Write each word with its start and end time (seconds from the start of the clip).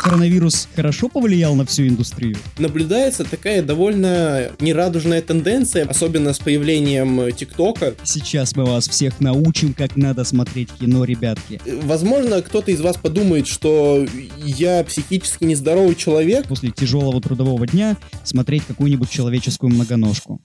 Коронавирус 0.00 0.66
хорошо 0.74 1.08
повлиял 1.08 1.54
на 1.54 1.66
всю 1.66 1.86
индустрию? 1.86 2.36
Наблюдается 2.58 3.24
такая 3.24 3.62
довольно 3.62 4.50
нерадужная 4.58 5.20
тенденция, 5.20 5.86
особенно 5.86 6.32
с 6.32 6.38
появлением 6.38 7.30
ТикТока. 7.32 7.94
Сейчас 8.02 8.56
мы 8.56 8.64
вас 8.64 8.88
всех 8.88 9.20
научим, 9.20 9.74
как 9.74 9.96
надо 9.96 10.24
смотреть 10.24 10.70
кино, 10.72 11.04
ребятки. 11.04 11.60
Возможно, 11.82 12.40
кто-то 12.40 12.70
из 12.70 12.80
вас 12.80 12.96
подумает, 12.96 13.46
что 13.46 14.06
я 14.38 14.82
психически 14.84 15.44
нездоровый 15.44 15.94
человек. 15.94 16.48
После 16.48 16.70
тяжелого 16.70 17.20
трудового 17.20 17.66
дня 17.66 17.96
смотреть 18.24 18.64
какую-нибудь 18.66 19.10
человеческую 19.10 19.70
многоножку. 19.70 20.40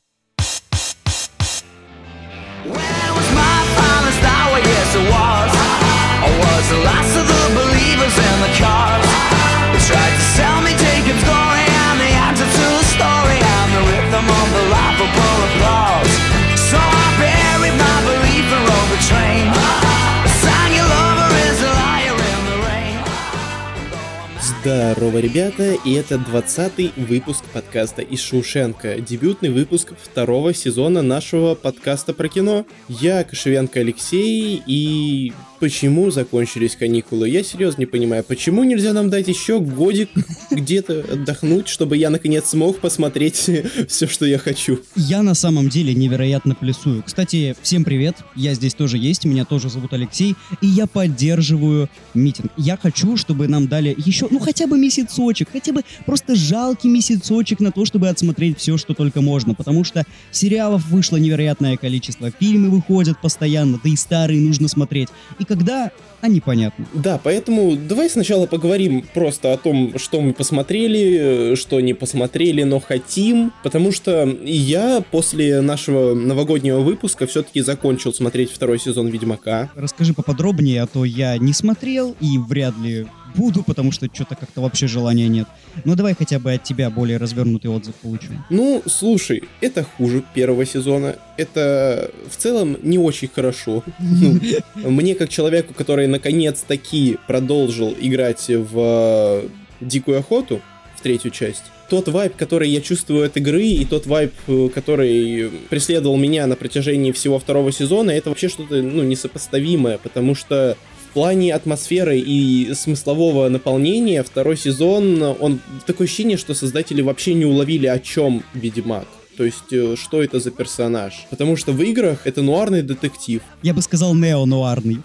Здорово, 24.65 25.19
ребята, 25.19 25.75
и 25.85 25.93
это 25.93 26.17
20 26.17 26.97
выпуск 26.97 27.43
подкаста 27.53 28.01
из 28.01 28.19
Шушенко, 28.19 28.95
дебютный 28.95 29.51
выпуск 29.51 29.93
второго 30.01 30.55
сезона 30.55 31.03
нашего 31.03 31.53
подкаста 31.53 32.15
про 32.15 32.27
кино. 32.27 32.65
Я 32.89 33.23
Кошевенко 33.23 33.81
Алексей, 33.81 34.63
и 34.65 35.33
почему 35.65 36.11
закончились 36.11 36.75
каникулы. 36.75 37.27
Я 37.27 37.43
серьезно 37.43 37.79
не 37.79 37.85
понимаю, 37.87 38.23
почему 38.23 38.63
нельзя 38.63 38.93
нам 38.93 39.09
дать 39.09 39.27
еще 39.27 39.59
годик 39.59 40.09
где-то 40.51 41.03
отдохнуть, 41.13 41.67
чтобы 41.67 41.97
я 41.97 42.11
наконец 42.11 42.49
смог 42.49 42.77
посмотреть 42.77 43.49
все, 43.87 44.07
что 44.07 44.27
я 44.27 44.37
хочу. 44.37 44.79
Я 44.95 45.23
на 45.23 45.33
самом 45.33 45.69
деле 45.69 45.95
невероятно 45.95 46.53
плюсую. 46.53 47.01
Кстати, 47.01 47.55
всем 47.63 47.83
привет, 47.83 48.17
я 48.35 48.53
здесь 48.53 48.75
тоже 48.75 48.99
есть, 48.99 49.25
меня 49.25 49.43
тоже 49.43 49.69
зовут 49.69 49.93
Алексей, 49.93 50.35
и 50.61 50.67
я 50.67 50.85
поддерживаю 50.85 51.89
митинг. 52.13 52.51
Я 52.57 52.77
хочу, 52.77 53.17
чтобы 53.17 53.47
нам 53.47 53.67
дали 53.67 53.95
еще, 53.97 54.27
ну 54.29 54.37
хотя 54.37 54.67
бы 54.67 54.77
месяцочек, 54.77 55.49
хотя 55.51 55.73
бы 55.73 55.81
просто 56.05 56.35
жалкий 56.35 56.91
месяцочек 56.91 57.59
на 57.59 57.71
то, 57.71 57.85
чтобы 57.85 58.09
отсмотреть 58.09 58.59
все, 58.59 58.77
что 58.77 58.93
только 58.93 59.21
можно, 59.21 59.55
потому 59.55 59.83
что 59.83 60.05
сериалов 60.29 60.85
вышло 60.89 61.17
невероятное 61.17 61.75
количество, 61.75 62.29
фильмы 62.29 62.69
выходят 62.69 63.19
постоянно, 63.19 63.79
да 63.83 63.89
и 63.89 63.95
старые 63.95 64.39
нужно 64.39 64.67
смотреть. 64.67 65.09
И 65.39 65.54
когда, 65.55 65.91
а 66.21 66.27
непонятно. 66.27 66.85
Да, 66.93 67.19
поэтому 67.23 67.75
давай 67.75 68.09
сначала 68.09 68.45
поговорим 68.45 69.05
просто 69.13 69.53
о 69.53 69.57
том, 69.57 69.97
что 69.97 70.21
мы 70.21 70.33
посмотрели, 70.33 71.55
что 71.55 71.79
не 71.79 71.93
посмотрели, 71.93 72.63
но 72.63 72.79
хотим, 72.79 73.53
потому 73.63 73.91
что 73.91 74.27
я 74.43 75.03
после 75.11 75.61
нашего 75.61 76.13
новогоднего 76.13 76.79
выпуска 76.79 77.27
все-таки 77.27 77.61
закончил 77.61 78.13
смотреть 78.13 78.51
второй 78.51 78.79
сезон 78.79 79.07
Ведьмака. 79.07 79.69
Расскажи 79.75 80.13
поподробнее, 80.13 80.81
а 80.81 80.87
то 80.87 81.05
я 81.05 81.37
не 81.37 81.53
смотрел 81.53 82.15
и 82.19 82.37
вряд 82.37 82.77
ли 82.79 83.07
буду, 83.35 83.63
потому 83.63 83.91
что 83.91 84.07
что-то 84.11 84.35
как-то 84.35 84.61
вообще 84.61 84.87
желания 84.87 85.27
нет. 85.27 85.47
Но 85.83 85.95
давай 85.95 86.15
хотя 86.15 86.39
бы 86.39 86.53
от 86.53 86.63
тебя 86.63 86.89
более 86.89 87.17
развернутый 87.17 87.69
отзыв 87.69 87.95
получу. 87.95 88.27
Ну, 88.49 88.81
слушай, 88.85 89.43
это 89.61 89.83
хуже 89.83 90.23
первого 90.33 90.65
сезона. 90.65 91.15
Это 91.37 92.11
в 92.29 92.37
целом 92.37 92.77
не 92.81 92.97
очень 92.97 93.27
хорошо. 93.27 93.83
Ну, 93.99 94.39
мне, 94.75 95.15
как 95.15 95.29
человеку, 95.29 95.73
который 95.73 96.07
наконец-таки 96.07 97.17
продолжил 97.27 97.95
играть 97.99 98.45
в 98.47 99.43
Дикую 99.81 100.19
охоту, 100.19 100.61
в 100.95 101.01
третью 101.01 101.31
часть, 101.31 101.63
тот 101.89 102.07
вайб, 102.07 102.35
который 102.35 102.69
я 102.69 102.81
чувствую 102.81 103.25
от 103.25 103.37
игры, 103.37 103.63
и 103.63 103.85
тот 103.85 104.07
вайб, 104.07 104.33
который 104.73 105.51
преследовал 105.69 106.17
меня 106.17 106.47
на 106.47 106.55
протяжении 106.55 107.11
всего 107.11 107.37
второго 107.37 107.71
сезона, 107.71 108.11
это 108.11 108.29
вообще 108.29 108.49
что-то, 108.49 108.81
ну, 108.81 109.03
несопоставимое, 109.03 109.99
потому 109.99 110.33
что 110.33 110.77
плане 111.15 111.53
атмосферы 111.53 112.19
и 112.19 112.73
смыслового 112.73 113.47
наполнения 113.47 114.21
второй 114.21 114.57
сезон, 114.57 115.23
он 115.39 115.61
такое 115.87 116.07
ощущение, 116.07 116.37
что 116.37 116.53
создатели 116.53 117.01
вообще 117.01 117.33
не 117.33 117.45
уловили, 117.45 117.87
о 117.87 117.99
чем 117.99 118.43
Ведьмак. 118.53 119.07
То 119.37 119.43
есть, 119.43 119.71
э, 119.71 119.95
что 119.97 120.23
это 120.23 120.39
за 120.39 120.51
персонаж? 120.51 121.25
Потому 121.29 121.57
что 121.57 121.73
в 121.73 121.81
играх 121.81 122.19
это 122.25 122.41
нуарный 122.41 122.81
детектив. 122.81 123.41
Я 123.63 123.73
бы 123.73 123.81
сказал 123.81 124.13
нео-нуарный. 124.15 124.99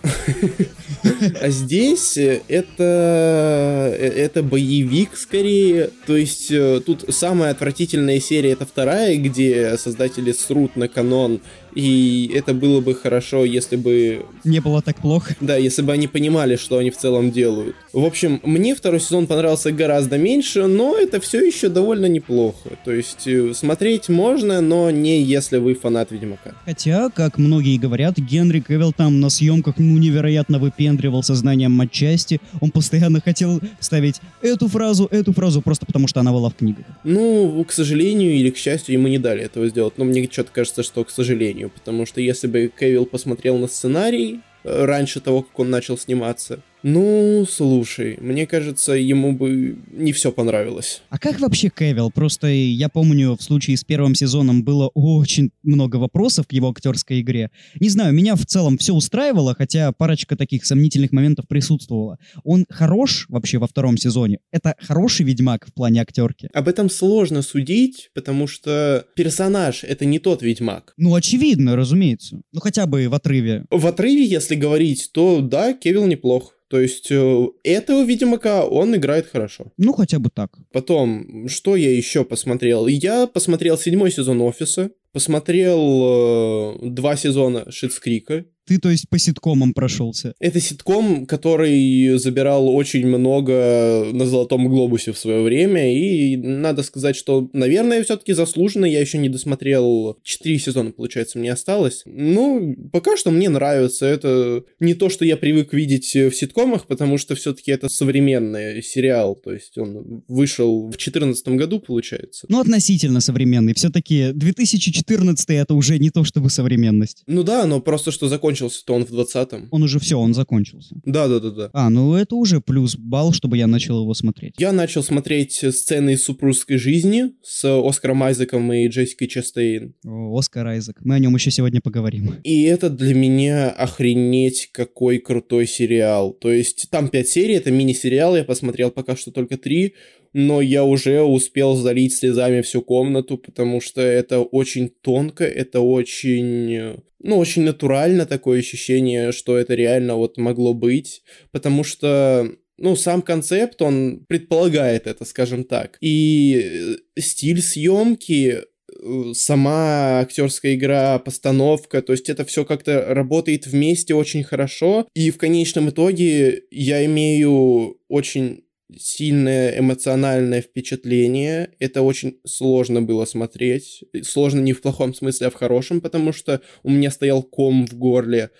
А 1.40 1.48
здесь 1.48 2.16
это, 2.16 3.96
э, 3.98 4.12
это 4.26 4.42
боевик 4.42 5.16
скорее. 5.16 5.90
То 6.06 6.16
есть, 6.16 6.50
э, 6.50 6.80
тут 6.84 7.04
самая 7.08 7.52
отвратительная 7.52 8.20
серия 8.20 8.52
это 8.52 8.66
вторая, 8.66 9.16
где 9.16 9.76
создатели 9.78 10.32
срут 10.32 10.76
на 10.76 10.88
канон 10.88 11.40
и 11.74 12.30
это 12.34 12.54
было 12.54 12.80
бы 12.80 12.94
хорошо, 12.94 13.44
если 13.44 13.76
бы... 13.76 14.24
Не 14.44 14.60
было 14.60 14.82
так 14.82 14.96
плохо. 14.96 15.36
Да, 15.40 15.56
если 15.56 15.82
бы 15.82 15.92
они 15.92 16.08
понимали, 16.08 16.56
что 16.56 16.78
они 16.78 16.90
в 16.90 16.96
целом 16.96 17.30
делают. 17.30 17.76
В 17.92 18.04
общем, 18.04 18.40
мне 18.42 18.74
второй 18.74 19.00
сезон 19.00 19.26
понравился 19.26 19.72
гораздо 19.72 20.18
меньше, 20.18 20.66
но 20.66 20.96
это 20.96 21.20
все 21.20 21.44
еще 21.44 21.68
довольно 21.68 22.06
неплохо. 22.06 22.70
То 22.84 22.92
есть 22.92 23.26
э, 23.26 23.52
смотреть 23.54 24.08
можно, 24.08 24.60
но 24.60 24.90
не 24.90 25.22
если 25.22 25.58
вы 25.58 25.74
фанат 25.74 26.10
Ведьмака. 26.10 26.54
Хотя, 26.64 27.10
как 27.10 27.38
многие 27.38 27.78
говорят, 27.78 28.18
Генри 28.18 28.60
Кевилл 28.60 28.92
там 28.92 29.20
на 29.20 29.30
съемках 29.30 29.74
ну 29.78 29.98
невероятно 29.98 30.58
выпендривал 30.58 31.22
сознанием 31.22 31.72
матчасти. 31.72 32.40
Он 32.60 32.70
постоянно 32.70 33.20
хотел 33.20 33.60
ставить 33.80 34.20
эту 34.42 34.68
фразу, 34.68 35.08
эту 35.10 35.32
фразу, 35.32 35.62
просто 35.62 35.86
потому 35.86 36.08
что 36.08 36.20
она 36.20 36.32
была 36.32 36.50
в 36.50 36.54
книгах. 36.54 36.84
Ну, 37.04 37.64
к 37.64 37.72
сожалению 37.72 38.32
или 38.32 38.50
к 38.50 38.56
счастью, 38.56 38.94
ему 38.94 39.08
не 39.08 39.18
дали 39.18 39.42
этого 39.42 39.68
сделать. 39.68 39.94
Но 39.98 40.04
мне 40.04 40.28
что-то 40.30 40.50
кажется, 40.52 40.82
что 40.82 41.04
к 41.04 41.10
сожалению 41.10 41.59
сожалению, 41.60 41.70
потому 41.70 42.06
что 42.06 42.20
если 42.20 42.46
бы 42.46 42.70
Кевилл 42.78 43.06
посмотрел 43.06 43.58
на 43.58 43.68
сценарий 43.68 44.40
э, 44.64 44.84
раньше 44.84 45.20
того, 45.20 45.42
как 45.42 45.58
он 45.58 45.70
начал 45.70 45.98
сниматься, 45.98 46.60
ну, 46.82 47.46
слушай, 47.48 48.16
мне 48.20 48.46
кажется, 48.46 48.92
ему 48.92 49.32
бы 49.32 49.76
не 49.92 50.12
все 50.12 50.32
понравилось. 50.32 51.02
А 51.10 51.18
как 51.18 51.40
вообще 51.40 51.68
Кевилл? 51.68 52.10
Просто 52.10 52.48
я 52.48 52.88
помню, 52.88 53.36
в 53.36 53.42
случае 53.42 53.76
с 53.76 53.84
первым 53.84 54.14
сезоном 54.14 54.62
было 54.62 54.88
очень 54.94 55.50
много 55.62 55.96
вопросов 55.96 56.46
к 56.46 56.52
его 56.52 56.70
актерской 56.70 57.20
игре. 57.20 57.50
Не 57.78 57.88
знаю, 57.88 58.14
меня 58.14 58.34
в 58.34 58.46
целом 58.46 58.78
все 58.78 58.94
устраивало, 58.94 59.54
хотя 59.54 59.92
парочка 59.92 60.36
таких 60.36 60.64
сомнительных 60.64 61.12
моментов 61.12 61.46
присутствовала. 61.48 62.18
Он 62.44 62.64
хорош 62.68 63.26
вообще 63.28 63.58
во 63.58 63.66
втором 63.66 63.96
сезоне? 63.96 64.38
Это 64.50 64.74
хороший 64.78 65.26
Ведьмак 65.26 65.66
в 65.66 65.74
плане 65.74 66.00
актерки? 66.00 66.48
Об 66.52 66.68
этом 66.68 66.88
сложно 66.88 67.42
судить, 67.42 68.10
потому 68.14 68.46
что 68.46 69.06
персонаж— 69.14 69.84
это 69.84 70.04
не 70.04 70.18
тот 70.18 70.42
Ведьмак. 70.42 70.94
Ну, 70.96 71.14
очевидно, 71.14 71.76
разумеется. 71.76 72.40
Ну, 72.52 72.60
хотя 72.60 72.86
бы 72.86 73.08
в 73.08 73.14
отрыве. 73.14 73.64
В 73.70 73.86
отрыве, 73.86 74.24
если 74.24 74.54
говорить, 74.54 75.10
то 75.12 75.40
да, 75.40 75.74
Кевилл 75.74 76.06
неплох. 76.06 76.54
То 76.70 76.78
есть 76.78 77.10
э, 77.10 77.48
этого 77.64 78.04
Ведьмака 78.04 78.64
он 78.64 78.94
играет 78.94 79.26
хорошо. 79.26 79.72
Ну, 79.76 79.92
хотя 79.92 80.20
бы 80.20 80.30
так. 80.30 80.56
Потом, 80.72 81.48
что 81.48 81.74
я 81.74 81.90
еще 81.90 82.24
посмотрел? 82.24 82.86
Я 82.86 83.26
посмотрел 83.26 83.76
седьмой 83.76 84.12
сезон 84.12 84.40
«Офиса», 84.40 84.92
посмотрел 85.12 86.78
э, 86.84 86.88
два 86.90 87.16
сезона 87.16 87.68
«Шитскрика», 87.72 88.44
ты, 88.70 88.78
то 88.78 88.88
есть, 88.88 89.08
по 89.08 89.18
ситкомам 89.18 89.74
прошелся? 89.74 90.32
Это 90.38 90.60
ситком, 90.60 91.26
который 91.26 92.16
забирал 92.18 92.68
очень 92.68 93.04
много 93.04 94.06
на 94.12 94.24
Золотом 94.26 94.68
Глобусе 94.68 95.12
в 95.12 95.18
свое 95.18 95.42
время, 95.42 95.92
и 95.92 96.36
надо 96.36 96.84
сказать, 96.84 97.16
что, 97.16 97.50
наверное, 97.52 98.04
все-таки 98.04 98.32
заслуженно. 98.32 98.84
Я 98.84 99.00
еще 99.00 99.18
не 99.18 99.28
досмотрел. 99.28 100.18
Четыре 100.22 100.60
сезона, 100.60 100.92
получается, 100.92 101.40
мне 101.40 101.52
осталось. 101.52 102.02
Ну, 102.06 102.76
пока 102.92 103.16
что 103.16 103.32
мне 103.32 103.48
нравится. 103.48 104.06
Это 104.06 104.62
не 104.78 104.94
то, 104.94 105.08
что 105.08 105.24
я 105.24 105.36
привык 105.36 105.72
видеть 105.72 106.14
в 106.14 106.30
ситкомах, 106.30 106.86
потому 106.86 107.18
что 107.18 107.34
все-таки 107.34 107.72
это 107.72 107.88
современный 107.88 108.84
сериал. 108.84 109.34
То 109.34 109.52
есть 109.52 109.76
он 109.78 110.22
вышел 110.28 110.86
в 110.86 110.90
2014 110.90 111.48
году, 111.48 111.80
получается. 111.80 112.46
Ну, 112.48 112.60
относительно 112.60 113.20
современный. 113.20 113.74
Все-таки 113.74 114.30
2014 114.32 115.50
это 115.50 115.74
уже 115.74 115.98
не 115.98 116.10
то, 116.10 116.22
чтобы 116.22 116.50
современность. 116.50 117.24
Ну 117.26 117.42
да, 117.42 117.66
но 117.66 117.80
просто 117.80 118.12
что 118.12 118.28
закончил 118.28 118.59
закончился-то 118.60 118.94
он 118.94 119.04
в 119.04 119.12
20-м. 119.12 119.68
Он 119.70 119.82
уже 119.82 119.98
все, 119.98 120.18
он 120.18 120.34
закончился. 120.34 120.96
Да, 121.04 121.28
да, 121.28 121.40
да, 121.40 121.50
да. 121.50 121.70
А, 121.72 121.90
ну 121.90 122.14
это 122.14 122.36
уже 122.36 122.60
плюс 122.60 122.96
балл, 122.96 123.32
чтобы 123.32 123.56
я 123.56 123.66
начал 123.66 124.02
его 124.02 124.14
смотреть. 124.14 124.54
Я 124.58 124.72
начал 124.72 125.02
смотреть 125.02 125.52
сцены 125.52 126.14
из 126.14 126.24
супружеской 126.24 126.78
жизни 126.78 127.32
с 127.42 127.64
Оскаром 127.64 128.22
Айзеком 128.22 128.72
и 128.72 128.88
Джессикой 128.88 129.28
Честейн. 129.28 129.94
О, 130.04 130.38
Оскар 130.38 130.66
Айзек. 130.66 130.98
Мы 131.00 131.14
о 131.14 131.18
нем 131.18 131.34
еще 131.34 131.50
сегодня 131.50 131.80
поговорим. 131.80 132.34
И 132.44 132.62
это 132.62 132.90
для 132.90 133.14
меня 133.14 133.70
охренеть 133.70 134.70
какой 134.72 135.18
крутой 135.18 135.66
сериал. 135.66 136.32
То 136.32 136.50
есть 136.50 136.88
там 136.90 137.08
5 137.08 137.28
серий, 137.28 137.54
это 137.54 137.70
мини-сериал, 137.70 138.36
я 138.36 138.44
посмотрел 138.44 138.90
пока 138.90 139.16
что 139.16 139.30
только 139.30 139.56
3, 139.56 139.94
но 140.32 140.60
я 140.60 140.84
уже 140.84 141.22
успел 141.22 141.74
залить 141.74 142.14
слезами 142.14 142.60
всю 142.62 142.82
комнату, 142.82 143.38
потому 143.38 143.80
что 143.80 144.00
это 144.00 144.40
очень 144.40 144.88
тонко, 144.88 145.44
это 145.44 145.80
очень, 145.80 147.02
ну, 147.18 147.38
очень 147.38 147.62
натурально 147.62 148.26
такое 148.26 148.60
ощущение, 148.60 149.32
что 149.32 149.56
это 149.56 149.74
реально 149.74 150.16
вот 150.16 150.36
могло 150.36 150.74
быть, 150.74 151.22
потому 151.50 151.84
что 151.84 152.50
ну, 152.78 152.96
сам 152.96 153.20
концепт, 153.20 153.82
он 153.82 154.24
предполагает 154.26 155.06
это, 155.06 155.26
скажем 155.26 155.64
так. 155.64 155.98
И 156.00 156.96
э, 157.14 157.20
стиль 157.20 157.60
съемки 157.60 158.60
Э, 159.02 159.32
сама 159.34 160.20
актерская 160.20 160.74
игра, 160.74 161.18
постановка, 161.18 162.02
то 162.02 162.12
есть 162.12 162.28
это 162.28 162.44
все 162.44 162.64
как-то 162.64 163.14
работает 163.14 163.66
вместе 163.66 164.14
очень 164.14 164.42
хорошо, 164.42 165.06
и 165.14 165.30
в 165.30 165.38
конечном 165.38 165.90
итоге 165.90 166.64
я 166.70 167.04
имею 167.06 167.98
очень 168.08 168.64
сильное 168.98 169.78
эмоциональное 169.78 170.62
впечатление. 170.62 171.70
Это 171.78 172.02
очень 172.02 172.38
сложно 172.44 173.02
было 173.02 173.24
смотреть. 173.24 174.04
Сложно 174.22 174.60
не 174.60 174.72
в 174.72 174.82
плохом 174.82 175.14
смысле, 175.14 175.48
а 175.48 175.50
в 175.50 175.54
хорошем, 175.54 176.00
потому 176.00 176.32
что 176.32 176.60
у 176.82 176.90
меня 176.90 177.10
стоял 177.10 177.42
ком 177.42 177.86
в 177.86 177.94
горле. 177.94 178.50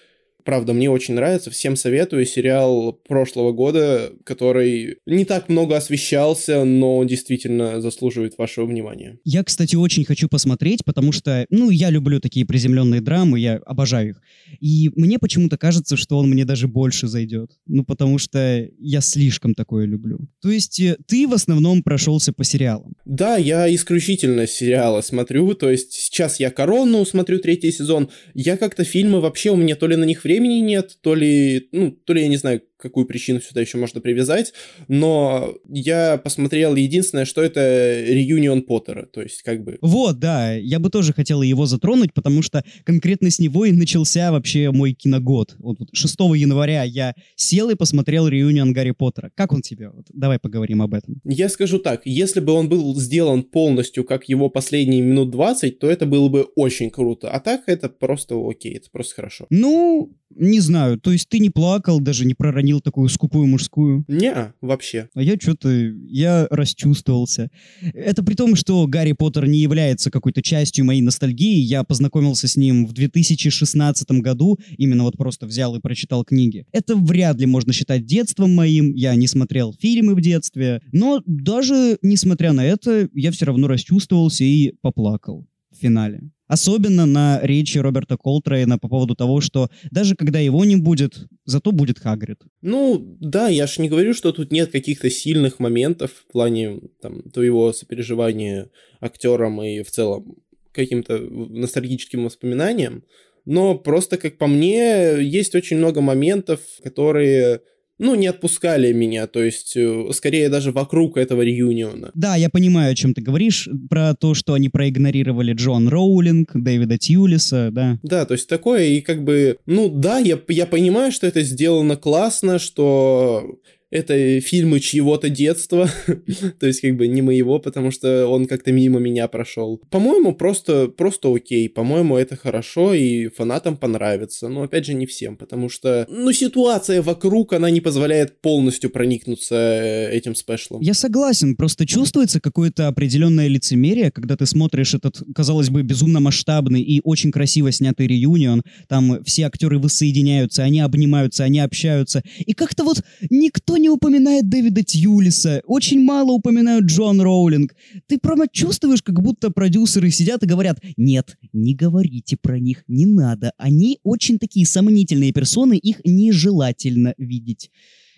Правда, 0.44 0.72
мне 0.72 0.90
очень 0.90 1.14
нравится, 1.14 1.50
всем 1.50 1.76
советую 1.76 2.26
сериал 2.26 2.92
прошлого 2.92 3.52
года, 3.52 4.12
который 4.24 4.98
не 5.06 5.24
так 5.24 5.48
много 5.48 5.76
освещался, 5.76 6.64
но 6.64 7.02
действительно 7.04 7.80
заслуживает 7.80 8.38
вашего 8.38 8.66
внимания. 8.66 9.18
Я, 9.24 9.44
кстати, 9.44 9.76
очень 9.76 10.04
хочу 10.04 10.28
посмотреть, 10.28 10.84
потому 10.84 11.12
что, 11.12 11.46
ну, 11.50 11.70
я 11.70 11.90
люблю 11.90 12.20
такие 12.20 12.46
приземленные 12.46 13.00
драмы, 13.00 13.38
я 13.38 13.56
обожаю 13.66 14.10
их. 14.10 14.22
И 14.60 14.90
мне 14.96 15.18
почему-то 15.18 15.56
кажется, 15.56 15.96
что 15.96 16.18
он 16.18 16.30
мне 16.30 16.44
даже 16.44 16.68
больше 16.68 17.08
зайдет. 17.08 17.50
Ну, 17.66 17.84
потому 17.84 18.18
что 18.18 18.68
я 18.78 19.00
слишком 19.00 19.54
такое 19.54 19.86
люблю. 19.86 20.28
То 20.42 20.50
есть 20.50 20.80
э, 20.80 20.96
ты 21.06 21.26
в 21.26 21.32
основном 21.32 21.82
прошелся 21.82 22.32
по 22.32 22.44
сериалам? 22.44 22.94
Да, 23.04 23.36
я 23.36 23.72
исключительно 23.74 24.46
сериалы 24.46 25.02
смотрю, 25.02 25.54
то 25.54 25.70
есть 25.70 25.92
сейчас 25.92 26.40
я 26.40 26.50
«Корону» 26.50 27.04
смотрю 27.04 27.38
третий 27.38 27.72
сезон, 27.72 28.10
я 28.34 28.56
как-то 28.56 28.84
фильмы 28.84 29.20
вообще, 29.20 29.50
у 29.50 29.56
меня 29.56 29.76
то 29.76 29.86
ли 29.86 29.96
на 29.96 30.04
них 30.04 30.24
времени 30.30 30.60
нет, 30.60 30.98
то 31.00 31.14
ли, 31.14 31.68
ну, 31.72 31.90
то 31.90 32.12
ли 32.12 32.22
я 32.22 32.28
не 32.28 32.36
знаю, 32.36 32.62
какую 32.80 33.06
причину 33.06 33.40
сюда 33.40 33.60
еще 33.60 33.78
можно 33.78 34.00
привязать, 34.00 34.52
но 34.88 35.54
я 35.68 36.16
посмотрел 36.18 36.76
единственное, 36.76 37.24
что 37.24 37.42
это 37.42 38.02
реюнион 38.06 38.62
Поттера, 38.62 39.06
то 39.06 39.22
есть 39.22 39.42
как 39.42 39.62
бы... 39.64 39.78
Вот, 39.80 40.18
да, 40.18 40.54
я 40.54 40.78
бы 40.78 40.90
тоже 40.90 41.12
хотел 41.12 41.42
его 41.42 41.66
затронуть, 41.66 42.12
потому 42.14 42.42
что 42.42 42.64
конкретно 42.84 43.30
с 43.30 43.38
него 43.38 43.64
и 43.64 43.72
начался 43.72 44.32
вообще 44.32 44.70
мой 44.70 44.92
киногод. 44.92 45.56
Вот 45.58 45.78
6 45.92 46.14
января 46.36 46.82
я 46.84 47.14
сел 47.36 47.70
и 47.70 47.74
посмотрел 47.74 48.28
реюнион 48.28 48.72
Гарри 48.72 48.92
Поттера. 48.92 49.30
Как 49.34 49.52
он 49.52 49.62
тебе? 49.62 49.90
Вот, 49.90 50.06
давай 50.12 50.38
поговорим 50.38 50.82
об 50.82 50.94
этом. 50.94 51.20
Я 51.24 51.48
скажу 51.48 51.78
так, 51.78 52.02
если 52.04 52.40
бы 52.40 52.52
он 52.52 52.68
был 52.68 52.98
сделан 52.98 53.42
полностью, 53.42 54.04
как 54.04 54.28
его 54.28 54.48
последние 54.48 55.02
минут 55.02 55.30
20, 55.30 55.78
то 55.78 55.90
это 55.90 56.06
было 56.06 56.28
бы 56.28 56.42
очень 56.56 56.90
круто, 56.90 57.30
а 57.30 57.40
так 57.40 57.62
это 57.66 57.88
просто 57.88 58.36
окей, 58.36 58.76
это 58.76 58.88
просто 58.90 59.14
хорошо. 59.14 59.46
Ну, 59.50 60.16
не 60.30 60.60
знаю, 60.60 60.98
то 60.98 61.10
есть 61.10 61.28
ты 61.28 61.38
не 61.38 61.50
плакал, 61.50 62.00
даже 62.00 62.24
не 62.24 62.34
проронил 62.34 62.69
такую 62.78 63.08
скупую 63.08 63.48
мужскую? 63.48 64.04
Не, 64.06 64.52
вообще. 64.60 65.08
А 65.14 65.22
я 65.22 65.34
что-то, 65.34 65.68
я 65.70 66.46
расчувствовался. 66.50 67.48
Это 67.94 68.22
при 68.22 68.34
том, 68.34 68.54
что 68.54 68.86
Гарри 68.86 69.12
Поттер 69.12 69.48
не 69.48 69.58
является 69.58 70.10
какой-то 70.10 70.42
частью 70.42 70.84
моей 70.84 71.02
ностальгии. 71.02 71.58
Я 71.58 71.82
познакомился 71.82 72.46
с 72.46 72.56
ним 72.56 72.86
в 72.86 72.92
2016 72.92 74.10
году, 74.20 74.58
именно 74.78 75.02
вот 75.02 75.16
просто 75.16 75.46
взял 75.46 75.74
и 75.74 75.80
прочитал 75.80 76.24
книги. 76.24 76.66
Это 76.70 76.94
вряд 76.94 77.40
ли 77.40 77.46
можно 77.46 77.72
считать 77.72 78.06
детством 78.06 78.54
моим, 78.54 78.94
я 78.94 79.14
не 79.16 79.26
смотрел 79.26 79.74
фильмы 79.80 80.14
в 80.14 80.20
детстве, 80.20 80.80
но 80.92 81.22
даже 81.26 81.98
несмотря 82.02 82.52
на 82.52 82.64
это, 82.64 83.08
я 83.14 83.32
все 83.32 83.46
равно 83.46 83.66
расчувствовался 83.66 84.44
и 84.44 84.74
поплакал 84.82 85.46
в 85.70 85.76
финале. 85.80 86.30
Особенно 86.50 87.06
на 87.06 87.38
речи 87.42 87.78
Роберта 87.78 88.16
Колтрейна 88.16 88.76
по 88.76 88.88
поводу 88.88 89.14
того, 89.14 89.40
что 89.40 89.68
даже 89.92 90.16
когда 90.16 90.40
его 90.40 90.64
не 90.64 90.74
будет, 90.74 91.28
зато 91.44 91.70
будет 91.70 92.00
Хагрид. 92.00 92.40
Ну, 92.60 93.16
да, 93.20 93.46
я 93.46 93.68
же 93.68 93.80
не 93.80 93.88
говорю, 93.88 94.14
что 94.14 94.32
тут 94.32 94.50
нет 94.50 94.72
каких-то 94.72 95.10
сильных 95.10 95.60
моментов 95.60 96.10
в 96.10 96.32
плане 96.32 96.80
там, 97.00 97.22
твоего 97.30 97.72
сопереживания 97.72 98.68
актерам 99.00 99.62
и 99.62 99.84
в 99.84 99.92
целом 99.92 100.38
каким-то 100.72 101.18
ностальгическим 101.18 102.24
воспоминаниям, 102.24 103.04
но 103.44 103.78
просто, 103.78 104.16
как 104.16 104.36
по 104.36 104.48
мне, 104.48 105.22
есть 105.22 105.54
очень 105.54 105.76
много 105.76 106.00
моментов, 106.00 106.58
которые 106.82 107.60
ну, 108.00 108.14
не 108.14 108.28
отпускали 108.28 108.92
меня, 108.92 109.26
то 109.26 109.42
есть, 109.42 109.76
э, 109.76 110.08
скорее 110.12 110.48
даже 110.48 110.72
вокруг 110.72 111.18
этого 111.18 111.42
реюниона. 111.42 112.10
Да, 112.14 112.34
я 112.34 112.48
понимаю, 112.48 112.92
о 112.92 112.94
чем 112.94 113.12
ты 113.12 113.20
говоришь, 113.20 113.68
про 113.90 114.14
то, 114.14 114.32
что 114.32 114.54
они 114.54 114.70
проигнорировали 114.70 115.52
Джон 115.52 115.86
Роулинг, 115.88 116.50
Дэвида 116.54 116.96
Тьюлиса, 116.96 117.68
да. 117.70 117.98
Да, 118.02 118.24
то 118.24 118.32
есть 118.32 118.48
такое, 118.48 118.84
и 118.84 119.02
как 119.02 119.22
бы, 119.22 119.58
ну 119.66 119.90
да, 119.90 120.18
я, 120.18 120.40
я 120.48 120.66
понимаю, 120.66 121.12
что 121.12 121.26
это 121.26 121.42
сделано 121.42 121.96
классно, 121.96 122.58
что 122.58 123.58
это 123.90 124.40
фильмы 124.40 124.80
чьего-то 124.80 125.28
детства, 125.28 125.90
то 126.60 126.66
есть 126.66 126.80
как 126.80 126.96
бы 126.96 127.08
не 127.08 127.22
моего, 127.22 127.58
потому 127.58 127.90
что 127.90 128.26
он 128.26 128.46
как-то 128.46 128.72
мимо 128.72 129.00
меня 129.00 129.26
прошел. 129.28 129.80
По-моему, 129.90 130.34
просто, 130.34 130.88
просто 130.88 131.34
окей, 131.34 131.68
по-моему, 131.68 132.16
это 132.16 132.36
хорошо 132.36 132.94
и 132.94 133.28
фанатам 133.28 133.76
понравится, 133.76 134.48
но 134.48 134.62
опять 134.62 134.86
же 134.86 134.94
не 134.94 135.06
всем, 135.06 135.36
потому 135.36 135.68
что, 135.68 136.06
ну, 136.08 136.32
ситуация 136.32 137.02
вокруг, 137.02 137.52
она 137.52 137.70
не 137.70 137.80
позволяет 137.80 138.40
полностью 138.40 138.90
проникнуться 138.90 139.54
э, 139.56 140.12
этим 140.12 140.34
спешлом. 140.34 140.80
Я 140.80 140.94
согласен, 140.94 141.56
просто 141.56 141.86
чувствуется 141.86 142.40
какое-то 142.40 142.88
определенное 142.88 143.48
лицемерие, 143.48 144.12
когда 144.12 144.36
ты 144.36 144.46
смотришь 144.46 144.94
этот, 144.94 145.22
казалось 145.34 145.70
бы, 145.70 145.82
безумно 145.82 146.20
масштабный 146.20 146.80
и 146.80 147.00
очень 147.02 147.32
красиво 147.32 147.72
снятый 147.72 148.06
реюнион, 148.06 148.62
там 148.88 149.22
все 149.24 149.46
актеры 149.46 149.78
воссоединяются, 149.78 150.62
они 150.62 150.80
обнимаются, 150.80 151.44
они 151.44 151.58
общаются, 151.58 152.22
и 152.38 152.52
как-то 152.52 152.84
вот 152.84 153.02
никто 153.30 153.76
не 153.80 153.88
упоминает 153.88 154.48
Дэвида 154.48 154.82
Тьюлиса, 154.82 155.62
очень 155.66 156.02
мало 156.02 156.32
упоминают 156.32 156.86
Джон 156.86 157.20
Роулинг. 157.20 157.74
Ты 158.06 158.18
прямо 158.18 158.46
чувствуешь, 158.48 159.02
как 159.02 159.20
будто 159.20 159.50
продюсеры 159.50 160.10
сидят 160.10 160.42
и 160.42 160.46
говорят, 160.46 160.80
нет, 160.96 161.36
не 161.52 161.74
говорите 161.74 162.36
про 162.40 162.58
них, 162.58 162.84
не 162.86 163.06
надо. 163.06 163.52
Они 163.58 163.98
очень 164.02 164.38
такие 164.38 164.66
сомнительные 164.66 165.32
персоны, 165.32 165.76
их 165.76 166.00
нежелательно 166.04 167.14
видеть. 167.18 167.70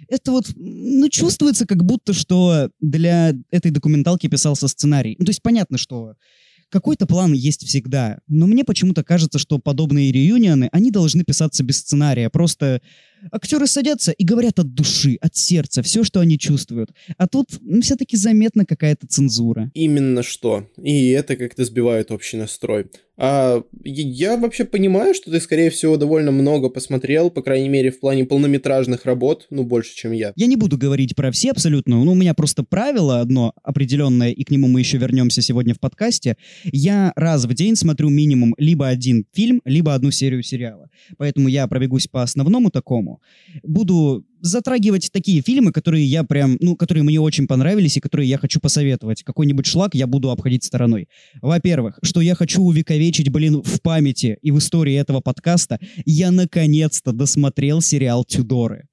Это 0.09 0.33
вот, 0.33 0.53
ну, 0.57 1.09
чувствуется 1.09 1.67
как 1.67 1.85
будто, 1.85 2.13
что 2.13 2.71
для 2.81 3.35
этой 3.51 3.71
документалки 3.71 4.27
писался 4.27 4.69
сценарий. 4.69 5.17
Ну, 5.19 5.25
то 5.25 5.31
есть 5.31 5.43
понятно, 5.43 5.79
что 5.79 6.15
какой-то 6.73 7.07
план 7.07 7.35
есть 7.35 7.67
всегда, 7.67 8.19
но 8.27 8.47
мне 8.47 8.65
почему-то 8.65 9.05
кажется, 9.05 9.39
что 9.39 9.59
подобные 9.59 10.11
реюнионы, 10.11 10.71
они 10.73 10.91
должны 10.91 11.23
писаться 11.23 11.63
без 11.63 11.79
сценария, 11.79 12.31
просто 12.31 12.81
Актеры 13.31 13.67
садятся 13.67 14.11
и 14.11 14.25
говорят 14.25 14.59
от 14.59 14.75
души, 14.75 15.17
от 15.21 15.37
сердца, 15.37 15.83
все, 15.83 16.03
что 16.03 16.21
они 16.21 16.39
чувствуют. 16.39 16.91
А 17.19 17.29
тут 17.29 17.47
ну, 17.61 17.81
все-таки 17.81 18.17
заметна 18.17 18.65
какая-то 18.65 19.07
цензура. 19.07 19.71
Именно 19.75 20.23
что. 20.23 20.67
И 20.83 21.11
это 21.11 21.37
как-то 21.37 21.65
сбивает 21.65 22.11
общий 22.11 22.37
настрой. 22.37 22.87
А 23.19 23.63
я 23.85 24.37
вообще 24.37 24.65
понимаю, 24.65 25.15
что 25.15 25.31
ты, 25.31 25.41
скорее 25.41 25.71
всего, 25.71 25.97
довольно 25.97 26.31
много 26.31 26.71
посмотрел, 26.71 27.31
по 27.31 27.43
крайней 27.43 27.69
мере, 27.69 27.91
в 27.91 28.01
плане 28.01 28.25
полнометражных 28.25 29.05
работ, 29.05 29.47
ну, 29.51 29.65
больше, 29.65 29.95
чем 29.95 30.13
я. 30.13 30.33
Я 30.35 30.47
не 30.47 30.57
буду 30.57 30.79
говорить 30.79 31.15
про 31.15 31.31
все 31.31 31.51
абсолютно, 31.51 32.03
ну, 32.03 32.13
у 32.13 32.15
меня 32.15 32.33
просто 32.35 32.65
правило 32.65 33.21
одно 33.21 33.53
определенное, 33.63 34.31
и 34.31 34.45
к 34.45 34.51
нему 34.51 34.67
мы 34.67 34.81
еще 34.81 34.97
вернемся 34.97 35.43
сегодня 35.43 35.75
в 35.75 35.81
подкасте. 35.81 36.37
Я 36.65 37.13
раз 37.15 37.45
в 37.45 37.55
день 37.55 37.77
смотрю 37.77 38.09
минимум 38.09 38.55
либо 38.57 38.89
один 38.89 39.27
фильм, 39.33 39.61
либо 39.65 39.95
одну 39.95 40.11
серию 40.11 40.43
сериала. 40.43 40.89
Поэтому 41.19 41.49
я 41.49 41.67
пробегусь 41.67 42.07
по 42.07 42.23
основному 42.23 42.71
такому, 42.71 43.21
Буду 43.63 44.25
затрагивать 44.43 45.11
такие 45.13 45.41
фильмы, 45.41 45.73
которые 45.73 46.05
я 46.05 46.25
прям, 46.25 46.57
ну, 46.61 46.77
которые 46.77 47.05
мне 47.05 47.21
очень 47.21 47.47
понравились 47.47 47.97
и 47.97 48.01
которые 48.01 48.29
я 48.29 48.39
хочу 48.39 48.61
посоветовать. 48.61 49.23
Какой-нибудь 49.23 49.67
шлак 49.67 49.95
я 49.95 50.07
буду 50.07 50.31
обходить 50.31 50.65
стороной. 50.65 51.09
Во-первых, 51.41 51.99
что 52.03 52.21
я 52.21 52.35
хочу 52.35 52.63
увековечить, 52.63 53.31
блин, 53.31 53.63
в 53.63 53.81
памяти 53.81 54.39
и 54.43 54.51
в 54.51 54.59
истории 54.59 54.95
этого 54.95 55.21
подкаста, 55.21 55.79
я 56.05 56.31
наконец-то 56.31 57.13
досмотрел 57.13 57.81
сериал 57.81 58.25
«Тюдоры». 58.25 58.89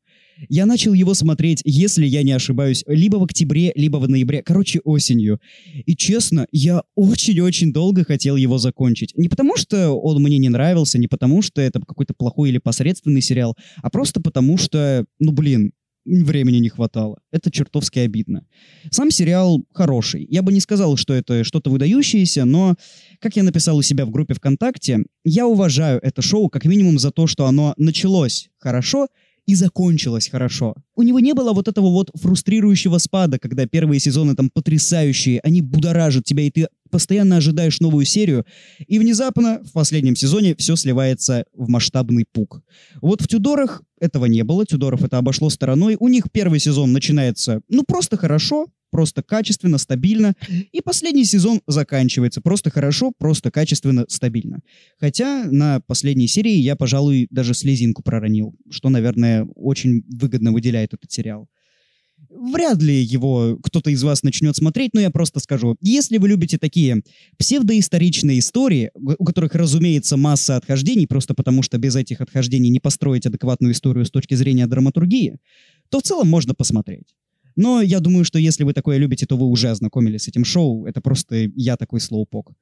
Я 0.48 0.65
начал 0.65 0.93
его 0.93 1.13
смотреть, 1.13 1.62
если 1.65 2.05
я 2.05 2.24
не 2.24 2.31
ошибаюсь, 2.31 2.84
либо 2.88 3.17
в 3.17 3.24
октябре, 3.24 3.72
либо 3.75 3.98
в 3.98 4.08
ноябре, 4.08 4.41
короче, 4.41 4.79
осенью. 4.84 5.39
И 5.86 5.96
честно, 5.96 6.48
я 6.51 6.84
очень-очень 6.96 7.74
долго 7.74 8.05
хотел 8.05 8.36
его 8.36 8.58
закончить. 8.58 9.13
Не 9.17 9.27
потому, 9.27 9.58
что 9.58 9.91
он 9.91 10.22
мне 10.22 10.38
не 10.38 10.50
нравился, 10.50 10.98
не 10.98 11.08
потому, 11.08 11.41
что 11.41 11.62
это 11.62 11.79
какой-то 11.79 12.13
плохой 12.13 12.50
или 12.50 12.58
посредственный 12.60 13.22
сериал, 13.22 13.55
а 13.81 13.89
просто 13.89 14.22
потому, 14.22 14.58
что, 14.58 15.05
ну 15.19 15.31
блин, 15.31 15.74
времени 16.05 16.58
не 16.58 16.69
хватало. 16.69 17.19
Это 17.31 17.51
чертовски 17.51 18.00
обидно. 18.00 18.46
Сам 18.91 19.12
сериал 19.12 19.63
хороший. 19.74 20.25
Я 20.29 20.41
бы 20.41 20.51
не 20.51 20.60
сказал, 20.60 20.98
что 20.98 21.13
это 21.13 21.43
что-то 21.43 21.69
выдающееся, 21.69 22.46
но, 22.46 22.75
как 23.19 23.36
я 23.36 23.43
написал 23.43 23.77
у 23.77 23.81
себя 23.81 24.05
в 24.05 24.12
группе 24.12 24.34
ВКонтакте, 24.34 25.00
я 25.24 25.48
уважаю 25.48 26.00
это 26.01 26.22
шоу 26.22 26.50
как 26.50 26.65
минимум 26.65 27.00
за 27.00 27.12
то, 27.12 27.27
что 27.27 27.46
оно 27.46 27.74
началось 27.77 28.50
хорошо 28.58 29.08
и 29.50 29.56
закончилось 29.56 30.29
хорошо. 30.29 30.75
У 30.96 31.01
него 31.01 31.20
не 31.20 31.34
было 31.34 31.53
вот 31.53 31.68
этого 31.68 31.89
вот 31.89 32.12
фрустрирующего 32.13 33.00
спада, 33.00 33.39
когда 33.39 33.65
первые 33.65 34.00
сезоны 34.00 34.36
там 34.36 34.51
потрясающие, 34.53 35.39
они 35.39 35.62
будоражат 35.62 36.24
тебя, 36.24 36.44
и 36.44 36.51
ты 36.51 36.68
постоянно 36.91 37.38
ожидаешь 37.38 37.79
новую 37.79 38.06
серию, 38.06 38.46
и 38.86 39.00
внезапно 39.00 39.60
в 39.63 39.72
последнем 39.72 40.15
сезоне 40.15 40.56
все 40.56 40.75
сливается 40.75 41.46
в 41.51 41.68
масштабный 41.68 42.25
пук. 42.32 42.62
Вот 43.01 43.22
в 43.24 43.27
Тюдорах 43.27 43.82
этого 44.00 44.27
не 44.27 44.44
было, 44.44 44.68
Тюдоров 44.68 45.03
это 45.03 45.18
обошло 45.18 45.50
стороной. 45.50 45.98
У 46.00 46.10
них 46.10 46.25
первый 46.32 46.60
сезон 46.60 46.94
начинается, 46.94 47.62
ну, 47.70 47.84
просто 47.84 48.18
хорошо, 48.18 48.68
просто 48.91 49.24
качественно, 49.24 49.77
стабильно. 49.77 50.34
И 50.72 50.81
последний 50.81 51.25
сезон 51.25 51.62
заканчивается 51.67 52.41
просто 52.41 52.69
хорошо, 52.69 53.12
просто 53.17 53.51
качественно, 53.51 54.05
стабильно. 54.08 54.60
Хотя 55.00 55.46
на 55.46 55.81
последней 55.81 56.27
серии 56.27 56.58
я, 56.58 56.75
пожалуй, 56.75 57.27
даже 57.29 57.53
слезинку 57.53 58.03
проронил, 58.03 58.55
что, 58.69 58.89
наверное, 58.89 59.46
очень 59.55 60.03
выгодно 60.10 60.51
выделяет 60.51 60.93
этот 60.93 61.12
сериал. 61.12 61.48
Вряд 62.29 62.81
ли 62.81 63.01
его 63.01 63.58
кто-то 63.63 63.89
из 63.89 64.03
вас 64.03 64.24
начнет 64.24 64.55
смотреть, 64.55 64.93
но 64.93 65.01
я 65.01 65.10
просто 65.10 65.39
скажу. 65.39 65.75
Если 65.81 66.17
вы 66.17 66.29
любите 66.29 66.58
такие 66.58 67.01
псевдоисторичные 67.38 68.39
истории, 68.39 68.91
у 68.93 69.25
которых, 69.25 69.55
разумеется, 69.55 70.17
масса 70.17 70.58
отхождений, 70.58 71.08
просто 71.08 71.34
потому 71.34 71.63
что 71.63 71.77
без 71.77 71.96
этих 71.96 72.22
отхождений 72.22 72.69
не 72.69 72.79
построить 72.79 73.25
адекватную 73.25 73.74
историю 73.74 74.05
с 74.05 74.12
точки 74.12 74.36
зрения 74.36 74.67
драматургии, 74.67 75.38
то 75.89 76.00
в 76.00 76.03
целом 76.03 76.27
можно 76.27 76.53
посмотреть. 76.53 77.15
Но 77.60 77.82
я 77.82 78.00
думаю, 78.00 78.24
что 78.24 78.39
если 78.39 78.63
вы 78.63 78.72
такое 78.72 78.98
любите, 78.98 79.25
то 79.25 79.36
вы 79.36 79.46
уже 79.46 79.70
ознакомились 79.70 80.24
с 80.24 80.28
этим 80.30 80.46
шоу. 80.46 80.86
Это 80.86 81.01
просто 81.01 81.51
я 81.58 81.75
такой 81.75 82.00
слоупок. 82.00 82.54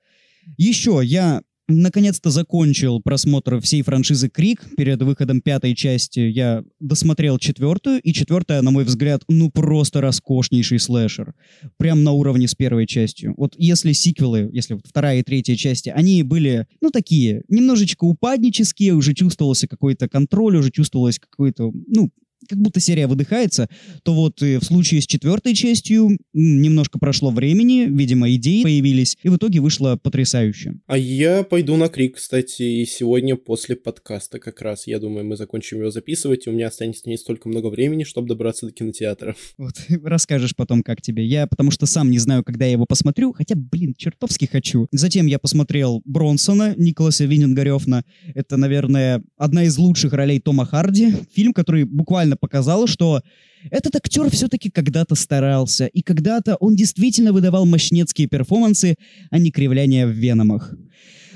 Еще 0.58 1.02
я 1.04 1.44
наконец-то 1.68 2.32
закончил 2.32 3.00
просмотр 3.00 3.60
всей 3.60 3.84
франшизы 3.84 4.28
Крик. 4.28 4.66
Перед 4.76 5.00
выходом 5.04 5.42
пятой 5.42 5.76
части 5.76 6.22
я 6.22 6.64
досмотрел 6.80 7.38
четвертую, 7.38 8.02
и 8.02 8.12
четвертая, 8.12 8.64
на 8.64 8.72
мой 8.72 8.86
взгляд, 8.86 9.22
ну 9.28 9.52
просто 9.52 10.02
роскошнейший 10.02 10.80
слэшер. 10.80 11.36
Прям 11.78 12.04
на 12.04 12.14
уровне 12.14 12.48
с 12.48 12.56
первой 12.56 12.88
частью. 12.88 13.36
Вот 13.38 13.54
если 13.56 13.92
сиквелы, 13.92 14.50
если 14.52 14.74
вот 14.74 14.88
вторая 14.88 15.20
и 15.20 15.24
третья 15.24 15.56
части, 15.56 15.90
они 15.90 16.24
были, 16.24 16.66
ну 16.82 16.90
такие, 16.90 17.44
немножечко 17.50 18.06
упаднические, 18.06 18.94
уже 18.94 19.14
чувствовался 19.14 19.68
какой-то 19.68 20.10
контроль, 20.10 20.58
уже 20.58 20.72
чувствовалось 20.72 21.20
какой-то, 21.20 21.72
ну, 21.86 22.10
как 22.48 22.60
будто 22.60 22.80
серия 22.80 23.08
выдыхается, 23.08 23.70
то 24.04 24.14
вот 24.14 24.42
в 24.42 24.64
случае 24.64 25.02
с 25.02 25.08
четвертой 25.08 25.54
частью 25.54 26.18
немножко 26.34 27.00
прошло 27.00 27.32
времени, 27.32 27.88
видимо, 27.90 28.34
идеи 28.36 28.64
появились, 28.64 29.18
и 29.24 29.30
в 29.30 29.38
итоге 29.38 29.60
вышло 29.60 29.98
потрясающе. 30.02 30.76
А 30.88 30.98
я 30.98 31.44
пойду 31.44 31.76
на 31.76 31.90
крик, 31.90 32.16
кстати, 32.16 32.64
и 32.64 32.86
сегодня 32.86 33.36
после 33.36 33.76
подкаста 33.76 34.40
как 34.40 34.62
раз. 34.62 34.88
Я 34.88 35.00
думаю, 35.00 35.26
мы 35.26 35.36
закончим 35.36 35.80
его 35.80 35.92
записывать, 35.92 36.48
и 36.48 36.50
у 36.50 36.54
меня 36.54 36.68
останется 36.68 37.10
не 37.10 37.18
столько 37.18 37.50
много 37.50 37.68
времени, 37.68 38.04
чтобы 38.04 38.28
добраться 38.28 38.66
до 38.66 38.72
кинотеатра. 38.72 39.36
Вот, 39.58 39.74
расскажешь 40.04 40.56
потом, 40.56 40.84
как 40.84 41.02
тебе. 41.02 41.26
Я 41.26 41.48
потому 41.48 41.72
что 41.72 41.86
сам 41.86 42.12
не 42.12 42.20
знаю, 42.20 42.44
когда 42.44 42.66
я 42.66 42.72
его 42.72 42.86
посмотрю, 42.86 43.34
хотя, 43.34 43.56
блин, 43.56 43.96
чертовски 43.98 44.46
хочу. 44.46 44.88
Затем 44.92 45.26
я 45.26 45.40
посмотрел 45.40 46.02
Бронсона, 46.06 46.76
Николаса 46.78 47.26
Виннингарёфна. 47.26 48.04
Это, 48.36 48.58
наверное, 48.58 49.24
одна 49.36 49.64
из 49.64 49.78
лучших 49.78 50.14
ролей 50.14 50.40
Тома 50.40 50.66
Харди. 50.66 51.14
Фильм, 51.34 51.54
который 51.54 51.86
буквально 51.86 52.37
показало, 52.38 52.88
что 52.88 53.22
этот 53.70 53.96
актер 53.96 54.30
все-таки 54.30 54.70
когда-то 54.70 55.16
старался, 55.16 55.88
и 55.88 56.02
когда-то 56.02 56.56
он 56.56 56.76
действительно 56.76 57.34
выдавал 57.34 57.66
мощнецкие 57.66 58.28
перформансы, 58.28 58.96
а 59.30 59.40
не 59.40 59.52
кривляния 59.52 60.08
в 60.08 60.12
веномах. 60.12 60.74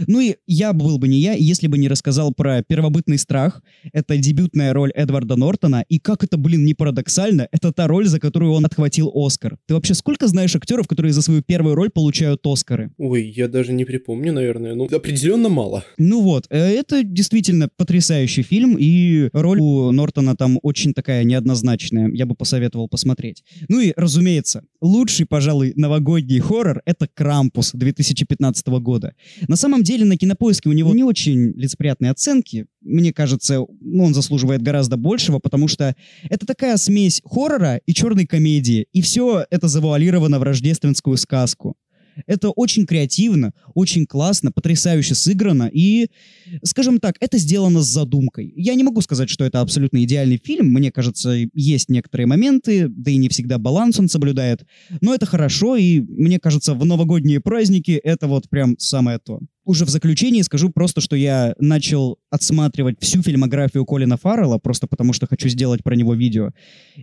Ну 0.07 0.19
и 0.19 0.35
я 0.47 0.73
был 0.73 0.97
бы 0.97 1.07
не 1.07 1.19
я, 1.19 1.33
если 1.33 1.67
бы 1.67 1.77
не 1.77 1.87
рассказал 1.87 2.33
про 2.33 2.63
«Первобытный 2.63 3.17
страх». 3.17 3.61
Это 3.93 4.17
дебютная 4.17 4.73
роль 4.73 4.91
Эдварда 4.91 5.35
Нортона, 5.35 5.85
и 5.89 5.99
как 5.99 6.23
это, 6.23 6.37
блин, 6.37 6.65
не 6.65 6.73
парадоксально, 6.73 7.47
это 7.51 7.71
та 7.71 7.87
роль, 7.87 8.07
за 8.07 8.19
которую 8.19 8.53
он 8.53 8.65
отхватил 8.65 9.11
Оскар. 9.13 9.57
Ты 9.67 9.73
вообще 9.73 9.93
сколько 9.93 10.27
знаешь 10.27 10.55
актеров, 10.55 10.87
которые 10.87 11.13
за 11.13 11.21
свою 11.21 11.41
первую 11.41 11.75
роль 11.75 11.89
получают 11.89 12.45
Оскары? 12.45 12.91
Ой, 12.97 13.23
я 13.35 13.47
даже 13.47 13.73
не 13.73 13.85
припомню, 13.85 14.33
наверное. 14.33 14.75
Ну, 14.75 14.85
определенно 14.85 15.49
мало. 15.49 15.83
Ну 15.97 16.21
вот, 16.21 16.45
э, 16.49 16.57
это 16.57 17.03
действительно 17.03 17.69
потрясающий 17.75 18.43
фильм, 18.43 18.77
и 18.79 19.29
роль 19.33 19.59
у 19.59 19.91
Нортона 19.91 20.35
там 20.35 20.59
очень 20.63 20.93
такая 20.93 21.23
неоднозначная. 21.23 22.09
Я 22.13 22.25
бы 22.25 22.35
посоветовал 22.35 22.87
посмотреть. 22.87 23.43
Ну 23.67 23.79
и, 23.79 23.93
разумеется, 23.95 24.63
лучший, 24.81 25.25
пожалуй, 25.25 25.73
новогодний 25.75 26.39
хоррор— 26.39 26.81
это 26.85 27.07
«Крампус» 27.13 27.71
2015 27.73 28.67
года. 28.79 29.13
На 29.47 29.55
самом 29.55 29.83
деле 29.83 29.90
на 29.97 30.17
Кинопоиске 30.17 30.69
у 30.69 30.73
него 30.73 30.93
не 30.93 31.03
очень 31.03 31.53
лицеприятные 31.55 32.11
оценки. 32.11 32.65
Мне 32.81 33.13
кажется, 33.13 33.65
ну, 33.79 34.03
он 34.03 34.13
заслуживает 34.13 34.61
гораздо 34.61 34.97
большего, 34.97 35.39
потому 35.39 35.67
что 35.67 35.95
это 36.29 36.45
такая 36.45 36.77
смесь 36.77 37.21
хоррора 37.23 37.81
и 37.85 37.93
черной 37.93 38.25
комедии. 38.25 38.87
И 38.93 39.01
все 39.01 39.45
это 39.49 39.67
завуалировано 39.67 40.39
в 40.39 40.43
рождественскую 40.43 41.17
сказку. 41.17 41.75
Это 42.27 42.49
очень 42.49 42.85
креативно, 42.85 43.53
очень 43.73 44.05
классно, 44.05 44.51
потрясающе 44.51 45.15
сыграно 45.15 45.69
и, 45.71 46.09
скажем 46.63 46.99
так, 46.99 47.15
это 47.19 47.37
сделано 47.37 47.81
с 47.81 47.87
задумкой. 47.87 48.53
Я 48.55 48.75
не 48.75 48.83
могу 48.83 49.01
сказать, 49.01 49.29
что 49.29 49.45
это 49.45 49.61
абсолютно 49.61 50.03
идеальный 50.03 50.39
фильм. 50.43 50.67
Мне 50.67 50.91
кажется, 50.91 51.35
есть 51.53 51.89
некоторые 51.89 52.27
моменты, 52.27 52.87
да 52.89 53.11
и 53.11 53.17
не 53.17 53.29
всегда 53.29 53.57
баланс 53.57 53.99
он 53.99 54.09
соблюдает. 54.09 54.65
Но 55.01 55.13
это 55.13 55.25
хорошо, 55.25 55.75
и 55.75 55.99
мне 55.99 56.39
кажется, 56.39 56.73
в 56.73 56.85
новогодние 56.85 57.39
праздники 57.39 57.91
это 57.91 58.27
вот 58.27 58.49
прям 58.49 58.77
самое 58.77 59.19
то. 59.19 59.39
Уже 59.63 59.85
в 59.85 59.89
заключении 59.89 60.41
скажу 60.41 60.69
просто, 60.69 61.01
что 61.01 61.15
я 61.15 61.53
начал 61.59 62.17
отсматривать 62.31 62.97
всю 62.99 63.21
фильмографию 63.21 63.85
Колина 63.85 64.17
Фаррелла, 64.17 64.57
просто 64.57 64.87
потому 64.87 65.13
что 65.13 65.27
хочу 65.27 65.49
сделать 65.49 65.83
про 65.83 65.95
него 65.95 66.15
видео. 66.15 66.51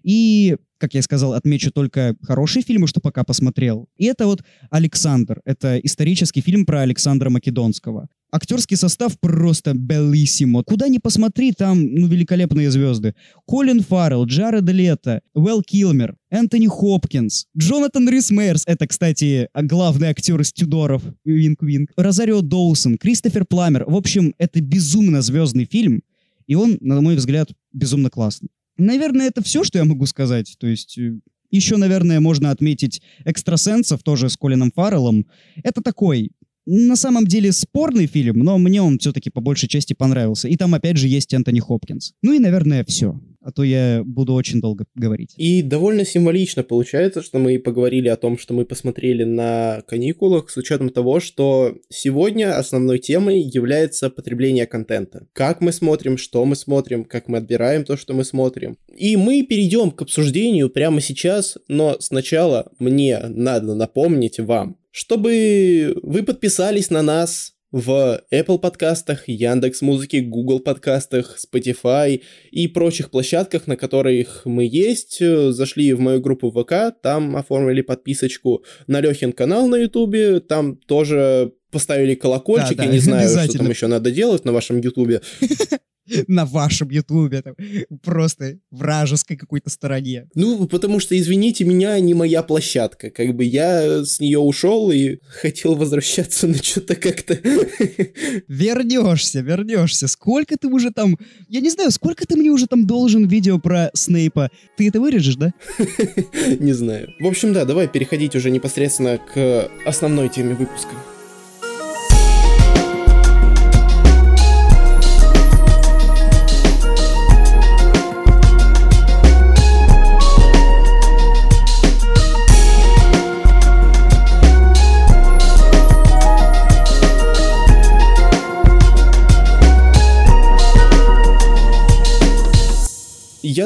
И, 0.02 0.56
как 0.78 0.94
я 0.94 1.02
сказал, 1.02 1.34
отмечу 1.34 1.70
только 1.70 2.16
хорошие 2.22 2.64
фильмы, 2.64 2.88
что 2.88 3.00
пока 3.00 3.22
посмотрел. 3.22 3.88
И 3.96 4.06
это 4.06 4.26
вот 4.26 4.42
«Александр». 4.70 5.40
Это 5.44 5.78
исторический 5.78 6.40
фильм 6.40 6.66
про 6.66 6.80
Александра 6.80 7.30
Македонского. 7.30 8.08
Актерский 8.30 8.76
состав 8.76 9.18
просто 9.18 9.72
белиссимо. 9.74 10.62
Куда 10.62 10.88
ни 10.88 10.98
посмотри, 10.98 11.52
там 11.52 11.82
ну, 11.82 12.06
великолепные 12.06 12.70
звезды. 12.70 13.14
Колин 13.46 13.80
Фаррелл, 13.80 14.26
Джаред 14.26 14.68
Лето, 14.68 15.22
Уэлл 15.34 15.62
Килмер, 15.62 16.16
Энтони 16.30 16.66
Хопкинс, 16.66 17.46
Джонатан 17.56 18.08
Рис 18.08 18.30
Мейерс, 18.30 18.64
это, 18.66 18.86
кстати, 18.86 19.48
главный 19.54 20.08
актер 20.08 20.38
из 20.40 20.52
Тюдоров, 20.52 21.02
Винк-Винк, 21.24 21.88
Розарио 21.96 22.42
Доусон, 22.42 22.98
Кристофер 22.98 23.46
Пламер. 23.46 23.84
В 23.86 23.96
общем, 23.96 24.34
это 24.36 24.60
безумно 24.60 25.22
звездный 25.22 25.64
фильм, 25.64 26.02
и 26.46 26.54
он, 26.54 26.76
на 26.80 27.00
мой 27.00 27.16
взгляд, 27.16 27.48
безумно 27.72 28.10
классный. 28.10 28.50
Наверное, 28.76 29.26
это 29.26 29.42
все, 29.42 29.64
что 29.64 29.78
я 29.78 29.84
могу 29.84 30.06
сказать. 30.06 30.54
То 30.58 30.66
есть 30.66 30.98
э, 30.98 31.18
еще, 31.50 31.76
наверное, 31.76 32.20
можно 32.20 32.50
отметить 32.50 33.02
«Экстрасенсов», 33.24 34.02
тоже 34.02 34.28
с 34.28 34.36
Колином 34.36 34.70
Фарреллом. 34.74 35.26
Это 35.62 35.82
такой 35.82 36.30
на 36.68 36.96
самом 36.96 37.26
деле 37.26 37.52
спорный 37.52 38.06
фильм, 38.06 38.40
но 38.40 38.58
мне 38.58 38.82
он 38.82 38.98
все-таки 38.98 39.30
по 39.30 39.40
большей 39.40 39.68
части 39.68 39.94
понравился. 39.94 40.48
И 40.48 40.56
там 40.56 40.74
опять 40.74 40.98
же 40.98 41.08
есть 41.08 41.32
Энтони 41.32 41.60
Хопкинс. 41.60 42.12
Ну 42.22 42.34
и, 42.34 42.38
наверное, 42.38 42.84
все. 42.84 43.18
А 43.40 43.52
то 43.52 43.62
я 43.62 44.02
буду 44.04 44.34
очень 44.34 44.60
долго 44.60 44.84
говорить. 44.94 45.32
И 45.38 45.62
довольно 45.62 46.04
символично 46.04 46.62
получается, 46.62 47.22
что 47.22 47.38
мы 47.38 47.58
поговорили 47.58 48.08
о 48.08 48.16
том, 48.16 48.36
что 48.36 48.52
мы 48.52 48.66
посмотрели 48.66 49.24
на 49.24 49.82
каникулах, 49.86 50.50
с 50.50 50.58
учетом 50.58 50.90
того, 50.90 51.20
что 51.20 51.78
сегодня 51.88 52.58
основной 52.58 52.98
темой 52.98 53.40
является 53.40 54.10
потребление 54.10 54.66
контента. 54.66 55.26
Как 55.32 55.62
мы 55.62 55.72
смотрим, 55.72 56.18
что 56.18 56.44
мы 56.44 56.56
смотрим, 56.56 57.04
как 57.04 57.28
мы 57.28 57.38
отбираем 57.38 57.84
то, 57.84 57.96
что 57.96 58.12
мы 58.12 58.24
смотрим. 58.24 58.76
И 58.94 59.16
мы 59.16 59.42
перейдем 59.44 59.92
к 59.92 60.02
обсуждению 60.02 60.68
прямо 60.68 61.00
сейчас, 61.00 61.56
но 61.68 61.96
сначала 62.00 62.70
мне 62.78 63.18
надо 63.28 63.74
напомнить 63.74 64.40
вам, 64.40 64.76
чтобы 64.98 65.96
вы 66.02 66.24
подписались 66.24 66.90
на 66.90 67.02
нас 67.02 67.52
в 67.70 68.20
Apple 68.32 68.58
подкастах, 68.58 69.28
Яндекс 69.28 69.80
Музыки, 69.80 70.16
Google 70.16 70.58
подкастах, 70.58 71.38
Spotify 71.38 72.20
и 72.50 72.66
прочих 72.66 73.12
площадках, 73.12 73.68
на 73.68 73.76
которых 73.76 74.42
мы 74.44 74.64
есть. 74.64 75.20
Зашли 75.20 75.92
в 75.92 76.00
мою 76.00 76.20
группу 76.20 76.50
ВК, 76.50 77.00
там 77.00 77.36
оформили 77.36 77.80
подписочку 77.80 78.64
на 78.88 79.00
Лехин 79.00 79.32
канал 79.32 79.68
на 79.68 79.76
Ютубе, 79.76 80.40
там 80.40 80.74
тоже 80.74 81.52
поставили 81.70 82.16
колокольчик, 82.16 82.76
да, 82.76 82.82
да, 82.82 82.84
я 82.84 82.90
не 82.90 82.98
знаю, 82.98 83.28
что 83.28 83.58
там 83.58 83.70
еще 83.70 83.86
надо 83.86 84.10
делать 84.10 84.44
на 84.44 84.52
вашем 84.52 84.80
Ютубе. 84.80 85.20
на 86.26 86.44
вашем 86.44 86.90
ютубе, 86.90 87.42
там, 87.42 87.54
просто 88.02 88.58
вражеской 88.70 89.36
какой-то 89.36 89.70
стороне. 89.70 90.28
Ну, 90.34 90.66
потому 90.66 91.00
что, 91.00 91.18
извините 91.18 91.64
меня, 91.64 91.98
не 92.00 92.14
моя 92.14 92.42
площадка. 92.42 93.10
Как 93.10 93.34
бы 93.34 93.44
я 93.44 94.04
с 94.04 94.20
нее 94.20 94.38
ушел 94.38 94.90
и 94.90 95.18
хотел 95.28 95.74
возвращаться, 95.74 96.46
но 96.46 96.54
что-то 96.54 96.96
как-то... 96.96 97.34
Вернешься, 98.48 99.40
вернешься. 99.40 100.08
Сколько 100.08 100.56
ты 100.56 100.68
уже 100.68 100.90
там... 100.90 101.18
Я 101.48 101.60
не 101.60 101.70
знаю, 101.70 101.90
сколько 101.90 102.26
ты 102.26 102.36
мне 102.36 102.50
уже 102.50 102.66
там 102.66 102.86
должен 102.86 103.26
видео 103.26 103.58
про 103.58 103.90
Снейпа. 103.94 104.50
Ты 104.76 104.88
это 104.88 105.00
вырежешь, 105.00 105.36
да? 105.36 105.52
Не 106.58 106.72
знаю. 106.72 107.08
В 107.20 107.26
общем, 107.26 107.52
да, 107.52 107.64
давай 107.64 107.88
переходить 107.88 108.34
уже 108.36 108.50
непосредственно 108.50 109.18
к 109.18 109.70
основной 109.84 110.28
теме 110.28 110.54
выпуска. 110.54 110.90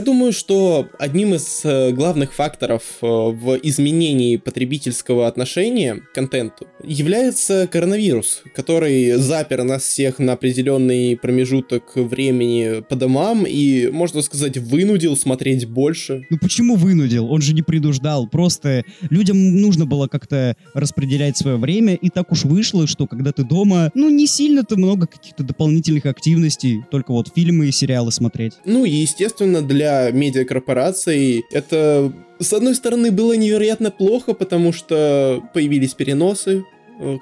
Думаю, 0.01 0.33
что 0.33 0.89
одним 0.99 1.35
из 1.35 1.61
э, 1.65 1.91
главных 1.93 2.33
факторов 2.33 2.83
э, 3.03 3.07
в 3.07 3.59
изменении 3.63 4.37
потребительского 4.37 5.27
отношения 5.27 5.97
к 5.97 6.15
контенту 6.15 6.67
является 6.85 7.67
коронавирус, 7.67 8.43
который 8.55 9.13
запер 9.13 9.65
нас 9.65 9.83
всех 9.83 10.19
на 10.19 10.35
определенный 10.35 11.17
промежуток 11.17 11.97
времени 11.97 12.83
по 12.89 12.97
домам 12.97 13.45
и, 13.47 13.89
можно 13.89 14.23
сказать, 14.23 14.57
вынудил 14.57 15.17
смотреть 15.17 15.67
больше. 15.67 16.27
Ну 16.31 16.39
почему 16.41 16.77
вынудил? 16.77 17.31
Он 17.31 17.43
же 17.43 17.53
не 17.53 17.63
принуждал. 17.63 18.29
Просто 18.29 18.85
людям 19.11 19.61
нужно 19.61 19.85
было 19.85 20.07
как-то 20.09 20.57
распределять 20.75 21.37
свое 21.37 21.57
время, 21.57 21.95
и 21.95 22.09
так 22.09 22.31
уж 22.33 22.45
вышло, 22.45 22.87
что 22.87 23.07
когда 23.07 23.33
ты 23.33 23.45
дома, 23.45 23.91
ну 23.95 24.11
не 24.11 24.27
сильно-то 24.27 24.77
много 24.77 25.07
каких-то 25.07 25.43
дополнительных 25.43 26.07
активностей, 26.07 26.83
только 26.91 27.13
вот 27.13 27.33
фильмы 27.35 27.67
и 27.69 27.73
сериалы 27.73 28.13
смотреть. 28.13 28.55
Ну 28.65 28.85
и, 28.85 28.91
естественно, 28.91 29.61
для 29.63 29.82
медиакорпораций. 30.13 31.45
Это 31.51 32.13
с 32.39 32.53
одной 32.53 32.75
стороны, 32.75 33.11
было 33.11 33.35
невероятно 33.35 33.91
плохо, 33.91 34.35
потому 34.35 34.73
что 34.73 35.43
появились 35.55 35.95
переносы, 35.95 36.65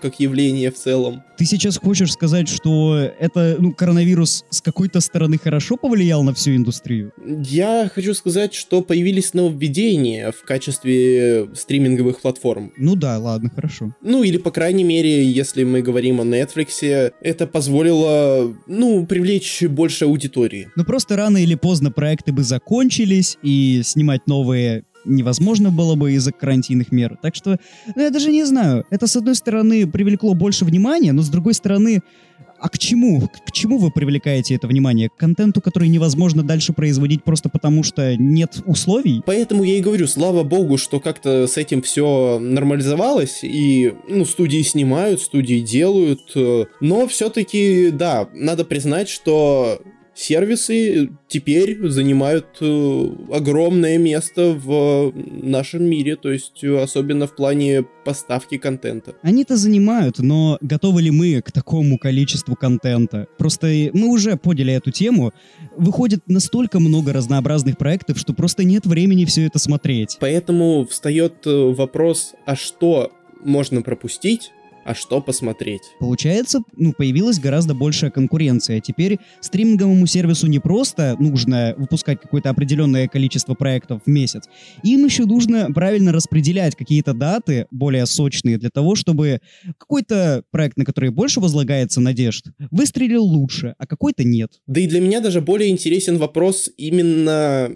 как 0.01 0.21
явление 0.21 0.71
в 0.71 0.75
целом. 0.75 1.23
Ты 1.37 1.47
сейчас 1.47 1.79
хочешь 1.79 2.13
сказать, 2.13 2.49
что 2.49 2.99
это, 3.19 3.57
ну, 3.59 3.73
коронавирус 3.73 4.45
с 4.51 4.61
какой-то 4.61 5.01
стороны 5.01 5.39
хорошо 5.39 5.77
повлиял 5.77 6.23
на 6.23 6.35
всю 6.35 6.55
индустрию? 6.55 7.13
Я 7.25 7.91
хочу 7.95 8.13
сказать, 8.15 8.53
что 8.53 8.83
появились 8.83 9.33
нововведения 9.33 10.33
в 10.33 10.43
качестве 10.45 11.49
стриминговых 11.55 12.21
платформ. 12.21 12.73
Ну 12.77 12.95
да, 12.95 13.19
ладно, 13.19 13.51
хорошо. 13.55 13.95
Ну 14.03 14.23
или, 14.23 14.37
по 14.37 14.51
крайней 14.51 14.85
мере, 14.85 15.25
если 15.25 15.65
мы 15.65 15.81
говорим 15.81 16.21
о 16.21 16.25
Netflix, 16.25 17.13
это 17.21 17.47
позволило, 17.47 18.55
ну, 18.67 19.07
привлечь 19.07 19.63
больше 19.63 20.05
аудитории. 20.05 20.69
Ну 20.77 20.85
просто 20.85 21.17
рано 21.17 21.39
или 21.39 21.55
поздно 21.55 21.91
проекты 21.91 22.33
бы 22.33 22.43
закончились, 22.43 23.39
и 23.43 23.81
снимать 23.83 24.27
новые 24.27 24.85
невозможно 25.04 25.71
было 25.71 25.95
бы 25.95 26.12
из-за 26.12 26.33
карантинных 26.33 26.92
мер. 26.92 27.19
Так 27.23 27.35
что, 27.35 27.59
ну, 27.95 28.02
я 28.02 28.11
даже 28.11 28.30
не 28.30 28.45
знаю. 28.45 28.85
Это, 28.90 29.07
с 29.07 29.16
одной 29.16 29.35
стороны, 29.35 29.87
привлекло 29.87 30.35
больше 30.35 30.64
внимания, 30.64 31.12
но 31.12 31.23
с 31.23 31.28
другой 31.28 31.54
стороны, 31.54 32.00
а 32.61 32.69
к 32.69 32.78
чему? 32.78 33.21
К 33.47 33.52
чему 33.52 33.78
вы 33.78 33.90
привлекаете 33.90 34.54
это 34.54 34.66
внимание? 34.66 35.09
К 35.09 35.16
контенту, 35.16 35.62
который 35.62 35.88
невозможно 35.88 36.42
дальше 36.42 36.75
производить 36.75 37.25
просто 37.25 37.49
потому, 37.49 37.83
что 37.83 38.16
нет 38.16 38.62
условий? 38.66 39.23
Поэтому 39.25 39.64
я 39.64 39.78
и 39.78 39.80
говорю, 39.80 40.07
слава 40.07 40.42
богу, 40.42 40.76
что 40.76 41.00
как-то 41.00 41.47
с 41.47 41.57
этим 41.57 41.80
все 41.80 42.38
нормализовалось, 42.38 43.40
и, 43.42 43.95
ну, 44.09 44.26
студии 44.26 44.62
снимают, 44.62 45.23
студии 45.23 45.61
делают, 45.61 46.33
э, 46.35 46.66
но 46.83 47.09
все-таки, 47.09 47.90
да, 47.90 48.28
надо 48.35 48.66
признать, 48.66 49.09
что 49.09 49.80
сервисы 50.21 51.11
теперь 51.29 51.89
занимают 51.89 52.47
э, 52.61 53.09
огромное 53.33 53.99
место 53.99 54.53
в 54.53 55.12
нашем 55.15 55.85
мире, 55.85 56.17
то 56.17 56.31
есть 56.31 56.62
э, 56.62 56.83
особенно 56.83 57.27
в 57.27 57.35
плане 57.35 57.85
поставки 58.05 58.59
контента. 58.59 59.15
Они-то 59.23 59.57
занимают, 59.57 60.19
но 60.19 60.59
готовы 60.61 61.03
ли 61.03 61.11
мы 61.11 61.41
к 61.41 61.50
такому 61.53 61.99
количеству 61.99 62.55
контента? 62.55 63.27
Просто 63.39 63.91
мы 63.95 64.09
уже 64.09 64.37
подняли 64.37 64.75
эту 64.75 64.91
тему. 64.91 65.33
Выходит 65.77 66.21
настолько 66.27 66.81
много 66.81 67.12
разнообразных 67.12 67.79
проектов, 67.79 68.19
что 68.19 68.35
просто 68.35 68.65
нет 68.65 68.87
времени 68.87 69.25
все 69.25 69.47
это 69.47 69.59
смотреть. 69.59 70.19
Поэтому 70.21 70.87
встает 70.87 71.47
э, 71.47 71.50
вопрос, 71.50 72.35
а 72.45 72.57
что 72.57 73.12
можно 73.43 73.81
пропустить, 73.83 74.53
а 74.85 74.95
что 74.95 75.21
посмотреть. 75.21 75.83
Получается, 75.99 76.61
ну, 76.77 76.93
появилась 76.93 77.39
гораздо 77.39 77.75
большая 77.75 78.11
конкуренция. 78.11 78.81
Теперь 78.81 79.19
стриминговому 79.41 80.07
сервису 80.07 80.47
не 80.47 80.59
просто 80.59 81.17
нужно 81.19 81.75
выпускать 81.77 82.21
какое-то 82.21 82.51
определенное 82.51 83.09
количество 83.09 83.55
проектов 83.55 84.03
в 84.05 84.09
месяц, 84.09 84.45
им 84.83 85.05
еще 85.05 85.25
нужно 85.25 85.73
правильно 85.73 86.13
распределять 86.13 86.77
какие-то 86.77 87.13
даты 87.15 87.67
более 87.71 88.07
сочные 88.07 88.59
для 88.59 88.71
того, 88.71 88.95
чтобы 88.95 89.41
какой-то 89.79 90.43
проект, 90.51 90.76
на 90.76 90.85
который 90.85 91.11
больше 91.11 91.41
возлагается 91.41 92.00
надежд, 92.00 92.47
выстрелил 92.71 93.25
лучше, 93.25 93.75
а 93.78 93.87
какой-то 93.87 94.25
нет. 94.25 94.50
Да 94.67 94.81
и 94.81 94.87
для 94.87 95.00
меня 95.00 95.21
даже 95.21 95.41
более 95.41 95.71
интересен 95.71 96.19
вопрос 96.19 96.71
именно 96.76 97.71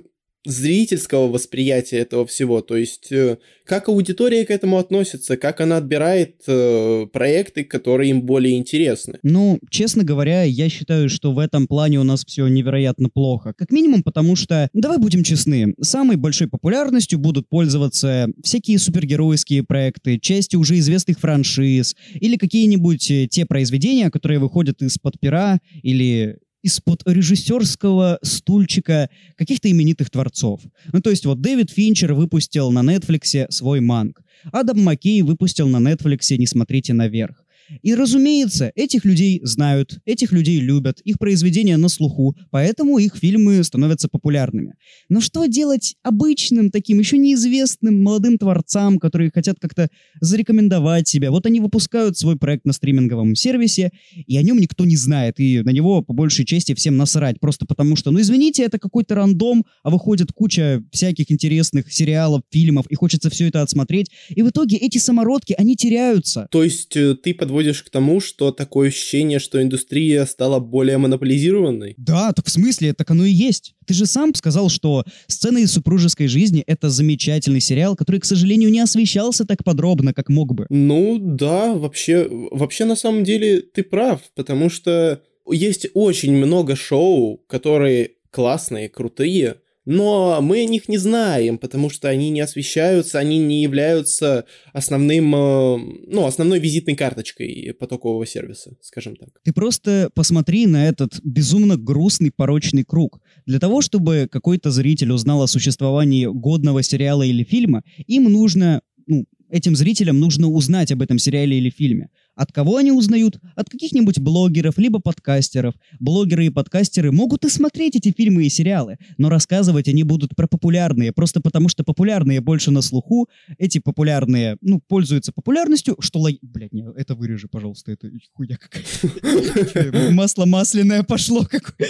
зрительского 0.44 1.28
восприятия 1.28 1.98
этого 1.98 2.26
всего, 2.26 2.61
то 2.61 2.76
есть 2.76 3.11
э, 3.11 3.38
как 3.64 3.88
аудитория 3.88 4.44
к 4.44 4.50
этому 4.50 4.78
относится, 4.78 5.37
как 5.37 5.61
она 5.61 5.78
отбирает 5.78 6.42
э, 6.46 7.07
проекты, 7.12 7.64
которые 7.64 8.11
им 8.11 8.22
более 8.22 8.59
интересны. 8.59 9.18
Ну, 9.22 9.59
честно 9.70 10.04
говоря, 10.04 10.42
я 10.42 10.68
считаю, 10.68 11.09
что 11.09 11.33
в 11.33 11.38
этом 11.38 11.66
плане 11.66 11.98
у 11.98 12.04
нас 12.04 12.24
все 12.24 12.46
невероятно 12.46 13.09
плохо. 13.09 13.54
Как 13.57 13.70
минимум 13.70 14.02
потому, 14.02 14.37
что, 14.37 14.68
давай 14.74 14.98
будем 14.98 15.22
честны, 15.22 15.74
самой 15.80 16.16
большой 16.16 16.48
популярностью 16.48 17.18
будут 17.18 17.48
пользоваться 17.48 18.28
всякие 18.42 18.78
супергеройские 18.78 19.62
проекты, 19.62 20.18
части 20.18 20.57
уже 20.57 20.78
известных 20.78 21.18
франшиз 21.18 21.96
или 22.14 22.37
какие-нибудь 22.37 23.11
э, 23.11 23.28
те 23.30 23.46
произведения, 23.46 24.11
которые 24.11 24.38
выходят 24.38 24.83
из-под 24.83 25.18
пера 25.18 25.59
или 25.83 26.38
из-под 26.64 27.03
режиссерского 27.07 28.18
стульчика 28.22 29.11
каких-то 29.37 29.70
именитых 29.70 30.09
творцов. 30.09 30.62
Ну, 30.92 31.00
то 31.00 31.11
есть 31.11 31.27
вот 31.27 31.42
Дэвид 31.42 31.70
Финчер 31.70 32.14
выпустил 32.14 32.70
на 32.70 32.81
Netflix 32.81 33.50
свой 33.50 33.81
манг. 33.81 34.22
Адам 34.50 34.81
Маккей 34.81 35.20
выпустил 35.22 35.68
на 35.68 35.77
Netflix 35.77 36.35
«Не 36.37 36.46
смотрите 36.46 36.94
наверх». 36.94 37.43
И, 37.83 37.94
разумеется, 37.94 38.72
этих 38.74 39.05
людей 39.05 39.40
знают, 39.42 39.98
этих 40.05 40.33
людей 40.33 40.61
любят, 40.61 41.00
их 41.00 41.18
произведения 41.18 41.77
на 41.77 41.88
слуху, 41.88 42.37
поэтому 42.50 42.98
их 42.98 43.16
фильмы 43.16 43.62
становятся 43.64 44.09
популярными. 44.09 44.74
Но 45.09 45.20
что 45.20 45.46
делать 45.46 45.96
обычным 46.03 46.70
таким, 46.70 46.98
еще 46.98 47.18
неизвестным 47.18 48.03
молодым 48.03 48.38
творцам, 48.38 48.98
которые 48.98 49.31
хотят 49.33 49.59
как-то 49.61 49.88
зарекомендовать 50.20 51.09
себя? 51.09 51.31
Вот 51.31 51.46
они 51.46 51.61
выпускают 51.61 52.18
свой 52.18 52.37
проект 52.37 52.64
на 52.64 52.72
стриминговом 52.72 53.35
сервисе, 53.35 53.90
и 54.27 54.37
о 54.37 54.42
нем 54.42 54.59
никто 54.59 54.85
не 54.85 54.96
знает, 54.96 55.40
и 55.40 55.62
на 55.62 55.70
него 55.70 56.03
по 56.03 56.12
большей 56.12 56.44
части 56.44 56.74
всем 56.74 56.96
насрать, 56.96 57.40
просто 57.40 57.66
потому 57.66 57.96
что, 57.96 58.11
ну 58.11 58.20
извините, 58.20 58.62
это 58.62 58.79
какой-то 58.79 59.14
рандом, 59.14 59.64
а 59.83 59.90
выходит 59.90 60.33
куча 60.33 60.83
всяких 60.92 61.31
интересных 61.31 61.92
сериалов, 61.92 62.42
фильмов, 62.50 62.87
и 62.88 62.94
хочется 62.94 63.31
все 63.31 63.48
это 63.48 63.62
отсмотреть, 63.62 64.11
и 64.29 64.42
в 64.42 64.50
итоге 64.50 64.77
эти 64.77 64.98
самородки, 64.98 65.55
они 65.57 65.77
теряются. 65.77 66.48
То 66.50 66.64
есть 66.64 66.96
э, 66.96 67.14
ты 67.14 67.35
под 67.35 67.50
подводишь 67.54 67.84
к 67.84 67.90
тому, 67.90 68.18
что 68.18 68.50
такое 68.50 68.88
ощущение, 68.88 69.38
что 69.38 69.62
индустрия 69.62 70.26
стала 70.26 70.58
более 70.58 70.98
монополизированной? 70.98 71.94
Да, 71.96 72.32
так 72.32 72.46
в 72.46 72.50
смысле, 72.50 72.94
так 72.94 73.08
оно 73.12 73.24
и 73.24 73.30
есть. 73.30 73.76
Ты 73.86 73.94
же 73.94 74.06
сам 74.06 74.34
сказал, 74.34 74.68
что 74.68 75.04
«Сцены 75.28 75.62
из 75.62 75.70
супружеской 75.70 76.26
жизни»— 76.26 76.64
это 76.66 76.90
замечательный 76.90 77.60
сериал, 77.60 77.94
который, 77.94 78.18
к 78.18 78.24
сожалению, 78.24 78.70
не 78.70 78.80
освещался 78.80 79.44
так 79.44 79.62
подробно, 79.62 80.12
как 80.12 80.30
мог 80.30 80.52
бы. 80.52 80.66
Ну 80.68 81.18
да, 81.20 81.74
вообще, 81.74 82.26
вообще 82.50 82.86
на 82.86 82.96
самом 82.96 83.22
деле 83.22 83.60
ты 83.60 83.84
прав, 83.84 84.20
потому 84.34 84.68
что 84.68 85.22
есть 85.48 85.86
очень 85.94 86.32
много 86.32 86.74
шоу, 86.74 87.38
которые 87.46 88.14
классные, 88.32 88.88
крутые, 88.88 89.58
но 89.85 90.38
мы 90.40 90.62
о 90.62 90.64
них 90.64 90.88
не 90.88 90.99
знаем, 90.99 91.59
потому 91.59 91.90
что 91.90 92.09
они 92.09 92.31
не 92.31 92.40
освещаются, 92.40 93.18
они 93.18 93.38
не 93.38 93.62
являются 93.62 94.44
основным, 94.73 95.35
э, 95.35 95.79
ну, 96.07 96.27
основной 96.27 96.59
визитной 96.59 96.97
карточкой 96.97 97.75
потокового 97.79 98.27
сервиса, 98.27 98.77
скажем 98.81 99.16
так. 99.16 99.29
Ты 99.42 99.53
просто 99.53 100.11
посмотри 100.14 100.66
на 100.66 100.88
этот 100.88 101.20
безумно 101.23 101.77
грустный 101.77 102.31
порочный 102.31 102.85
круг. 102.85 103.20
Для 103.47 103.59
того, 103.59 103.83
чтобы 103.83 104.29
какой-то 104.31 104.70
зритель 104.70 105.12
узнал 105.12 105.42
о 105.42 105.47
существовании 105.47 106.27
годного 106.27 106.83
сериала 106.83 107.23
или 107.23 107.44
фильма, 107.44 107.83
им 108.07 108.25
нужно, 108.25 108.81
ну, 109.07 109.27
этим 109.51 109.77
зрителям 109.77 110.18
нужно 110.18 110.49
узнать 110.49 110.90
об 110.92 111.03
этом 111.03 111.18
сериале 111.18 111.59
или 111.59 111.70
фильме. 111.70 112.09
От 112.35 112.53
кого 112.53 112.79
они 112.79 112.92
узнают? 112.92 113.38
От 113.55 113.70
каких-нибудь 113.70 114.18
блогеров, 114.18 114.79
либо 114.79 115.01
подкастеров. 115.01 115.75
Блогеры 116.01 116.47
и 116.47 116.51
подкастеры 116.51 117.12
могут 117.12 117.44
и 117.44 117.49
смотреть 117.49 117.97
эти 117.97 118.12
фильмы 118.12 118.44
и 118.44 118.49
сериалы, 118.49 118.99
но 119.18 119.29
рассказывать 119.29 119.88
они 119.88 120.03
будут 120.03 120.35
про 120.35 120.47
популярные, 120.49 121.12
просто 121.12 121.40
потому 121.40 121.68
что 121.68 121.85
популярные 121.85 122.40
больше 122.40 122.70
на 122.70 122.83
слуху, 122.83 123.29
эти 123.59 123.79
популярные, 123.79 124.57
ну, 124.61 124.81
пользуются 124.81 125.33
популярностью, 125.33 125.97
что... 126.01 126.18
Лог... 126.18 126.35
Блядь, 126.42 126.73
не, 126.73 126.85
это 126.97 127.14
вырежи, 127.14 127.49
пожалуйста, 127.49 127.92
это 127.92 128.11
хуйня 128.33 128.57
какая-то. 128.57 130.11
Масло 130.12 130.47
масляное 130.47 131.03
пошло 131.03 131.44
какое 131.44 131.88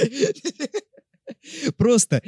Просто 1.76 2.22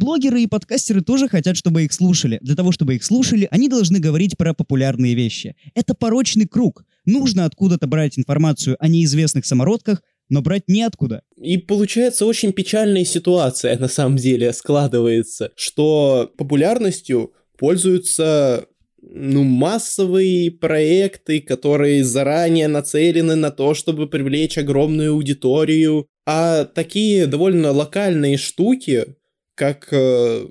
Блогеры 0.00 0.40
и 0.40 0.46
подкастеры 0.46 1.02
тоже 1.02 1.28
хотят, 1.28 1.58
чтобы 1.58 1.84
их 1.84 1.92
слушали. 1.92 2.38
Для 2.40 2.56
того, 2.56 2.72
чтобы 2.72 2.94
их 2.94 3.04
слушали, 3.04 3.46
они 3.50 3.68
должны 3.68 3.98
говорить 3.98 4.34
про 4.38 4.54
популярные 4.54 5.14
вещи. 5.14 5.56
Это 5.74 5.92
порочный 5.94 6.46
круг. 6.46 6.86
Нужно 7.04 7.44
откуда-то 7.44 7.86
брать 7.86 8.18
информацию 8.18 8.78
о 8.80 8.88
неизвестных 8.88 9.44
самородках, 9.44 10.02
но 10.30 10.40
брать 10.40 10.62
неоткуда. 10.68 11.20
И 11.36 11.58
получается 11.58 12.24
очень 12.24 12.54
печальная 12.54 13.04
ситуация 13.04 13.78
на 13.78 13.88
самом 13.88 14.16
деле 14.16 14.54
складывается, 14.54 15.52
что 15.54 16.32
популярностью 16.38 17.34
пользуются 17.58 18.64
ну, 19.02 19.44
массовые 19.44 20.50
проекты, 20.50 21.40
которые 21.40 22.04
заранее 22.04 22.68
нацелены 22.68 23.34
на 23.34 23.50
то, 23.50 23.74
чтобы 23.74 24.08
привлечь 24.08 24.56
огромную 24.56 25.12
аудиторию, 25.12 26.06
а 26.24 26.64
такие 26.64 27.26
довольно 27.26 27.70
локальные 27.72 28.38
штуки, 28.38 29.16
как 29.60 29.88
э, 29.92 30.46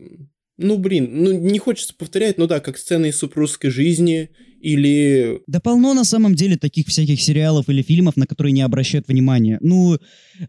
ну, 0.60 0.78
блин, 0.78 1.10
ну 1.14 1.32
не 1.32 1.58
хочется 1.58 1.96
повторять, 1.98 2.38
ну 2.38 2.46
да, 2.46 2.60
как 2.60 2.78
сцены 2.78 3.08
из 3.08 3.18
супружеской 3.18 3.72
жизни 3.72 4.30
или... 4.62 5.42
Да 5.48 5.60
полно 5.60 5.96
на 5.96 6.04
самом 6.04 6.36
деле 6.36 6.58
таких 6.58 6.86
всяких 6.86 7.20
сериалов 7.20 7.70
или 7.70 7.82
фильмов, 7.82 8.18
на 8.18 8.28
которые 8.28 8.52
не 8.52 8.62
обращают 8.62 9.08
внимания. 9.08 9.58
Ну, 9.62 9.98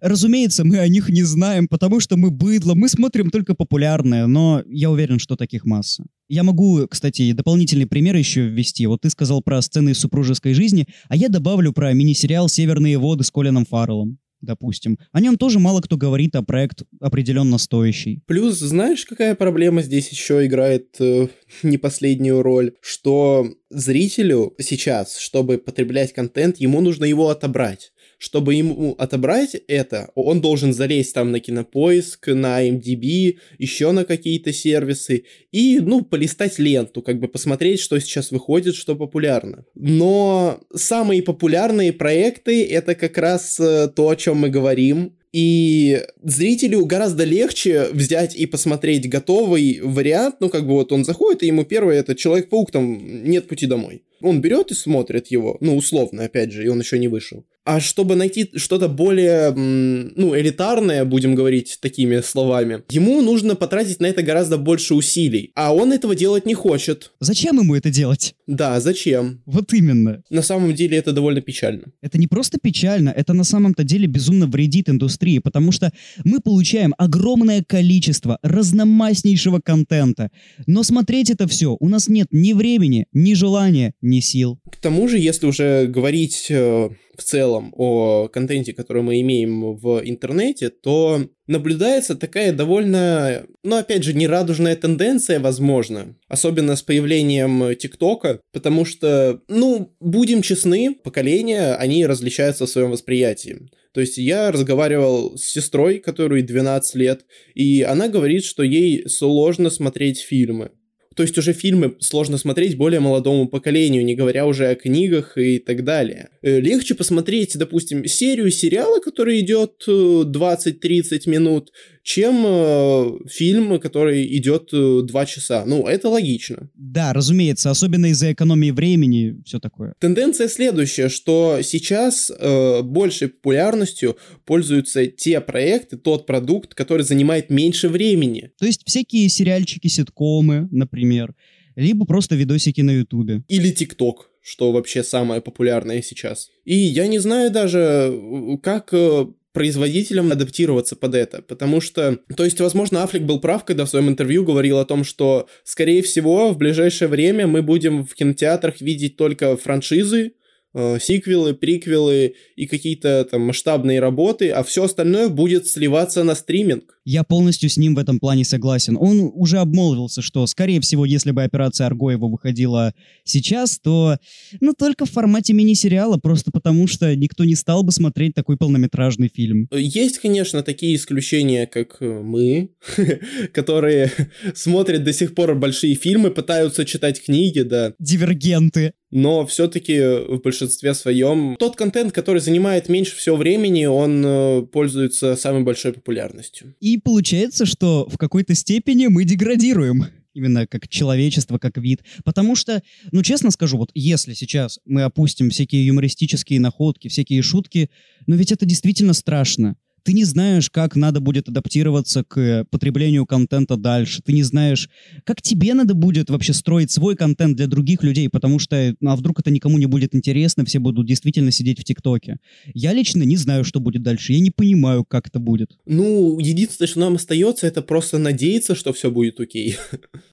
разумеется, 0.02 0.62
мы 0.62 0.78
о 0.78 0.88
них 0.88 1.08
не 1.08 1.22
знаем, 1.22 1.68
потому 1.68 2.00
что 2.00 2.18
мы 2.18 2.30
быдло, 2.30 2.74
мы 2.74 2.90
смотрим 2.90 3.30
только 3.30 3.54
популярное, 3.54 4.26
но 4.26 4.62
я 4.66 4.90
уверен, 4.90 5.18
что 5.18 5.36
таких 5.36 5.64
масса. 5.64 6.04
Я 6.28 6.42
могу, 6.42 6.86
кстати, 6.86 7.32
дополнительный 7.32 7.86
пример 7.86 8.14
еще 8.14 8.42
ввести. 8.42 8.86
Вот 8.86 9.00
ты 9.00 9.08
сказал 9.08 9.40
про 9.40 9.62
сцены 9.62 9.92
из 9.92 10.00
супружеской 10.00 10.52
жизни, 10.52 10.86
а 11.08 11.16
я 11.16 11.30
добавлю 11.30 11.72
про 11.72 11.94
мини-сериал 11.94 12.50
«Северные 12.50 12.98
воды» 12.98 13.24
с 13.24 13.30
Колином 13.30 13.64
Фарреллом 13.64 14.18
допустим. 14.40 14.98
О 15.12 15.20
нем 15.20 15.36
тоже 15.36 15.58
мало 15.58 15.80
кто 15.80 15.96
говорит, 15.96 16.34
а 16.36 16.42
проект 16.42 16.82
определенно 17.00 17.58
стоящий. 17.58 18.22
Плюс, 18.26 18.58
знаешь, 18.58 19.04
какая 19.04 19.34
проблема 19.34 19.82
здесь 19.82 20.08
еще 20.10 20.46
играет 20.46 20.96
э, 21.00 21.28
не 21.62 21.78
последнюю 21.78 22.42
роль? 22.42 22.72
Что 22.80 23.48
зрителю 23.70 24.54
сейчас, 24.58 25.18
чтобы 25.18 25.58
потреблять 25.58 26.12
контент, 26.12 26.58
ему 26.58 26.80
нужно 26.80 27.04
его 27.04 27.28
отобрать 27.28 27.92
чтобы 28.20 28.54
ему 28.54 28.94
отобрать 28.98 29.56
это, 29.66 30.10
он 30.14 30.42
должен 30.42 30.74
залезть 30.74 31.14
там 31.14 31.32
на 31.32 31.40
кинопоиск, 31.40 32.28
на 32.28 32.68
MDB, 32.68 33.38
еще 33.56 33.92
на 33.92 34.04
какие-то 34.04 34.52
сервисы 34.52 35.24
и, 35.52 35.80
ну, 35.80 36.02
полистать 36.02 36.58
ленту, 36.58 37.00
как 37.00 37.18
бы 37.18 37.28
посмотреть, 37.28 37.80
что 37.80 37.98
сейчас 37.98 38.30
выходит, 38.30 38.74
что 38.76 38.94
популярно. 38.94 39.64
Но 39.74 40.60
самые 40.74 41.22
популярные 41.22 41.94
проекты 41.94 42.62
это 42.66 42.94
как 42.94 43.16
раз 43.16 43.58
э, 43.58 43.88
то, 43.88 44.10
о 44.10 44.16
чем 44.16 44.36
мы 44.36 44.50
говорим, 44.50 45.14
и 45.32 46.02
зрителю 46.22 46.84
гораздо 46.84 47.24
легче 47.24 47.86
взять 47.92 48.34
и 48.34 48.46
посмотреть 48.46 49.08
готовый 49.08 49.80
вариант, 49.82 50.36
ну, 50.40 50.48
как 50.48 50.66
бы 50.66 50.72
вот 50.72 50.92
он 50.92 51.04
заходит, 51.04 51.42
и 51.42 51.46
ему 51.46 51.64
первый 51.64 51.96
это 51.96 52.14
Человек-паук, 52.14 52.70
там, 52.70 53.24
нет 53.24 53.48
пути 53.48 53.66
домой. 53.66 54.02
Он 54.20 54.40
берет 54.40 54.70
и 54.70 54.74
смотрит 54.74 55.28
его, 55.28 55.56
ну, 55.60 55.76
условно, 55.76 56.24
опять 56.24 56.52
же, 56.52 56.64
и 56.64 56.68
он 56.68 56.80
еще 56.80 56.98
не 56.98 57.08
вышел. 57.08 57.46
А 57.64 57.80
чтобы 57.80 58.14
найти 58.14 58.50
что-то 58.56 58.88
более, 58.88 59.50
ну, 59.52 60.36
элитарное, 60.36 61.04
будем 61.04 61.34
говорить 61.34 61.78
такими 61.80 62.20
словами, 62.20 62.82
ему 62.90 63.20
нужно 63.20 63.54
потратить 63.54 64.00
на 64.00 64.06
это 64.06 64.22
гораздо 64.22 64.56
больше 64.56 64.94
усилий. 64.94 65.52
А 65.54 65.74
он 65.74 65.92
этого 65.92 66.14
делать 66.14 66.46
не 66.46 66.54
хочет. 66.54 67.12
Зачем 67.20 67.58
ему 67.58 67.74
это 67.74 67.90
делать? 67.90 68.34
Да, 68.46 68.80
зачем? 68.80 69.42
Вот 69.46 69.72
именно. 69.74 70.22
На 70.30 70.42
самом 70.42 70.74
деле 70.74 70.96
это 70.96 71.12
довольно 71.12 71.40
печально. 71.40 71.92
Это 72.00 72.18
не 72.18 72.26
просто 72.26 72.58
печально, 72.60 73.10
это 73.10 73.32
на 73.34 73.44
самом-то 73.44 73.84
деле 73.84 74.06
безумно 74.06 74.46
вредит 74.46 74.88
индустрии, 74.88 75.38
потому 75.38 75.70
что 75.70 75.92
мы 76.24 76.40
получаем 76.40 76.94
огромное 76.98 77.62
количество 77.62 78.38
разномастнейшего 78.42 79.60
контента, 79.60 80.30
но 80.66 80.82
смотреть 80.82 81.30
это 81.30 81.46
все 81.46 81.76
у 81.78 81.88
нас 81.88 82.08
нет 82.08 82.28
ни 82.30 82.52
времени, 82.52 83.06
ни 83.12 83.34
желания, 83.34 83.94
ни 84.00 84.20
сил. 84.20 84.58
К 84.70 84.76
тому 84.76 85.08
же, 85.08 85.18
если 85.18 85.46
уже 85.46 85.86
говорить 85.86 86.46
э, 86.50 86.90
в 87.20 87.24
целом 87.24 87.72
о 87.76 88.28
контенте, 88.28 88.72
который 88.72 89.02
мы 89.02 89.20
имеем 89.20 89.76
в 89.76 90.00
интернете, 90.04 90.70
то 90.70 91.20
наблюдается 91.46 92.14
такая 92.14 92.52
довольно, 92.52 93.44
ну 93.62 93.76
опять 93.76 94.04
же, 94.04 94.14
нерадужная 94.14 94.74
тенденция, 94.74 95.38
возможно, 95.38 96.16
особенно 96.28 96.76
с 96.76 96.82
появлением 96.82 97.76
ТикТока, 97.76 98.40
потому 98.52 98.84
что, 98.84 99.42
ну, 99.48 99.94
будем 100.00 100.40
честны, 100.42 100.94
поколения, 100.94 101.74
они 101.74 102.06
различаются 102.06 102.64
в 102.64 102.70
своем 102.70 102.90
восприятии. 102.90 103.68
То 103.92 104.00
есть 104.00 104.16
я 104.16 104.50
разговаривал 104.50 105.36
с 105.36 105.44
сестрой, 105.44 105.98
которой 105.98 106.42
12 106.42 106.94
лет, 106.94 107.26
и 107.54 107.82
она 107.82 108.08
говорит, 108.08 108.44
что 108.44 108.62
ей 108.62 109.08
сложно 109.08 109.68
смотреть 109.68 110.20
фильмы. 110.20 110.70
То 111.16 111.24
есть 111.24 111.36
уже 111.36 111.52
фильмы 111.52 111.96
сложно 111.98 112.38
смотреть 112.38 112.76
более 112.76 113.00
молодому 113.00 113.48
поколению, 113.48 114.04
не 114.04 114.14
говоря 114.14 114.46
уже 114.46 114.68
о 114.68 114.76
книгах 114.76 115.36
и 115.36 115.58
так 115.58 115.82
далее. 115.82 116.30
Э, 116.40 116.60
легче 116.60 116.94
посмотреть, 116.94 117.58
допустим, 117.58 118.04
серию 118.04 118.50
сериала, 118.52 119.00
который 119.00 119.40
идет 119.40 119.82
20-30 119.88 120.76
э, 120.78 121.30
минут, 121.30 121.72
чем 122.02 122.44
э, 122.46 123.28
фильм, 123.28 123.78
который 123.78 124.36
идет 124.36 124.70
э, 124.72 125.02
два 125.02 125.26
часа. 125.26 125.64
Ну, 125.66 125.86
это 125.86 126.08
логично. 126.08 126.70
Да, 126.74 127.12
разумеется, 127.12 127.70
особенно 127.70 128.06
из-за 128.06 128.32
экономии 128.32 128.70
времени, 128.70 129.40
все 129.44 129.58
такое. 129.58 129.94
Тенденция 129.98 130.48
следующая, 130.48 131.08
что 131.08 131.60
сейчас 131.62 132.30
э, 132.30 132.82
большей 132.82 133.28
популярностью 133.28 134.16
пользуются 134.44 135.06
те 135.06 135.40
проекты, 135.40 135.96
тот 135.96 136.26
продукт, 136.26 136.74
который 136.74 137.02
занимает 137.02 137.50
меньше 137.50 137.88
времени. 137.88 138.50
То 138.58 138.66
есть 138.66 138.82
всякие 138.86 139.28
сериальчики, 139.28 139.88
ситкомы, 139.88 140.68
например, 140.70 141.34
либо 141.76 142.06
просто 142.06 142.34
видосики 142.34 142.80
на 142.80 142.92
Ютубе. 142.92 143.42
Или 143.48 143.70
ТикТок 143.70 144.30
что 144.42 144.72
вообще 144.72 145.04
самое 145.04 145.40
популярное 145.40 146.02
сейчас. 146.02 146.50
И 146.64 146.74
я 146.74 147.06
не 147.06 147.18
знаю 147.18 147.50
даже, 147.50 148.10
э, 148.10 148.56
как 148.62 148.88
э, 148.92 149.26
производителям 149.52 150.30
адаптироваться 150.30 150.96
под 150.96 151.14
это, 151.14 151.42
потому 151.42 151.80
что, 151.80 152.18
то 152.36 152.44
есть, 152.44 152.60
возможно, 152.60 153.02
Аффлек 153.02 153.22
был 153.22 153.40
прав, 153.40 153.64
когда 153.64 153.84
в 153.84 153.90
своем 153.90 154.08
интервью 154.08 154.44
говорил 154.44 154.78
о 154.78 154.84
том, 154.84 155.02
что, 155.04 155.48
скорее 155.64 156.02
всего, 156.02 156.50
в 156.50 156.58
ближайшее 156.58 157.08
время 157.08 157.46
мы 157.46 157.62
будем 157.62 158.04
в 158.04 158.14
кинотеатрах 158.14 158.80
видеть 158.80 159.16
только 159.16 159.56
франшизы, 159.56 160.32
э, 160.74 160.98
сиквелы, 161.00 161.54
приквелы 161.54 162.34
и 162.56 162.66
какие-то 162.66 163.26
там 163.30 163.42
масштабные 163.42 164.00
работы, 164.00 164.50
а 164.50 164.62
все 164.62 164.84
остальное 164.84 165.28
будет 165.28 165.66
сливаться 165.66 166.24
на 166.24 166.34
стриминг. 166.34 166.98
Я 167.04 167.24
полностью 167.24 167.70
с 167.70 167.76
ним 167.76 167.94
в 167.94 167.98
этом 167.98 168.20
плане 168.20 168.44
согласен. 168.44 168.96
Он 168.98 169.30
уже 169.34 169.58
обмолвился, 169.58 170.22
что, 170.22 170.46
скорее 170.46 170.80
всего, 170.80 171.04
если 171.04 171.30
бы 171.30 171.42
операция 171.42 171.86
Аргоева 171.86 172.26
выходила 172.26 172.94
сейчас, 173.24 173.78
то, 173.78 174.18
ну, 174.60 174.74
только 174.78 175.06
в 175.06 175.10
формате 175.10 175.52
мини-сериала, 175.52 176.18
просто 176.18 176.50
потому 176.50 176.86
что 176.86 177.14
никто 177.16 177.44
не 177.44 177.54
стал 177.54 177.82
бы 177.82 177.92
смотреть 177.92 178.34
такой 178.34 178.56
полнометражный 178.56 179.30
фильм. 179.34 179.68
Есть, 179.72 180.18
конечно, 180.18 180.62
такие 180.62 180.94
исключения, 180.94 181.66
как 181.66 181.96
э, 182.00 182.06
мы, 182.06 182.70
которые 183.52 184.12
смотрят 184.54 185.02
до 185.02 185.12
сих 185.12 185.34
пор 185.34 185.54
большие 185.54 185.94
фильмы, 185.94 186.30
пытаются 186.30 186.84
читать 186.84 187.22
книги, 187.24 187.60
да. 187.60 187.94
Дивергенты 187.98 188.92
но 189.10 189.46
все-таки 189.46 189.98
в 190.00 190.40
большинстве 190.42 190.94
своем 190.94 191.56
тот 191.58 191.76
контент, 191.76 192.12
который 192.12 192.40
занимает 192.40 192.88
меньше 192.88 193.16
всего 193.16 193.36
времени, 193.36 193.86
он 193.86 194.24
э, 194.24 194.62
пользуется 194.66 195.36
самой 195.36 195.62
большой 195.62 195.92
популярностью. 195.92 196.74
И 196.80 196.98
получается, 196.98 197.66
что 197.66 198.08
в 198.08 198.18
какой-то 198.18 198.54
степени 198.54 199.08
мы 199.08 199.24
деградируем 199.24 200.06
именно 200.32 200.66
как 200.66 200.88
человечество, 200.88 201.58
как 201.58 201.76
вид. 201.76 202.02
Потому 202.24 202.54
что, 202.54 202.82
ну, 203.10 203.22
честно 203.22 203.50
скажу, 203.50 203.76
вот 203.78 203.90
если 203.94 204.34
сейчас 204.34 204.78
мы 204.84 205.02
опустим 205.02 205.50
всякие 205.50 205.86
юмористические 205.86 206.60
находки, 206.60 207.08
всякие 207.08 207.42
шутки, 207.42 207.90
ну 208.26 208.36
ведь 208.36 208.52
это 208.52 208.64
действительно 208.64 209.12
страшно 209.12 209.76
ты 210.02 210.12
не 210.12 210.24
знаешь, 210.24 210.70
как 210.70 210.96
надо 210.96 211.20
будет 211.20 211.48
адаптироваться 211.48 212.24
к 212.24 212.64
потреблению 212.70 213.26
контента 213.26 213.76
дальше. 213.76 214.22
Ты 214.22 214.32
не 214.32 214.42
знаешь, 214.42 214.88
как 215.24 215.42
тебе 215.42 215.74
надо 215.74 215.94
будет 215.94 216.30
вообще 216.30 216.52
строить 216.52 216.90
свой 216.90 217.16
контент 217.16 217.56
для 217.56 217.66
других 217.66 218.02
людей, 218.02 218.28
потому 218.28 218.58
что, 218.58 218.94
ну, 219.00 219.10
а 219.10 219.16
вдруг 219.16 219.40
это 219.40 219.50
никому 219.50 219.78
не 219.78 219.86
будет 219.86 220.14
интересно, 220.14 220.64
все 220.64 220.78
будут 220.78 221.06
действительно 221.06 221.50
сидеть 221.50 221.80
в 221.80 221.84
ТикТоке. 221.84 222.38
Я 222.74 222.92
лично 222.92 223.22
не 223.22 223.36
знаю, 223.36 223.64
что 223.64 223.80
будет 223.80 224.02
дальше. 224.02 224.32
Я 224.32 224.40
не 224.40 224.50
понимаю, 224.50 225.04
как 225.04 225.28
это 225.28 225.38
будет. 225.38 225.78
Ну, 225.86 226.38
единственное, 226.38 226.88
что 226.88 227.00
нам 227.00 227.14
остается, 227.14 227.66
это 227.66 227.82
просто 227.82 228.18
надеяться, 228.18 228.74
что 228.74 228.92
все 228.92 229.10
будет 229.10 229.40
окей. 229.40 229.76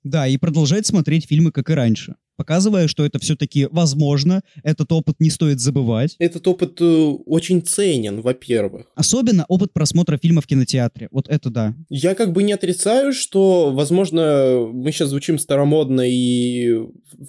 Да, 0.04 0.28
и 0.28 0.38
продолжать 0.38 0.86
смотреть 0.86 1.28
фильмы, 1.28 1.52
как 1.52 1.70
и 1.70 1.74
раньше 1.74 2.16
показывая, 2.38 2.88
что 2.88 3.06
это 3.06 3.20
все-таки 3.20 3.68
возможно, 3.72 4.42
этот 4.64 4.92
опыт 4.92 5.16
не 5.20 5.30
стоит 5.30 5.60
забывать. 5.60 6.16
Этот 6.20 6.48
опыт 6.48 6.80
э, 6.80 6.86
очень 7.26 7.62
ценен, 7.62 8.22
во-первых. 8.22 8.86
Особенно 8.96 9.46
опыт 9.48 9.74
просмотра 9.74 10.18
фильма 10.18 10.42
в 10.42 10.48
кинотеатре. 10.48 11.10
Вот 11.12 11.28
это 11.28 11.50
да. 11.50 11.76
Я 11.90 12.16
как 12.16 12.32
бы 12.32 12.44
не 12.44 12.54
отрицаю, 12.54 13.12
что, 13.12 13.72
возможно, 13.72 14.70
мы 14.72 14.92
сейчас 14.92 15.10
звучим 15.10 15.40
старомодно 15.40 16.02
и 16.08 16.78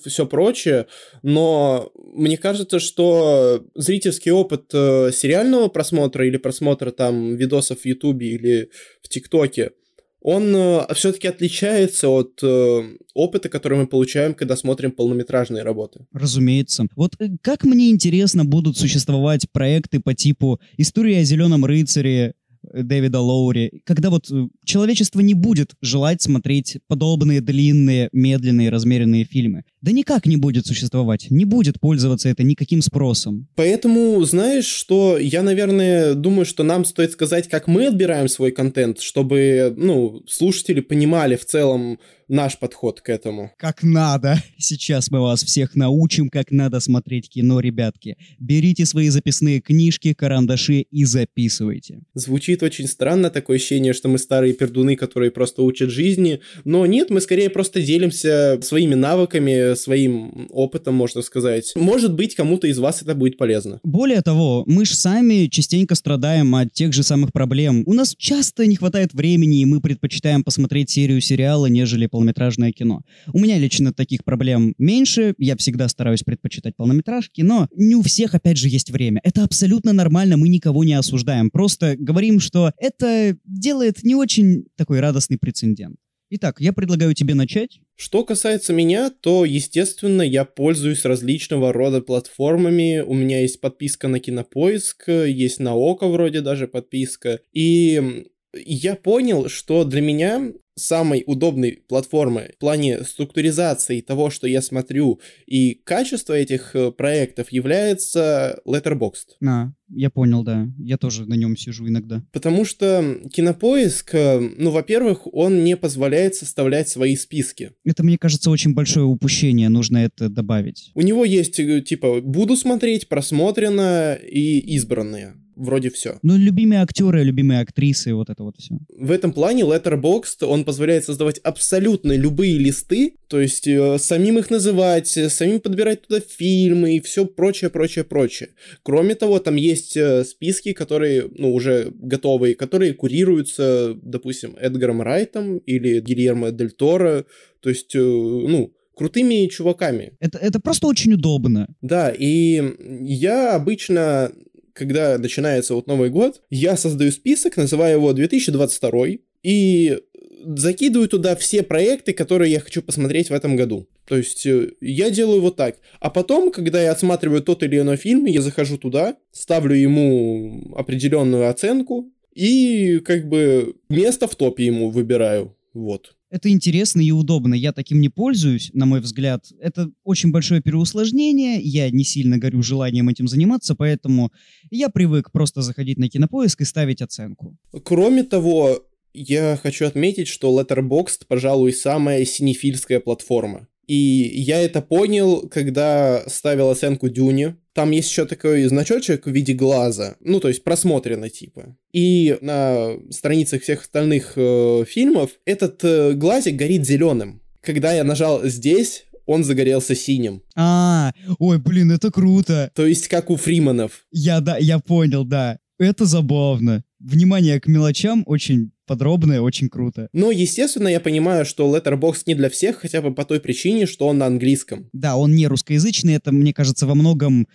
все 0.05 0.27
прочее, 0.27 0.87
но 1.23 1.91
мне 1.95 2.37
кажется, 2.37 2.79
что 2.79 3.65
зрительский 3.75 4.31
опыт 4.31 4.71
э, 4.73 5.11
сериального 5.13 5.69
просмотра 5.69 6.27
или 6.27 6.37
просмотра 6.37 6.91
там 6.91 7.37
видосов 7.37 7.81
в 7.81 7.87
Ютубе 7.87 8.29
или 8.29 8.71
в 9.03 9.09
ТикТоке, 9.09 9.73
он 10.21 10.55
э, 10.55 10.95
все-таки 10.95 11.29
отличается 11.29 12.09
от 12.09 12.41
э, 12.43 12.97
опыта, 13.15 13.49
который 13.49 13.79
мы 13.79 13.87
получаем, 13.87 14.35
когда 14.35 14.57
смотрим 14.57 14.91
полнометражные 14.91 15.63
работы. 15.63 16.07
Разумеется. 16.13 16.87
Вот 16.97 17.15
э, 17.21 17.29
как 17.43 17.65
мне 17.65 17.91
интересно 17.91 18.45
будут 18.45 18.77
существовать 18.77 19.51
проекты 19.53 20.01
по 20.01 20.15
типу 20.15 20.61
«История 20.77 21.19
о 21.19 21.25
зеленом 21.25 21.65
рыцаре», 21.65 22.35
Дэвида 22.63 23.21
Лоури, 23.21 23.83
когда 23.85 24.11
вот 24.11 24.31
э, 24.31 24.49
человечество 24.65 25.21
не 25.21 25.35
будет 25.35 25.73
желать 25.81 26.23
смотреть 26.23 26.79
подобные 26.87 27.41
длинные, 27.41 28.09
медленные, 28.13 28.71
размеренные 28.71 29.25
фильмы. 29.25 29.65
Да 29.81 29.93
никак 29.93 30.27
не 30.27 30.37
будет 30.37 30.67
существовать, 30.67 31.31
не 31.31 31.45
будет 31.45 31.81
пользоваться 31.81 32.29
это 32.29 32.43
никаким 32.43 32.83
спросом. 32.83 33.49
Поэтому, 33.55 34.23
знаешь, 34.25 34.67
что 34.67 35.19
я, 35.19 35.43
наверное, 35.43 36.15
думаю, 36.15 36.45
что 36.45 36.63
нам 36.63 36.85
стоит 36.85 37.13
сказать, 37.13 37.49
как 37.49 37.69
мы 37.69 37.87
отбираем 37.87 38.29
свой 38.29 38.51
контент, 38.51 39.01
чтобы, 39.01 39.73
ну, 39.77 40.23
слушатели 40.27 40.81
понимали 40.81 41.37
в 41.37 41.45
целом, 41.45 41.99
наш 42.29 42.59
подход 42.59 43.01
к 43.01 43.09
этому. 43.09 43.53
Как 43.57 43.83
надо. 43.83 44.43
Сейчас 44.59 45.11
мы 45.11 45.21
вас 45.21 45.43
всех 45.43 45.75
научим, 45.75 46.29
как 46.29 46.51
надо 46.51 46.81
смотреть 46.81 47.29
кино, 47.29 47.61
ребятки. 47.61 48.17
Берите 48.39 48.85
свои 48.87 49.09
записные 49.09 49.61
книжки, 49.61 50.13
карандаши 50.13 50.83
и 50.83 51.05
записывайте. 51.05 52.01
Звучит 52.15 52.48
очень 52.57 52.87
странно, 52.87 53.31
такое 53.31 53.57
ощущение, 53.57 53.93
что 53.93 54.09
мы 54.09 54.19
старые 54.19 54.53
пердуны, 54.53 54.97
которые 54.97 55.31
просто 55.31 55.63
учат 55.63 55.91
жизни. 55.91 56.41
Но 56.65 56.87
нет, 56.87 57.11
мы 57.11 57.21
скорее 57.21 57.51
просто 57.51 57.81
делимся 57.83 58.59
своими 58.63 58.95
навыками, 58.95 59.75
своим 59.75 60.49
опытом, 60.51 60.95
можно 60.95 61.23
сказать. 61.23 61.73
Может 61.77 62.15
быть, 62.15 62.35
кому-то 62.35 62.67
из 62.67 62.79
вас 62.79 63.03
это 63.03 63.15
будет 63.15 63.37
полезно. 63.37 63.81
Более 63.83 64.23
того, 64.23 64.65
мы 64.67 64.85
же 64.85 64.95
сами 64.95 65.47
частенько 65.47 65.95
страдаем 65.95 66.55
от 66.55 66.73
тех 66.73 66.93
же 66.93 67.03
самых 67.03 67.33
проблем. 67.33 67.83
У 67.87 67.95
нас 67.95 68.15
часто 68.17 68.67
не 68.67 68.77
хватает 68.77 69.13
времени, 69.13 69.61
и 69.61 69.65
мы 69.65 69.81
предпочитаем 69.81 70.45
посмотреть 70.45 70.91
серию 70.91 71.21
сериала, 71.21 71.67
нежели 71.67 72.07
полнометражное 72.07 72.73
кино. 72.73 73.03
У 73.33 73.39
меня 73.39 73.59
лично 73.59 73.93
таких 73.93 74.25
проблем 74.25 74.75
меньше, 74.79 75.35
я 75.39 75.57
всегда 75.57 75.89
стараюсь 75.89 76.23
предпочитать 76.23 76.77
полнометражки, 76.77 77.43
но 77.43 77.69
не 77.75 77.95
у 77.95 78.03
всех, 78.03 78.35
опять 78.35 78.57
же, 78.57 78.69
есть 78.69 78.91
время. 78.91 79.21
Это 79.25 79.45
абсолютно 79.45 79.93
нормально, 79.93 80.37
мы 80.37 80.49
никого 80.49 80.85
не 80.85 80.95
осуждаем, 80.95 81.51
просто 81.51 81.97
говорим, 81.99 82.38
что 82.41 82.73
это 82.79 83.37
делает 83.45 84.03
не 84.03 84.15
очень 84.15 84.67
такой 84.77 85.01
радостный 85.01 85.39
прецедент. 85.39 85.97
Итак, 86.31 86.61
я 86.61 86.75
предлагаю 86.75 87.15
тебе 87.15 87.35
начать. 87.35 87.81
Что 87.97 88.23
касается 88.23 88.75
меня, 88.75 89.11
то, 89.11 89.47
естественно, 89.47 90.21
я 90.21 90.45
пользуюсь 90.45 91.07
различного 91.07 91.73
рода 91.73 92.03
платформами. 92.03 93.01
У 93.01 93.15
меня 93.15 93.41
есть 93.41 93.61
подписка 93.63 94.09
на 94.09 94.21
Кинопоиск, 94.21 95.09
есть 95.09 95.59
на 95.59 95.75
Око 95.75 96.07
вроде 96.07 96.43
даже 96.43 96.69
подписка. 96.69 97.41
И 97.53 98.27
я 98.55 98.95
понял, 98.95 99.49
что 99.49 99.85
для 99.85 100.03
меня 100.03 100.53
самой 100.79 101.25
удобной 101.27 101.83
платформой 101.89 102.53
в 102.55 102.59
плане 102.59 103.05
структуризации 103.05 104.01
того, 104.01 104.31
что 104.31 104.47
я 104.47 104.63
смотрю, 104.63 105.21
и 105.47 105.75
качества 105.75 106.35
этих 106.35 106.75
э, 106.75 106.91
проектов 106.93 107.53
является 107.53 108.61
Letterboxd. 108.67 109.47
А, 109.47 109.73
я 109.91 110.11
понял, 110.11 110.43
да. 110.43 110.69
Я 110.79 110.99
тоже 110.99 111.27
на 111.27 111.35
нем 111.35 111.57
сижу 111.57 111.89
иногда. 111.89 112.25
Потому 112.33 112.65
что 112.65 113.21
Кинопоиск, 113.33 114.15
э, 114.15 114.39
ну, 114.39 114.71
во-первых, 114.71 115.27
он 115.33 115.65
не 115.65 115.77
позволяет 115.77 116.35
составлять 116.35 116.89
свои 116.89 117.17
списки. 117.17 117.73
Это, 117.85 118.05
мне 118.05 118.19
кажется, 118.19 118.51
очень 118.51 118.75
большое 118.75 119.07
упущение, 119.07 119.69
нужно 119.69 119.99
это 119.99 120.29
добавить. 120.29 120.93
У 120.95 121.01
него 121.01 121.25
есть, 121.25 121.59
э, 121.59 121.81
типа, 121.81 122.21
буду 122.21 122.57
смотреть, 122.57 123.09
просмотрено 123.09 124.15
и 124.15 124.59
избранные 124.75 125.35
вроде 125.59 125.91
все. 125.91 126.19
Ну, 126.23 126.37
любимые 126.37 126.83
актеры, 126.83 127.23
любимые 127.23 127.61
актрисы, 127.61 128.15
вот 128.15 128.31
это 128.31 128.43
вот 128.43 128.57
все. 128.59 128.79
В 128.97 129.11
этом 129.11 129.33
плане 129.33 129.63
Letterboxd, 129.63 130.45
он 130.45 130.65
позволяет 130.65 131.05
создавать 131.05 131.39
абсолютно 131.39 132.17
любые 132.17 132.59
листы, 132.59 133.15
то 133.29 133.41
есть 133.41 133.67
э, 133.67 133.99
самим 133.99 134.39
их 134.39 134.51
называть, 134.51 135.17
э, 135.17 135.29
самим 135.29 135.61
подбирать 135.61 136.07
туда 136.07 136.21
фильмы 136.21 136.97
и 136.97 137.01
все 137.01 137.27
прочее, 137.27 137.71
прочее, 137.71 138.05
прочее. 138.05 138.51
Кроме 138.83 139.15
того, 139.15 139.39
там 139.39 139.57
есть 139.57 139.97
э, 139.97 140.25
списки, 140.25 140.73
которые, 140.73 141.29
ну, 141.37 141.53
уже 141.53 141.93
готовые, 141.95 142.55
которые 142.55 142.95
курируются, 142.95 143.95
допустим, 144.03 144.57
Эдгаром 144.61 145.03
Райтом 145.03 145.59
или 145.59 146.01
Гильермо 146.01 146.53
Дель 146.53 146.71
Торо, 146.71 147.25
то 147.61 147.69
есть, 147.69 147.95
э, 147.95 147.99
ну, 147.99 148.73
крутыми 148.99 149.47
чуваками. 149.47 150.13
Это, 150.21 150.39
это 150.39 150.61
просто 150.61 150.89
очень 150.89 151.13
удобно. 151.15 151.69
Да, 151.83 152.11
и 152.11 152.63
я 153.01 153.55
обычно 153.55 154.33
когда 154.79 155.19
начинается 155.19 155.75
вот 155.75 155.87
Новый 155.87 156.11
год, 156.11 156.41
я 156.49 156.77
создаю 156.77 157.11
список, 157.11 157.57
называю 157.57 157.99
его 157.99 158.13
2022, 158.13 159.07
и 159.43 159.99
закидываю 160.45 161.09
туда 161.09 161.37
все 161.37 161.63
проекты, 161.63 162.13
которые 162.13 162.53
я 162.53 162.61
хочу 162.61 162.83
посмотреть 162.83 163.31
в 163.31 163.35
этом 163.35 163.57
году. 163.57 163.89
То 164.07 164.17
есть 164.17 164.47
э, 164.47 164.71
я 164.81 165.11
делаю 165.11 165.41
вот 165.41 165.57
так. 165.57 165.77
А 166.01 166.11
потом, 166.11 166.51
когда 166.51 166.81
я 166.81 166.93
отсматриваю 166.93 167.43
тот 167.43 167.63
или 167.63 167.79
иной 167.79 167.97
фильм, 167.97 168.25
я 168.25 168.41
захожу 168.41 168.79
туда, 168.79 169.17
ставлю 169.33 169.75
ему 169.75 170.73
определенную 170.77 171.49
оценку 171.49 172.11
и 172.35 173.01
как 173.01 173.29
бы 173.29 173.75
место 173.89 174.29
в 174.29 174.37
топе 174.37 174.65
ему 174.65 174.91
выбираю. 174.91 175.57
Вот. 175.75 176.15
Это 176.31 176.51
интересно 176.51 177.01
и 177.01 177.11
удобно. 177.11 177.55
Я 177.55 177.73
таким 177.73 178.01
не 178.01 178.09
пользуюсь, 178.09 178.71
на 178.75 178.85
мой 178.87 179.01
взгляд. 179.01 179.47
Это 179.61 179.91
очень 180.05 180.31
большое 180.31 180.61
переусложнение. 180.61 181.61
Я 181.61 181.91
не 181.91 182.05
сильно 182.05 182.39
горю 182.39 182.63
желанием 182.63 183.09
этим 183.09 183.29
заниматься, 183.29 183.75
поэтому 183.75 184.31
я 184.71 184.91
привык 184.91 185.33
просто 185.33 185.63
заходить 185.63 185.99
на 185.99 186.09
кинопоиск 186.09 186.61
и 186.61 186.65
ставить 186.65 187.01
оценку. 187.01 187.57
Кроме 187.85 188.25
того, 188.25 188.85
я 189.15 189.59
хочу 189.63 189.87
отметить, 189.87 190.29
что 190.29 190.59
Letterboxd, 190.61 191.23
пожалуй, 191.27 191.73
самая 191.73 192.25
синефильская 192.25 193.01
платформа. 193.01 193.67
И 193.89 194.31
я 194.35 194.61
это 194.61 194.83
понял, 194.83 195.49
когда 195.49 196.23
ставил 196.29 196.71
оценку 196.71 197.09
Дюне. 197.09 197.57
Там 197.73 197.91
есть 197.91 198.11
еще 198.11 198.27
такой 198.27 198.65
значочек 198.65 199.27
в 199.27 199.31
виде 199.31 199.55
глаза, 199.55 200.17
ну, 200.21 200.41
то 200.41 200.49
есть 200.49 200.63
просмотрено 200.63 201.31
типа. 201.31 201.77
И 201.93 202.37
на 202.41 202.91
страницах 203.11 203.63
всех 203.63 203.83
остальных 203.83 204.33
э, 204.37 204.85
фильмов 204.87 205.31
этот 205.45 205.83
э, 205.85 206.13
глазик 206.13 206.57
горит 206.57 206.87
зеленым. 206.87 207.41
Когда 207.61 207.93
я 207.93 208.05
нажал 208.05 208.45
здесь, 208.45 209.07
он 209.27 209.45
загорелся 209.45 209.95
синим. 209.95 210.43
А, 210.57 211.13
ой, 211.39 211.59
блин, 211.59 211.91
это 211.91 212.11
круто. 212.11 212.71
То 212.75 212.87
есть 212.87 213.09
как 213.09 213.31
у 213.31 213.37
Фриманов. 213.37 214.07
Я, 214.11 214.41
да, 214.41 214.59
я 214.59 214.81
понял, 214.81 215.25
да. 215.25 215.59
Это 215.79 216.05
забавно. 216.05 216.83
Внимание 216.99 217.61
к 217.61 217.69
мелочам 217.69 218.25
очень 218.27 218.73
подробное, 218.89 219.41
очень 219.41 219.69
круто. 219.69 220.09
Но, 220.13 220.33
естественно, 220.33 220.89
я 220.89 220.99
понимаю, 220.99 221.45
что 221.45 221.73
Letterboxd 221.73 222.23
не 222.27 222.35
для 222.35 222.51
всех, 222.51 222.79
хотя 222.79 223.01
бы 223.01 223.15
по 223.15 223.25
той 223.25 223.39
причине, 223.39 223.87
что 223.87 224.09
он 224.09 224.19
на 224.19 224.27
английском. 224.27 224.89
Да, 224.93 225.15
он 225.17 225.35
не 225.37 225.47
русскоязычный, 225.47 226.15
это, 226.15 226.33
мне 226.33 226.53
кажется, 226.53 226.87
во 226.87 226.97
многом 226.97 227.47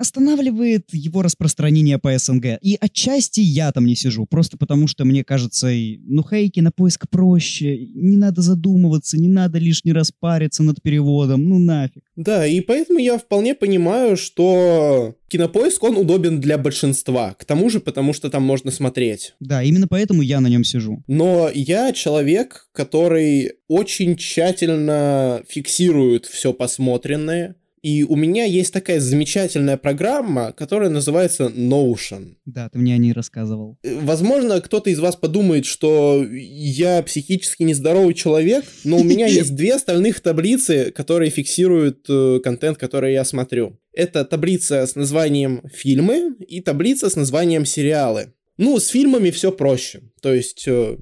останавливает 0.00 0.86
его 0.92 1.20
распространение 1.20 1.98
по 1.98 2.16
СНГ. 2.18 2.58
И 2.62 2.78
отчасти 2.80 3.40
я 3.40 3.70
там 3.70 3.84
не 3.84 3.94
сижу, 3.94 4.24
просто 4.24 4.56
потому 4.56 4.86
что 4.86 5.04
мне 5.04 5.24
кажется, 5.24 5.68
ну, 5.68 6.24
хейки 6.28 6.60
на 6.60 6.72
поиск 6.72 7.06
проще, 7.10 7.78
не 7.94 8.16
надо 8.16 8.40
задумываться, 8.40 9.18
не 9.18 9.28
надо 9.28 9.58
лишний 9.58 9.92
раз 9.92 10.10
париться 10.18 10.62
над 10.62 10.80
переводом, 10.80 11.46
ну 11.46 11.58
нафиг. 11.58 12.02
Да, 12.16 12.46
и 12.46 12.60
поэтому 12.60 12.98
я 12.98 13.18
вполне 13.18 13.54
понимаю, 13.54 14.16
что 14.16 15.16
Кинопоиск, 15.28 15.82
он 15.84 15.96
удобен 15.96 16.40
для 16.40 16.58
большинства. 16.58 17.34
К 17.34 17.44
тому 17.44 17.68
же, 17.70 17.78
потому 17.78 18.12
что 18.12 18.30
там 18.30 18.42
можно 18.42 18.70
смотреть. 18.70 19.34
Да, 19.38 19.62
именно 19.62 19.86
поэтому 19.86 20.22
я 20.22 20.40
на 20.40 20.48
нем 20.48 20.64
сижу. 20.64 21.04
Но 21.06 21.50
я 21.54 21.92
человек, 21.92 22.68
который 22.72 23.52
очень 23.68 24.16
тщательно 24.16 25.42
фиксирует 25.46 26.26
все 26.26 26.52
посмотренное, 26.52 27.54
и 27.82 28.04
у 28.04 28.14
меня 28.14 28.44
есть 28.44 28.72
такая 28.72 29.00
замечательная 29.00 29.78
программа, 29.78 30.52
которая 30.52 30.90
называется 30.90 31.44
Notion. 31.44 32.34
Да, 32.44 32.68
ты 32.68 32.78
мне 32.78 32.94
о 32.94 32.98
ней 32.98 33.12
рассказывал. 33.12 33.78
Э, 33.82 33.98
возможно, 34.00 34.60
кто-то 34.60 34.90
из 34.90 34.98
вас 34.98 35.16
подумает, 35.16 35.64
что 35.64 36.24
я 36.30 37.02
психически 37.02 37.62
нездоровый 37.62 38.14
человек, 38.14 38.64
но 38.84 38.98
у 38.98 39.04
меня 39.04 39.26
есть 39.28 39.54
две 39.54 39.74
остальных 39.74 40.20
таблицы, 40.20 40.90
которые 40.90 41.30
фиксируют 41.30 42.04
э, 42.08 42.40
контент, 42.44 42.76
который 42.76 43.14
я 43.14 43.24
смотрю. 43.24 43.78
Это 43.94 44.24
таблица 44.24 44.86
с 44.86 44.94
названием 44.94 45.62
фильмы 45.72 46.36
и 46.46 46.60
таблица 46.60 47.08
с 47.08 47.16
названием 47.16 47.64
сериалы. 47.64 48.34
Ну, 48.58 48.78
с 48.78 48.88
фильмами 48.88 49.30
все 49.30 49.52
проще. 49.52 50.02
То 50.20 50.34
есть 50.34 50.64
э, 50.68 50.98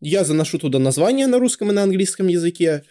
я 0.00 0.24
заношу 0.24 0.58
туда 0.58 0.78
название 0.78 1.26
на 1.26 1.38
русском 1.38 1.70
и 1.70 1.74
на 1.74 1.82
английском 1.82 2.28
языке, 2.28 2.84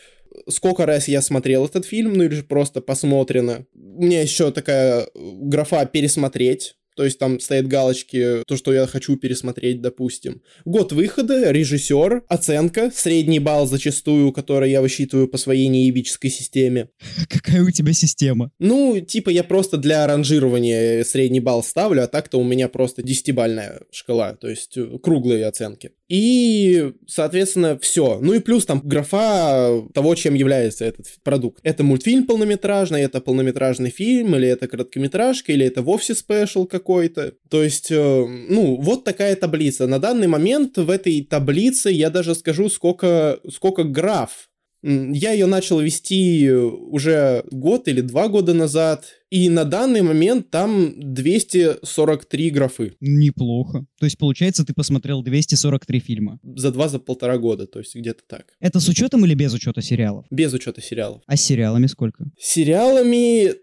сколько 0.47 0.86
раз 0.86 1.08
я 1.08 1.21
смотрел 1.21 1.65
этот 1.65 1.86
фильм, 1.86 2.13
ну 2.13 2.23
или 2.23 2.36
же 2.36 2.43
просто 2.43 2.82
посмотрено. 2.82 3.65
У 3.73 4.04
меня 4.04 4.21
еще 4.21 4.52
такая 4.52 5.08
графа 5.15 5.86
«пересмотреть», 5.86 6.75
то 6.99 7.06
есть 7.06 7.17
там 7.17 7.39
стоят 7.39 7.65
галочки, 7.65 8.43
то, 8.45 8.58
что 8.58 8.73
я 8.73 8.86
хочу 8.86 9.15
пересмотреть, 9.15 9.82
допустим. 9.82 10.41
Год 10.65 10.91
выхода, 10.91 11.49
режиссер, 11.49 12.23
оценка, 12.28 12.91
средний 12.93 13.39
балл 13.39 13.67
зачастую, 13.67 14.34
который 14.34 14.69
я 14.69 14.82
высчитываю 14.82 15.30
по 15.30 15.38
своей 15.38 15.69
неевической 15.69 16.30
системе. 16.30 16.89
Какая 17.30 17.63
у 17.63 17.71
тебя 17.71 17.93
система? 17.93 18.52
Ну, 18.60 18.99
типа 18.99 19.30
я 19.30 19.45
просто 19.45 19.78
для 19.78 20.06
ранжирования 20.08 21.06
средний 21.06 21.39
балл 21.39 21.63
ставлю, 21.63 22.04
а 22.04 22.08
так-то 22.08 22.38
у 22.38 22.43
меня 22.43 22.67
просто 22.67 23.02
десятибальная 23.02 23.80
шкала, 23.91 24.34
то 24.34 24.49
есть 24.49 24.75
э, 24.75 24.97
круглые 25.02 25.45
оценки. 25.45 25.91
И, 26.10 26.93
соответственно, 27.08 27.78
все. 27.80 28.19
Ну 28.22 28.34
и 28.34 28.39
плюс 28.39 28.65
там 28.65 28.82
графа 28.84 29.84
того, 29.93 30.15
чем 30.15 30.34
является 30.34 30.86
этот 30.86 31.06
продукт. 31.24 31.60
Это 31.63 31.84
мультфильм 31.84 32.26
полнометражный, 32.26 33.02
это 33.02 33.22
полнометражный 33.22 33.89
фильм, 33.89 34.36
или 34.36 34.48
это 34.48 34.67
короткометражка, 34.67 35.54
или 35.54 35.65
это 35.65 35.82
вовсе 35.82 36.15
спешл 36.15 36.65
какой 36.65 36.89
какой-то. 36.89 37.34
То 37.50 37.63
есть, 37.63 37.91
э, 37.91 38.26
ну, 38.50 38.78
вот 38.82 39.04
такая 39.04 39.36
таблица. 39.36 39.88
На 39.88 40.00
данный 40.00 40.28
момент 40.28 40.78
в 40.78 40.89
этой 40.89 41.24
таблице 41.24 41.89
я 41.91 42.10
даже 42.10 42.36
скажу, 42.36 42.69
сколько, 42.69 43.39
сколько 43.50 43.84
граф 43.84 44.50
я 44.82 45.32
ее 45.32 45.46
начал 45.46 45.80
вести 45.80 46.50
уже 46.52 47.44
год 47.52 47.88
или 47.88 48.02
два 48.02 48.28
года 48.28 48.54
назад, 48.54 49.06
и 49.30 49.50
на 49.50 49.63
данный 49.63 50.02
момент 50.02 50.50
там 50.50 50.94
243 50.98 52.50
графы. 52.50 52.96
Неплохо. 53.00 53.86
То 54.00 54.06
есть, 54.06 54.18
получается, 54.18 54.65
ты 54.65 54.74
посмотрел 54.74 55.22
243 55.22 56.00
фильма? 56.00 56.39
За 56.44 56.72
два, 56.72 56.88
за 56.88 57.00
полтора 57.00 57.38
года, 57.38 57.68
то 57.68 57.80
есть 57.80 57.96
где-то 57.96 58.24
так. 58.28 58.54
Это 58.60 58.80
с 58.80 58.88
учетом 58.88 59.26
или 59.26 59.34
без 59.36 59.54
учета 59.54 59.82
сериалов? 59.82 60.26
Без 60.32 60.54
учета 60.54 60.82
сериалов. 60.82 61.22
А 61.28 61.36
с 61.36 61.42
сериалами 61.42 61.88
сколько? 61.88 62.26
С 62.39 62.48
сериалами 62.48 63.54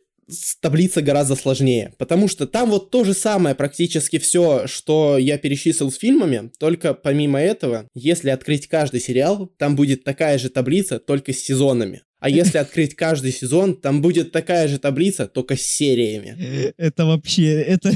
таблица 0.60 1.02
гораздо 1.02 1.36
сложнее, 1.36 1.94
потому 1.98 2.28
что 2.28 2.46
там 2.46 2.70
вот 2.70 2.90
то 2.90 3.04
же 3.04 3.14
самое 3.14 3.54
практически 3.54 4.18
все, 4.18 4.66
что 4.66 5.18
я 5.18 5.38
перечислил 5.38 5.90
с 5.90 5.96
фильмами, 5.96 6.50
только 6.58 6.94
помимо 6.94 7.40
этого, 7.40 7.88
если 7.94 8.30
открыть 8.30 8.66
каждый 8.66 9.00
сериал, 9.00 9.52
там 9.58 9.76
будет 9.76 10.04
такая 10.04 10.38
же 10.38 10.50
таблица, 10.50 10.98
только 10.98 11.32
с 11.32 11.38
сезонами. 11.38 12.02
А 12.18 12.28
если 12.30 12.58
открыть 12.58 12.94
каждый 12.94 13.32
сезон, 13.32 13.76
там 13.76 14.02
будет 14.02 14.32
такая 14.32 14.68
же 14.68 14.78
таблица, 14.78 15.26
только 15.26 15.56
с 15.56 15.62
сериями. 15.62 16.72
Это 16.76 17.06
вообще, 17.06 17.62
это 17.62 17.92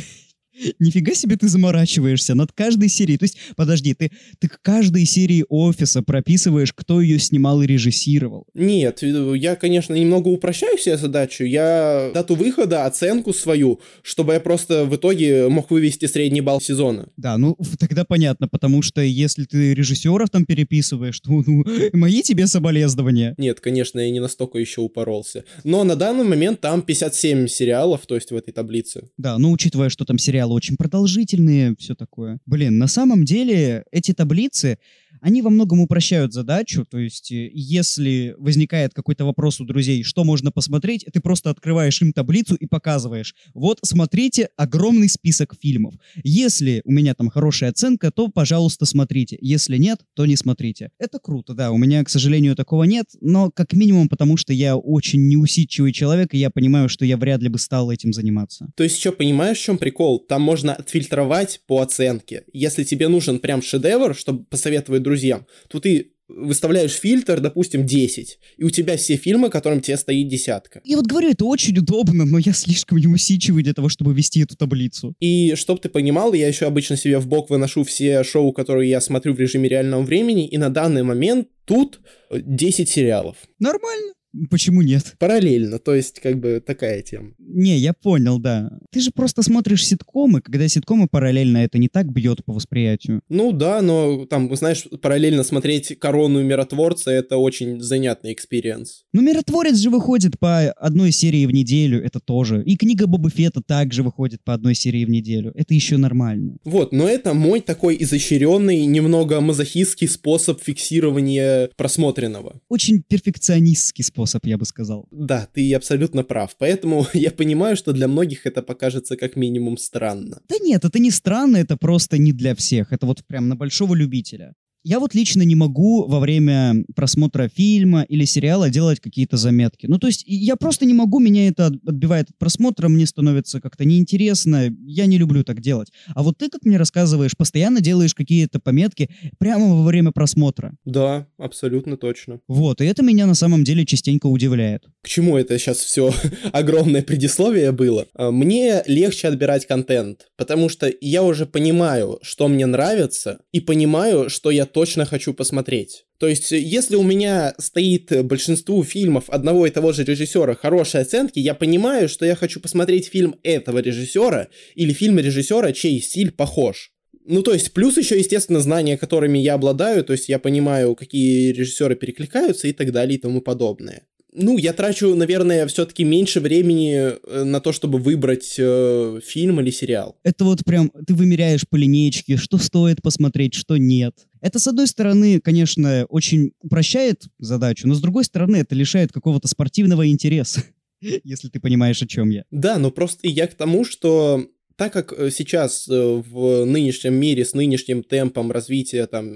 Нифига 0.79 1.15
себе 1.15 1.37
ты 1.37 1.49
заморачиваешься 1.49 2.35
над 2.35 2.53
каждой 2.53 2.89
серией. 2.89 3.19
То 3.19 3.25
есть, 3.25 3.39
подожди, 3.57 3.95
ты, 3.95 4.11
ты 4.39 4.49
к 4.49 4.61
каждой 4.63 5.05
серии 5.05 5.45
офиса 5.49 6.03
прописываешь, 6.03 6.73
кто 6.73 7.01
ее 7.01 7.19
снимал 7.19 7.63
и 7.63 7.67
режиссировал. 7.67 8.47
Нет, 8.55 9.03
я, 9.03 9.57
конечно, 9.57 9.95
немного 9.95 10.29
упрощаю 10.29 10.79
себе 10.79 10.97
задачу. 10.97 11.45
Я 11.45 12.11
дату 12.15 12.35
выхода, 12.35 12.87
оценку 12.87 13.33
свою, 13.33 13.81
чтобы 14.03 14.35
я 14.35 14.41
просто 14.41 14.85
в 14.85 14.97
итоге 14.97 15.49
мог 15.49 15.71
вывести 15.71 16.07
средний 16.07 16.41
балл 16.41 16.61
сезона. 16.61 17.09
Да, 17.17 17.39
ну 17.39 17.57
тогда 17.79 18.05
понятно, 18.05 18.49
потому 18.49 18.83
что 18.83 19.01
если 19.01 19.45
ты 19.45 19.75
режиссеров 19.75 20.31
там 20.31 20.45
переписываешь, 20.45 21.21
то 21.21 21.31
ну, 21.47 21.65
мои 21.93 22.23
тебе 22.23 22.47
соболезнования. 22.47 23.35
Нет, 23.39 23.61
конечно, 23.61 24.01
я 24.01 24.11
не 24.11 24.21
настолько 24.21 24.59
еще 24.59 24.81
упоролся. 24.81 25.45
Но 25.65 25.85
на 25.85 25.97
данный 25.97 26.25
момент 26.25 26.61
там 26.61 26.83
57 26.83 27.47
сериалов, 27.49 28.07
то 28.07 28.15
есть 28.15 28.31
в 28.31 28.37
этой 28.37 28.53
таблице. 28.53 29.09
Да, 29.17 29.39
ну 29.39 29.53
учитывая, 29.53 29.89
что 29.89 30.05
там 30.05 30.19
сериал 30.19 30.50
очень 30.55 30.77
продолжительные, 30.77 31.75
все 31.79 31.95
такое. 31.95 32.39
Блин, 32.47 32.79
на 32.79 32.87
самом 32.87 33.25
деле 33.25 33.85
эти 33.91 34.13
таблицы, 34.13 34.79
они 35.21 35.43
во 35.43 35.51
многом 35.51 35.81
упрощают 35.81 36.33
задачу, 36.33 36.87
то 36.89 36.99
есть 36.99 37.33
э, 37.33 37.51
если 37.53 38.35
возникает 38.39 38.95
какой-то 38.95 39.25
вопрос 39.25 39.61
у 39.61 39.65
друзей, 39.65 40.03
что 40.03 40.25
можно 40.25 40.51
посмотреть, 40.51 41.07
ты 41.13 41.21
просто 41.21 41.51
открываешь 41.51 42.01
им 42.03 42.13
таблицу 42.13 42.55
и 42.55 42.67
показываешь. 42.67 43.35
Вот, 43.55 43.79
смотрите 43.83 44.49
огромный 44.57 45.09
список 45.09 45.55
фильмов. 45.61 45.95
Если 46.23 46.83
у 46.85 46.93
меня 46.93 47.15
там 47.15 47.29
хорошая 47.29 47.71
оценка, 47.71 48.11
то, 48.11 48.29
пожалуйста, 48.29 48.87
смотрите. 48.87 49.39
Если 49.41 49.77
нет, 49.77 50.01
то 50.15 50.27
не 50.27 50.37
смотрите. 50.37 50.91
Это 50.99 51.19
круто, 51.19 51.55
да, 51.55 51.71
у 51.71 51.79
меня, 51.79 52.03
к 52.05 52.09
сожалению, 52.09 52.57
такого 52.57 52.85
нет, 52.85 53.07
но 53.21 53.51
как 53.51 53.73
минимум 53.73 54.09
потому, 54.09 54.37
что 54.37 54.53
я 54.53 54.77
очень 54.77 55.29
неусидчивый 55.29 55.93
человек, 55.93 56.35
и 56.35 56.39
я 56.39 56.51
понимаю, 56.51 56.89
что 56.89 57.05
я 57.05 57.17
вряд 57.17 57.43
ли 57.43 57.49
бы 57.49 57.59
стал 57.59 57.91
этим 57.91 58.13
заниматься. 58.13 58.71
То 58.77 58.83
есть 58.83 58.97
еще 58.97 59.13
понимаешь, 59.13 59.59
в 59.59 59.63
чем 59.63 59.79
прикол? 59.79 60.19
Там 60.21 60.43
можно 60.43 60.75
отфильтровать 60.75 61.61
по 61.67 61.81
оценке. 61.81 62.45
Если 62.53 62.85
тебе 62.85 63.09
нужен 63.09 63.39
прям 63.39 63.63
шедевр, 63.63 64.15
чтобы 64.15 64.45
посоветовать 64.45 65.03
друзьям, 65.11 65.47
то 65.69 65.81
ты 65.81 66.13
выставляешь 66.29 66.93
фильтр, 66.93 67.41
допустим, 67.41 67.85
10, 67.85 68.39
и 68.57 68.65
у 68.65 68.71
тебя 68.71 68.97
все 68.97 69.17
фильмы, 69.17 69.51
которым 69.51 69.81
тебе 69.81 69.97
стоит 69.97 70.29
десятка. 70.29 70.81
Я 70.85 70.97
вот 70.97 71.07
говорю, 71.07 71.31
это 71.31 71.45
очень 71.45 71.77
удобно, 71.77 72.25
но 72.25 72.39
я 72.39 72.53
слишком 72.53 72.99
неусидчивый 72.99 73.65
для 73.65 73.75
того, 73.75 73.89
чтобы 73.89 74.15
вести 74.15 74.41
эту 74.41 74.57
таблицу. 74.57 75.15
И 75.19 75.55
чтоб 75.57 75.81
ты 75.81 75.89
понимал, 75.89 76.33
я 76.33 76.47
еще 76.47 76.67
обычно 76.67 76.97
себе 76.97 77.19
в 77.19 77.27
бок 77.27 77.51
выношу 77.51 77.83
все 77.83 78.23
шоу, 78.23 78.53
которые 78.53 78.89
я 78.91 79.01
смотрю 79.01 79.35
в 79.35 79.41
режиме 79.41 79.69
реального 79.69 80.03
времени, 80.03 80.47
и 80.47 80.57
на 80.57 80.71
данный 80.71 81.03
момент 81.03 81.49
тут 81.65 82.01
10 82.31 82.89
сериалов. 82.89 83.37
Нормально. 83.59 84.13
Почему 84.49 84.83
нет? 84.83 85.17
Параллельно, 85.19 85.79
то 85.79 85.95
есть 85.95 86.21
как 86.21 86.39
бы 86.39 86.63
такая 86.65 87.03
тема. 87.03 87.33
Не, 87.39 87.77
я 87.79 87.93
понял, 87.93 88.39
да. 88.39 88.71
Ты 88.93 89.01
же 89.01 89.11
просто 89.11 89.43
смотришь 89.43 89.87
ситкомы, 89.87 90.41
когда 90.41 90.69
ситкомы 90.69 91.09
параллельно 91.09 91.59
это 91.59 91.79
не 91.79 91.89
так 91.89 92.13
бьет 92.13 92.45
по 92.45 92.53
восприятию. 92.53 93.23
Ну 93.29 93.53
да, 93.53 93.83
но 93.83 94.27
там, 94.27 94.55
знаешь, 94.55 94.87
параллельно 95.03 95.43
смотреть 95.43 95.99
«Корону» 95.99 96.43
«Миротворца»— 96.43 97.11
это 97.13 97.39
очень 97.39 97.81
занятный 97.81 98.33
experience. 98.33 99.05
Ну 99.13 99.23
«Миротворец» 99.23 99.77
же 99.77 99.91
выходит 99.91 100.39
по 100.39 100.71
одной 100.71 101.11
серии 101.11 101.47
в 101.47 101.51
неделю, 101.51 102.03
это 102.03 102.21
тоже. 102.21 102.63
И 102.65 102.77
книга 102.77 103.07
Боба 103.07 103.31
Фета 103.31 103.63
также 103.63 104.03
выходит 104.03 104.45
по 104.45 104.55
одной 104.55 104.75
серии 104.75 105.05
в 105.05 105.11
неделю. 105.11 105.53
Это 105.57 105.75
еще 105.75 105.97
нормально. 105.97 106.57
Вот, 106.65 106.93
но 106.93 107.09
это 107.09 107.35
мой 107.35 107.61
такой 107.61 107.97
изощренный, 107.99 108.87
немного 108.87 109.41
мазохистский 109.41 110.07
способ 110.09 110.61
фиксирования 110.63 111.71
просмотренного. 111.77 112.61
Очень 112.69 113.03
перфекционистский 113.03 114.05
способ 114.05 114.20
способ, 114.21 114.47
я 114.47 114.59
бы 114.59 114.65
сказал. 114.65 115.07
Да, 115.11 115.49
ты 115.55 115.75
абсолютно 115.75 116.25
прав. 116.25 116.57
Поэтому 116.59 117.07
я 117.15 117.31
понимаю, 117.31 117.77
что 117.77 117.93
для 117.93 118.09
многих 118.09 118.47
это 118.47 118.63
покажется 118.63 119.17
как 119.17 119.37
минимум 119.37 119.79
странно. 119.79 120.41
Да 120.49 120.57
нет, 120.61 120.85
это 120.85 120.99
не 120.99 121.11
странно, 121.11 121.57
это 121.57 121.77
просто 121.77 122.19
не 122.19 122.33
для 122.33 122.55
всех. 122.55 122.93
Это 122.93 123.07
вот 123.07 123.25
прям 123.27 123.49
на 123.49 123.57
большого 123.57 123.95
любителя. 123.95 124.55
Я 124.83 124.99
вот 124.99 125.15
лично 125.15 125.43
не 125.43 125.55
могу 125.55 126.07
во 126.07 126.21
время 126.21 126.85
просмотра 126.95 127.51
фильма 127.55 128.03
или 128.03 128.25
сериала 128.25 128.71
делать 128.71 128.99
какие-то 129.01 129.37
заметки. 129.37 129.87
Ну, 129.87 129.99
то 129.99 130.07
есть 130.07 130.25
я 130.27 130.57
просто 130.57 130.87
не 130.87 130.95
могу, 130.95 131.19
меня 131.19 131.49
это 131.49 131.67
отбивает 131.67 132.31
от 132.31 132.39
просмотра, 132.39 132.89
мне 132.89 133.05
становится 133.07 133.61
как-то 133.61 133.85
неинтересно, 133.85 134.75
я 134.87 135.05
не 135.05 135.19
люблю 135.19 135.45
так 135.45 135.61
делать. 135.61 135.93
А 136.15 136.23
вот 136.23 136.39
ты, 136.39 136.49
как 136.49 136.65
мне 136.65 136.79
рассказываешь, 136.79 137.37
постоянно 137.37 137.83
делаешь 137.83 138.15
какие-то 138.15 138.59
пометки 138.59 139.11
прямо 139.39 139.75
во 139.75 139.85
время 139.85 140.13
просмотра. 140.13 140.75
Да, 140.87 141.27
абсолютно 141.37 141.99
точно. 141.99 142.41
Вот, 142.49 142.81
и 142.81 142.87
это 142.87 143.03
меня 143.03 143.27
на 143.27 143.35
самом 143.35 143.65
деле 143.65 143.85
частенько 143.85 144.29
удивляет. 144.29 144.85
К 145.03 145.09
чему 145.09 145.37
это 145.37 145.59
сейчас 145.59 145.79
все 145.79 146.15
огромное 146.53 147.03
предисловие 147.03 147.73
было? 147.73 148.07
А, 148.15 148.31
мне 148.31 148.83
легче 148.87 149.29
отбирать 149.29 149.67
контент, 149.67 150.29
потому 150.39 150.71
что 150.71 150.91
я 151.03 151.23
уже 151.23 151.45
понимаю, 151.45 152.19
что 152.23 152.49
мне 152.49 152.65
нравится, 152.65 153.41
и 153.53 153.61
понимаю, 153.61 154.31
что 154.31 154.51
я 154.51 154.65
точно 154.73 155.05
хочу 155.05 155.35
посмотреть. 155.35 156.05
То 156.19 156.29
есть, 156.29 156.51
если 156.53 156.97
у 156.97 157.03
меня 157.03 157.55
стоит 157.59 158.25
большинству 158.25 158.83
фильмов 158.85 159.25
одного 159.29 159.67
и 159.67 159.71
того 159.71 159.93
же 159.93 160.05
режиссера 160.05 160.55
хорошие 160.55 161.03
оценки, 161.03 161.39
я 161.39 161.55
понимаю, 161.55 162.09
что 162.09 162.27
я 162.27 162.37
хочу 162.37 162.61
посмотреть 162.61 163.09
фильм 163.09 163.37
этого 163.43 163.79
режиссера 163.79 164.49
или 164.75 164.93
фильм 164.93 165.19
режиссера, 165.19 165.73
чей 165.73 166.01
стиль 166.01 166.33
похож. 166.33 166.93
Ну, 167.27 167.43
то 167.43 167.53
есть, 167.53 167.73
плюс 167.73 167.97
еще, 167.97 168.19
естественно, 168.19 168.61
знания, 168.61 168.97
которыми 168.97 169.39
я 169.39 169.55
обладаю, 169.55 170.05
то 170.05 170.13
есть 170.13 170.29
я 170.29 170.39
понимаю, 170.39 170.95
какие 170.95 171.53
режиссеры 171.53 171.95
перекликаются 171.95 172.69
и 172.69 172.73
так 172.73 172.93
далее 172.93 173.19
и 173.19 173.21
тому 173.21 173.41
подобное 173.41 174.03
ну, 174.33 174.59
я 174.59 174.73
трачу, 174.73 175.15
наверное, 175.15 175.67
все-таки 175.67 176.05
меньше 176.05 176.41
времени 176.41 176.95
э, 176.95 177.45
на 177.45 177.61
то, 177.61 177.73
чтобы 177.73 177.99
выбрать 177.99 178.55
э, 178.59 179.21
фильм 179.25 179.61
или 179.61 179.71
сериал. 179.71 180.17
Это 180.23 180.45
вот 180.45 180.65
прям 180.65 180.91
ты 181.07 181.15
вымеряешь 181.15 181.67
по 181.69 181.77
линейке, 181.77 182.37
что 182.37 182.59
стоит 182.59 183.03
посмотреть, 183.03 183.55
что 183.55 183.77
нет. 183.77 184.15
Это, 184.41 184.59
с 184.59 184.67
одной 184.67 184.87
стороны, 184.87 185.41
конечно, 185.41 186.07
очень 186.09 186.53
упрощает 186.61 187.25
задачу, 187.39 187.89
но 187.89 187.95
с 187.95 188.01
другой 188.01 188.25
стороны, 188.25 188.57
это 188.57 188.75
лишает 188.75 189.13
какого-то 189.13 189.49
спортивного 189.49 190.09
интереса, 190.09 190.65
если 191.01 191.49
ты 191.49 191.61
понимаешь, 191.61 192.03
о 192.03 192.07
чем 192.07 192.31
я. 192.31 192.45
Да, 192.51 192.79
но 192.79 192.91
просто 192.91 193.29
я 193.29 193.47
к 193.47 193.55
тому, 193.55 193.85
что 193.85 194.47
так 194.81 194.95
как 194.95 195.13
э, 195.13 195.31
сейчас 195.31 195.87
э, 195.91 195.93
в 195.93 196.65
нынешнем 196.65 197.13
мире 197.13 197.45
с 197.45 197.53
нынешним 197.53 198.03
темпом 198.03 198.51
развития 198.51 199.07
там, 199.07 199.27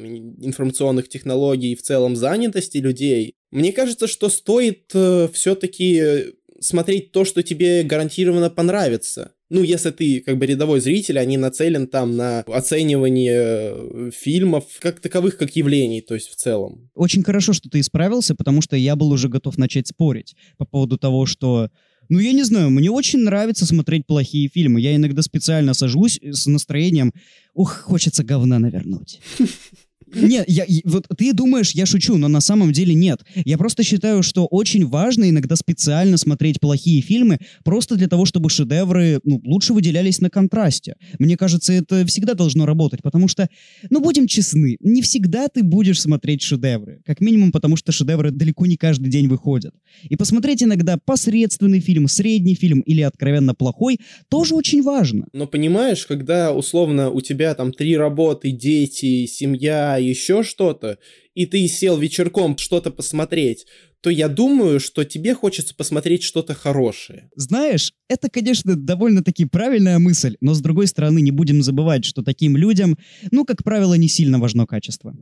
информационных 0.43 1.11
технологий 1.11 1.73
и 1.73 1.77
в 1.77 1.83
целом 1.83 2.17
занятости 2.17 2.79
людей, 2.79 3.35
мне 3.51 3.71
кажется, 3.71 4.07
что 4.07 4.31
стоит 4.31 4.91
э, 4.95 5.29
все-таки 5.35 6.33
смотреть 6.61 7.13
то, 7.13 7.27
что 7.27 7.43
тебе 7.43 7.83
гарантированно 7.83 8.49
понравится. 8.49 9.33
Ну, 9.51 9.63
если 9.63 9.91
ты 9.91 10.21
как 10.21 10.39
бы 10.39 10.47
рядовой 10.47 10.81
зритель, 10.81 11.19
а 11.19 11.25
не 11.27 11.37
нацелен 11.37 11.89
там 11.89 12.17
на 12.17 12.41
оценивание 12.41 14.11
фильмов 14.13 14.65
как 14.81 15.01
таковых, 15.01 15.37
как 15.37 15.55
явлений, 15.57 16.01
то 16.01 16.15
есть 16.15 16.31
в 16.31 16.37
целом. 16.37 16.91
Очень 16.95 17.23
хорошо, 17.23 17.53
что 17.53 17.69
ты 17.69 17.81
исправился, 17.81 18.35
потому 18.35 18.63
что 18.63 18.77
я 18.77 18.97
был 18.97 19.11
уже 19.11 19.29
готов 19.29 19.59
начать 19.59 19.89
спорить 19.89 20.37
по 20.57 20.65
поводу 20.65 20.97
того, 20.97 21.27
что 21.27 21.69
ну, 22.15 22.21
я 22.21 22.33
не 22.33 22.45
знаю, 22.45 22.71
мне 22.71 22.93
очень 22.93 23.19
нравится 23.25 23.67
смотреть 23.67 24.07
плохие 24.07 24.49
фильмы. 24.49 24.81
Я 24.81 24.95
иногда 24.95 25.21
специально 25.21 25.75
сажусь 25.75 26.21
с 26.23 26.47
настроением, 26.47 27.13
ух, 27.55 27.73
хочется 27.81 28.23
говна 28.23 28.61
навернуть. 28.61 29.21
Нет, 30.13 30.45
я, 30.49 30.65
вот 30.85 31.07
ты 31.17 31.33
думаешь, 31.33 31.73
я 31.73 31.87
шучу, 31.87 32.17
но 32.17 32.29
на 32.29 32.41
самом 32.41 32.73
деле 32.73 32.95
нет. 32.95 33.25
Я 33.35 33.59
просто 33.59 33.83
считаю, 33.83 34.23
что 34.23 34.47
очень 34.47 34.87
важно 34.87 35.29
иногда 35.29 35.57
специально 35.57 36.17
смотреть 36.17 36.61
плохие 36.61 37.01
фильмы, 37.03 37.39
просто 37.65 37.97
для 37.97 38.09
того, 38.09 38.25
чтобы 38.25 38.51
шедевры 38.51 39.21
ну, 39.25 39.41
лучше 39.45 39.73
выделялись 39.73 40.21
на 40.21 40.31
контрасте. 40.31 40.95
Мне 41.19 41.37
кажется, 41.37 41.73
это 41.73 42.07
всегда 42.07 42.35
должно 42.35 42.67
работать, 42.67 43.03
потому 43.03 43.29
что, 43.29 43.49
ну, 43.91 44.01
будем 44.01 44.27
честны, 44.27 44.77
не 44.81 45.03
всегда 45.03 45.49
ты 45.49 45.63
будешь 45.63 46.01
смотреть 46.01 46.43
шедевры. 46.43 47.01
Как 47.05 47.21
минимум, 47.21 47.53
потому 47.53 47.77
что 47.77 47.93
шедевры 47.93 48.31
далеко 48.31 48.67
не 48.67 48.77
каждый 48.77 49.11
день 49.11 49.29
выходят. 49.29 49.75
И 50.09 50.17
посмотреть 50.17 50.63
иногда 50.63 50.99
посредственный 51.05 51.81
фильм, 51.81 52.09
средний 52.09 52.55
фильм 52.55 52.81
или 52.81 53.03
откровенно 53.03 53.55
плохой 53.55 53.99
тоже 54.29 54.55
очень 54.55 54.83
важно. 54.83 55.27
Но 55.33 55.47
понимаешь, 55.47 56.07
когда 56.07 56.53
условно 56.53 57.11
у 57.11 57.21
тебя 57.21 57.55
там 57.55 57.73
три 57.73 57.97
работы, 57.97 58.51
дети, 58.51 59.27
семья, 59.27 59.99
еще 60.05 60.43
что-то, 60.43 60.99
и 61.35 61.47
ты 61.47 61.67
сел 61.67 61.97
вечерком 61.97 62.57
что-то 62.59 62.91
посмотреть, 62.91 63.67
то 64.05 64.11
я 64.11 64.29
думаю, 64.29 64.81
что 64.81 65.03
тебе 65.05 65.35
хочется 65.35 65.75
посмотреть 65.75 66.23
что-то 66.25 66.53
хорошее. 66.53 67.31
Знаешь, 67.37 67.95
это, 68.07 68.29
конечно, 68.29 68.77
довольно-таки 68.77 69.47
правильная 69.47 69.99
мысль, 69.99 70.37
но 70.43 70.53
с 70.53 70.61
другой 70.61 70.89
стороны 70.89 71.23
не 71.23 71.31
будем 71.31 71.63
забывать, 71.63 72.05
что 72.05 72.23
таким 72.23 72.55
людям, 72.55 72.99
ну, 73.31 73.47
как 73.47 73.65
правило, 73.65 73.95
не 73.95 74.09
сильно 74.09 74.39
важно 74.39 74.67
качество. 74.67 75.17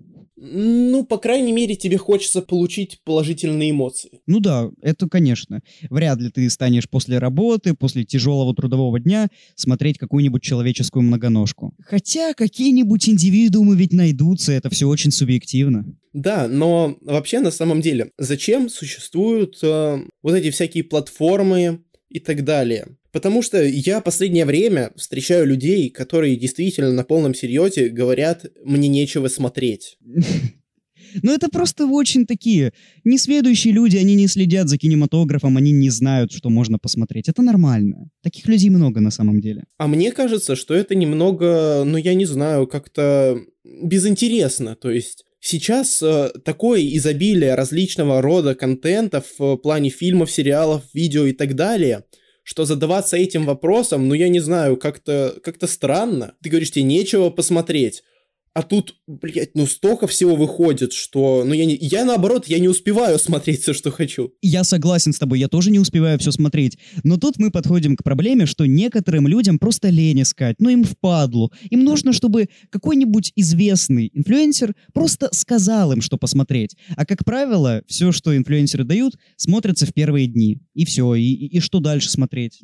Ну, 0.45 1.05
по 1.05 1.19
крайней 1.19 1.53
мере, 1.53 1.77
тебе 1.77 1.97
хочется 1.97 2.43
получить 2.43 2.99
положительные 3.05 3.71
эмоции. 3.71 4.21
Ну 4.27 4.41
да, 4.41 4.71
это, 4.81 5.09
конечно. 5.09 5.61
Вряд 5.89 6.21
ли 6.21 6.31
ты 6.31 6.51
станешь 6.51 6.89
после 6.91 7.19
работы, 7.19 7.75
после 7.75 8.03
тяжелого 8.03 8.53
трудового 8.53 8.99
дня 8.99 9.29
смотреть 9.55 9.99
какую-нибудь 9.99 10.43
человеческую 10.43 11.05
многоножку. 11.05 11.73
Хотя 11.87 12.35
какие-нибудь 12.35 13.09
индивидуумы 13.09 13.77
ведь 13.77 13.93
найдутся, 13.93 14.51
это 14.51 14.69
все 14.69 14.89
очень 14.89 15.13
субъективно. 15.13 15.85
Да, 16.13 16.47
но 16.47 16.97
вообще 17.01 17.41
на 17.41 17.51
самом 17.51 17.81
деле, 17.81 18.11
зачем 18.19 18.69
существуют 18.73 19.59
э, 19.63 19.99
вот 20.23 20.35
эти 20.35 20.51
всякие 20.51 20.85
платформы 20.85 21.85
и 22.09 22.21
так 22.21 22.45
далее? 22.45 22.97
Потому 23.13 23.43
что 23.43 23.63
я 23.63 24.01
последнее 24.01 24.47
время 24.47 24.91
встречаю 24.97 25.47
людей, 25.47 25.91
которые 25.91 26.37
действительно 26.37 26.93
на 26.93 27.05
полном 27.05 27.35
серьезе 27.35 27.91
говорят, 27.91 28.47
мне 28.65 28.89
нечего 28.89 29.29
смотреть. 29.29 29.99
Но 31.23 31.33
это 31.33 31.49
просто 31.51 31.87
очень 31.87 32.27
такие 32.27 32.73
несведущие 33.05 33.75
люди, 33.75 33.99
они 33.99 34.15
не 34.15 34.29
следят 34.29 34.69
за 34.69 34.79
кинематографом, 34.79 35.59
они 35.59 35.73
не 35.73 35.91
знают, 35.91 36.33
что 36.33 36.49
можно 36.49 36.79
посмотреть. 36.79 37.29
Это 37.29 37.43
нормально. 37.43 38.09
Таких 38.23 38.47
людей 38.47 38.71
много 38.71 39.01
на 39.01 39.11
самом 39.11 39.41
деле. 39.41 39.65
А 39.79 39.89
мне 39.89 40.13
кажется, 40.13 40.57
что 40.57 40.75
это 40.75 40.95
немного, 40.95 41.85
ну 41.85 41.99
я 41.99 42.15
не 42.15 42.25
знаю, 42.25 42.67
как-то 42.67 43.39
безинтересно. 43.65 44.75
То 44.75 44.91
есть 44.91 45.25
Сейчас 45.45 46.01
э, 46.01 46.31
такое 46.45 46.81
изобилие 46.97 47.57
различного 47.57 48.23
рода 48.23 48.55
контента 48.55 49.25
в 49.37 49.57
плане 49.57 49.91
фильмов, 49.91 50.31
сериалов, 50.31 50.85
видео 50.95 51.25
и 51.25 51.33
так 51.33 51.57
далее, 51.57 52.05
что 52.45 52.65
задаваться 52.65 53.17
этим 53.17 53.45
вопросом, 53.45 54.07
ну 54.07 54.15
я 54.15 54.29
не 54.29 54.39
знаю, 54.39 54.77
как-то 54.77 55.35
как 55.43 55.57
странно. 55.67 56.35
Ты 56.45 56.49
говоришь, 56.49 56.71
тебе 56.71 56.85
нечего 56.85 57.29
посмотреть. 57.31 58.05
А 58.55 58.63
тут, 58.63 58.97
блядь, 59.07 59.55
ну 59.55 59.67
столько 59.67 60.07
всего 60.07 60.37
выходит, 60.37 60.93
что... 60.93 61.43
Ну 61.45 61.55
я, 61.55 61.65
не, 61.65 61.75
я 61.81 62.05
наоборот, 62.05 62.47
я 62.49 62.59
не 62.59 62.69
успеваю 62.69 63.19
смотреть 63.19 63.63
все, 63.63 63.73
что 63.73 63.91
хочу. 63.91 64.35
Я 64.43 64.63
согласен 64.63 65.15
с 65.15 65.19
тобой, 65.19 65.39
я 65.39 65.49
тоже 65.49 65.71
не 65.71 65.79
успеваю 65.79 66.19
все 66.19 66.33
смотреть. 66.33 66.77
Но 67.03 67.17
тут 67.17 67.39
мы 67.39 67.51
подходим 67.51 67.97
к 67.97 68.05
проблеме, 68.05 68.45
что 68.45 68.67
некоторым 68.67 69.27
людям 69.27 69.59
просто 69.59 69.89
лень 69.89 70.21
искать, 70.21 70.57
ну 70.59 70.69
им 70.69 70.85
впадлу. 70.85 71.51
Им 71.71 71.83
нужно, 71.85 72.13
чтобы 72.13 72.49
какой-нибудь 72.69 73.33
известный 73.37 74.11
инфлюенсер 74.13 74.75
просто 74.93 75.31
сказал 75.33 75.93
им, 75.93 76.03
что 76.03 76.19
посмотреть. 76.19 76.77
А 76.97 77.07
как 77.07 77.25
правило, 77.25 77.83
все, 77.87 78.13
что 78.13 78.37
инфлюенсеры 78.37 78.85
дают, 78.85 79.15
смотрится 79.37 79.87
в 79.87 79.95
первые 79.95 80.27
дни. 80.27 80.61
И 80.75 80.85
все, 80.85 81.15
и, 81.15 81.23
и, 81.23 81.57
и 81.57 81.61
что 81.61 81.81
дальше 81.81 82.11
смотреть? 82.11 82.61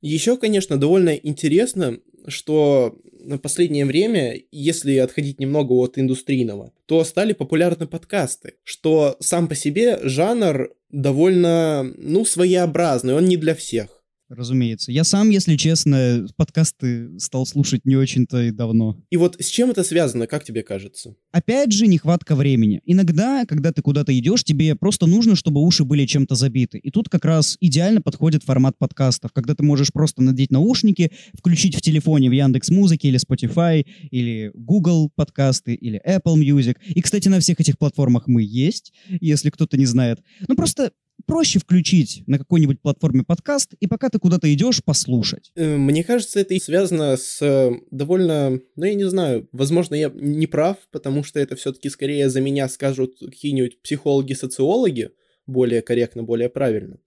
Еще, 0.00 0.36
конечно, 0.36 0.76
довольно 0.76 1.10
интересно, 1.10 1.98
что 2.28 3.00
на 3.28 3.38
последнее 3.38 3.84
время, 3.84 4.40
если 4.50 4.96
отходить 4.96 5.38
немного 5.38 5.72
от 5.74 5.98
индустрийного, 5.98 6.72
то 6.86 7.04
стали 7.04 7.34
популярны 7.34 7.86
подкасты, 7.86 8.54
что 8.64 9.16
сам 9.20 9.48
по 9.48 9.54
себе 9.54 9.98
жанр 10.02 10.70
довольно, 10.90 11.92
ну, 11.96 12.24
своеобразный, 12.24 13.14
он 13.14 13.26
не 13.26 13.36
для 13.36 13.54
всех. 13.54 13.97
Разумеется. 14.28 14.92
Я 14.92 15.04
сам, 15.04 15.30
если 15.30 15.56
честно, 15.56 16.26
подкасты 16.36 17.18
стал 17.18 17.46
слушать 17.46 17.86
не 17.86 17.96
очень-то 17.96 18.42
и 18.42 18.50
давно. 18.50 19.02
И 19.08 19.16
вот 19.16 19.36
с 19.40 19.46
чем 19.46 19.70
это 19.70 19.82
связано, 19.82 20.26
как 20.26 20.44
тебе 20.44 20.62
кажется? 20.62 21.14
Опять 21.32 21.72
же, 21.72 21.86
нехватка 21.86 22.36
времени. 22.36 22.82
Иногда, 22.84 23.46
когда 23.46 23.72
ты 23.72 23.80
куда-то 23.80 24.16
идешь, 24.18 24.44
тебе 24.44 24.76
просто 24.76 25.06
нужно, 25.06 25.34
чтобы 25.34 25.62
уши 25.62 25.84
были 25.84 26.04
чем-то 26.04 26.34
забиты. 26.34 26.76
И 26.78 26.90
тут 26.90 27.08
как 27.08 27.24
раз 27.24 27.56
идеально 27.60 28.02
подходит 28.02 28.44
формат 28.44 28.76
подкастов, 28.76 29.32
когда 29.32 29.54
ты 29.54 29.62
можешь 29.62 29.92
просто 29.92 30.22
надеть 30.22 30.50
наушники, 30.50 31.10
включить 31.32 31.74
в 31.74 31.80
телефоне 31.80 32.28
в 32.28 32.32
Яндекс 32.32 32.68
Музыке 32.68 33.08
или 33.08 33.18
Spotify, 33.18 33.86
или 34.10 34.50
Google 34.52 35.10
подкасты, 35.14 35.74
или 35.74 36.02
Apple 36.06 36.36
Music. 36.36 36.76
И, 36.86 37.00
кстати, 37.00 37.28
на 37.28 37.40
всех 37.40 37.60
этих 37.60 37.78
платформах 37.78 38.26
мы 38.26 38.42
есть, 38.42 38.92
если 39.08 39.48
кто-то 39.48 39.78
не 39.78 39.86
знает. 39.86 40.20
Ну, 40.46 40.54
просто 40.54 40.92
проще 41.26 41.58
включить 41.58 42.22
на 42.26 42.38
какой-нибудь 42.38 42.80
платформе 42.80 43.22
подкаст, 43.24 43.74
и 43.80 43.86
пока 43.86 44.08
ты 44.08 44.18
куда-то 44.18 44.52
идешь, 44.52 44.82
послушать. 44.82 45.50
Э, 45.54 45.76
мне 45.76 46.04
кажется, 46.04 46.40
это 46.40 46.54
и 46.54 46.60
связано 46.60 47.16
с 47.16 47.40
э, 47.42 47.72
довольно, 47.90 48.60
ну 48.76 48.84
я 48.84 48.94
не 48.94 49.08
знаю, 49.08 49.48
возможно, 49.52 49.94
я 49.94 50.10
не 50.14 50.46
прав, 50.46 50.76
потому 50.90 51.24
что 51.24 51.40
это 51.40 51.56
все-таки 51.56 51.88
скорее 51.88 52.30
за 52.30 52.40
меня 52.40 52.68
скажут 52.68 53.18
какие-нибудь 53.18 53.82
психологи-социологи, 53.82 55.10
более 55.46 55.82
корректно, 55.82 56.22
более 56.22 56.48
правильно. 56.48 56.98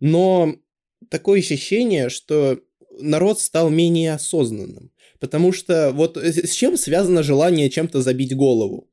Но 0.00 0.56
такое 1.08 1.40
ощущение, 1.40 2.08
что 2.08 2.58
народ 2.98 3.40
стал 3.40 3.70
менее 3.70 4.14
осознанным. 4.14 4.90
Потому 5.20 5.52
что 5.52 5.92
вот 5.92 6.16
с 6.16 6.52
чем 6.52 6.76
связано 6.76 7.22
желание 7.22 7.68
чем-то 7.68 8.00
забить 8.00 8.34
голову? 8.34 8.89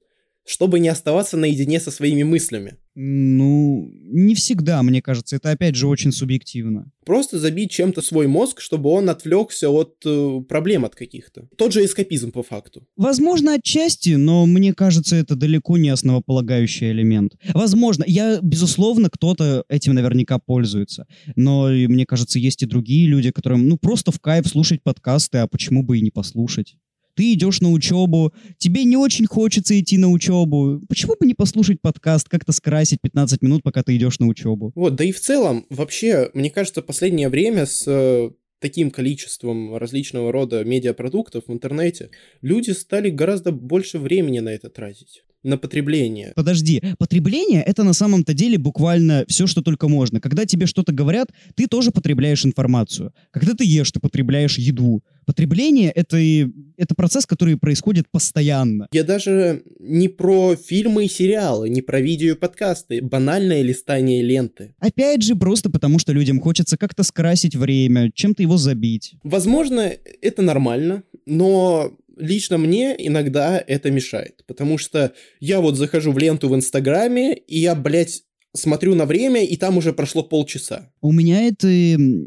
Чтобы 0.47 0.79
не 0.79 0.87
оставаться 0.87 1.35
наедине 1.35 1.81
со 1.81 1.91
своими 1.91 2.23
мыслями. 2.23 2.77
Ну, 2.95 3.91
не 3.93 4.33
всегда, 4.33 4.81
мне 4.81 5.01
кажется. 5.01 5.35
Это, 5.35 5.51
опять 5.51 5.75
же, 5.75 5.87
очень 5.87 6.13
субъективно. 6.13 6.89
Просто 7.05 7.37
забить 7.37 7.69
чем-то 7.69 8.01
свой 8.01 8.27
мозг, 8.27 8.61
чтобы 8.61 8.89
он 8.89 9.09
отвлекся 9.09 9.69
от 9.69 9.97
э, 10.05 10.39
проблем 10.47 10.85
от 10.85 10.95
каких-то. 10.95 11.49
Тот 11.57 11.73
же 11.73 11.83
эскапизм 11.83 12.31
по 12.31 12.43
факту. 12.43 12.87
Возможно, 12.95 13.55
отчасти, 13.55 14.11
но 14.11 14.45
мне 14.45 14.73
кажется, 14.73 15.17
это 15.17 15.35
далеко 15.35 15.77
не 15.77 15.89
основополагающий 15.89 16.91
элемент. 16.91 17.33
Возможно, 17.53 18.05
я, 18.07 18.39
безусловно, 18.41 19.09
кто-то 19.09 19.65
этим 19.67 19.93
наверняка 19.93 20.39
пользуется. 20.39 21.07
Но 21.35 21.67
мне 21.67 22.05
кажется, 22.05 22.39
есть 22.39 22.63
и 22.63 22.65
другие 22.65 23.07
люди, 23.07 23.31
которым, 23.31 23.67
ну, 23.67 23.77
просто 23.77 24.11
в 24.13 24.19
кайф 24.21 24.47
слушать 24.47 24.81
подкасты, 24.81 25.39
а 25.39 25.47
почему 25.47 25.83
бы 25.83 25.97
и 25.97 26.01
не 26.01 26.09
послушать? 26.09 26.77
Ты 27.17 27.33
идешь 27.33 27.61
на 27.61 27.71
учебу, 27.71 28.31
тебе 28.59 28.83
не 28.83 28.95
очень 28.95 29.25
хочется 29.25 29.77
идти 29.77 29.97
на 29.97 30.09
учебу. 30.09 30.81
Почему 30.87 31.15
бы 31.19 31.25
не 31.25 31.33
послушать 31.33 31.81
подкаст, 31.81 32.29
как-то 32.29 32.51
скрасить 32.51 33.01
15 33.01 33.41
минут, 33.41 33.63
пока 33.63 33.81
ты 33.81 33.95
идешь 33.95 34.19
на 34.19 34.27
учебу? 34.27 34.71
Вот, 34.75 34.95
да 34.95 35.03
и 35.03 35.11
в 35.11 35.19
целом, 35.19 35.65
вообще, 35.69 36.29
мне 36.35 36.51
кажется, 36.51 36.83
последнее 36.83 37.29
время 37.29 37.65
с 37.65 37.85
э, 37.87 38.29
таким 38.59 38.91
количеством 38.91 39.75
различного 39.75 40.31
рода 40.31 40.63
медиапродуктов 40.63 41.45
в 41.47 41.51
интернете, 41.51 42.11
люди 42.41 42.71
стали 42.71 43.09
гораздо 43.09 43.51
больше 43.51 43.97
времени 43.97 44.39
на 44.39 44.49
это 44.49 44.69
тратить 44.69 45.23
на 45.43 45.57
потребление. 45.57 46.33
Подожди, 46.35 46.81
потребление 46.97 47.61
это 47.61 47.83
на 47.83 47.93
самом-то 47.93 48.33
деле 48.33 48.57
буквально 48.57 49.25
все, 49.27 49.47
что 49.47 49.61
только 49.61 49.87
можно. 49.87 50.19
Когда 50.19 50.45
тебе 50.45 50.65
что-то 50.65 50.91
говорят, 50.91 51.29
ты 51.55 51.67
тоже 51.67 51.91
потребляешь 51.91 52.45
информацию. 52.45 53.13
Когда 53.31 53.53
ты 53.53 53.63
ешь, 53.65 53.91
ты 53.91 53.99
потребляешь 53.99 54.57
еду. 54.57 55.03
Потребление 55.25 55.91
это, 55.91 56.17
это 56.77 56.95
процесс, 56.95 57.25
который 57.25 57.57
происходит 57.57 58.05
постоянно. 58.09 58.87
Я 58.93 59.03
даже 59.03 59.63
не 59.79 60.07
про 60.07 60.55
фильмы 60.55 61.05
и 61.05 61.09
сериалы, 61.09 61.69
не 61.69 61.81
про 61.81 61.99
видео 61.99 62.31
и 62.31 62.35
подкасты, 62.35 63.01
банальное 63.01 63.61
листание 63.61 64.23
ленты. 64.23 64.73
Опять 64.79 65.23
же, 65.23 65.35
просто 65.35 65.69
потому 65.69 65.99
что 65.99 66.13
людям 66.13 66.39
хочется 66.39 66.77
как-то 66.77 67.03
скрасить 67.03 67.55
время, 67.55 68.11
чем-то 68.13 68.41
его 68.41 68.57
забить. 68.57 69.15
Возможно, 69.23 69.91
это 70.21 70.41
нормально, 70.41 71.03
но 71.25 71.91
лично 72.17 72.57
мне 72.57 72.95
иногда 72.97 73.63
это 73.65 73.91
мешает, 73.91 74.43
потому 74.47 74.77
что 74.77 75.13
я 75.39 75.61
вот 75.61 75.75
захожу 75.75 76.11
в 76.11 76.17
ленту 76.17 76.49
в 76.49 76.55
Инстаграме, 76.55 77.33
и 77.35 77.59
я, 77.59 77.75
блядь, 77.75 78.23
смотрю 78.53 78.95
на 78.95 79.05
время, 79.05 79.43
и 79.43 79.55
там 79.55 79.77
уже 79.77 79.93
прошло 79.93 80.23
полчаса. 80.23 80.91
У 81.07 81.13
меня 81.13 81.43
это 81.43 81.67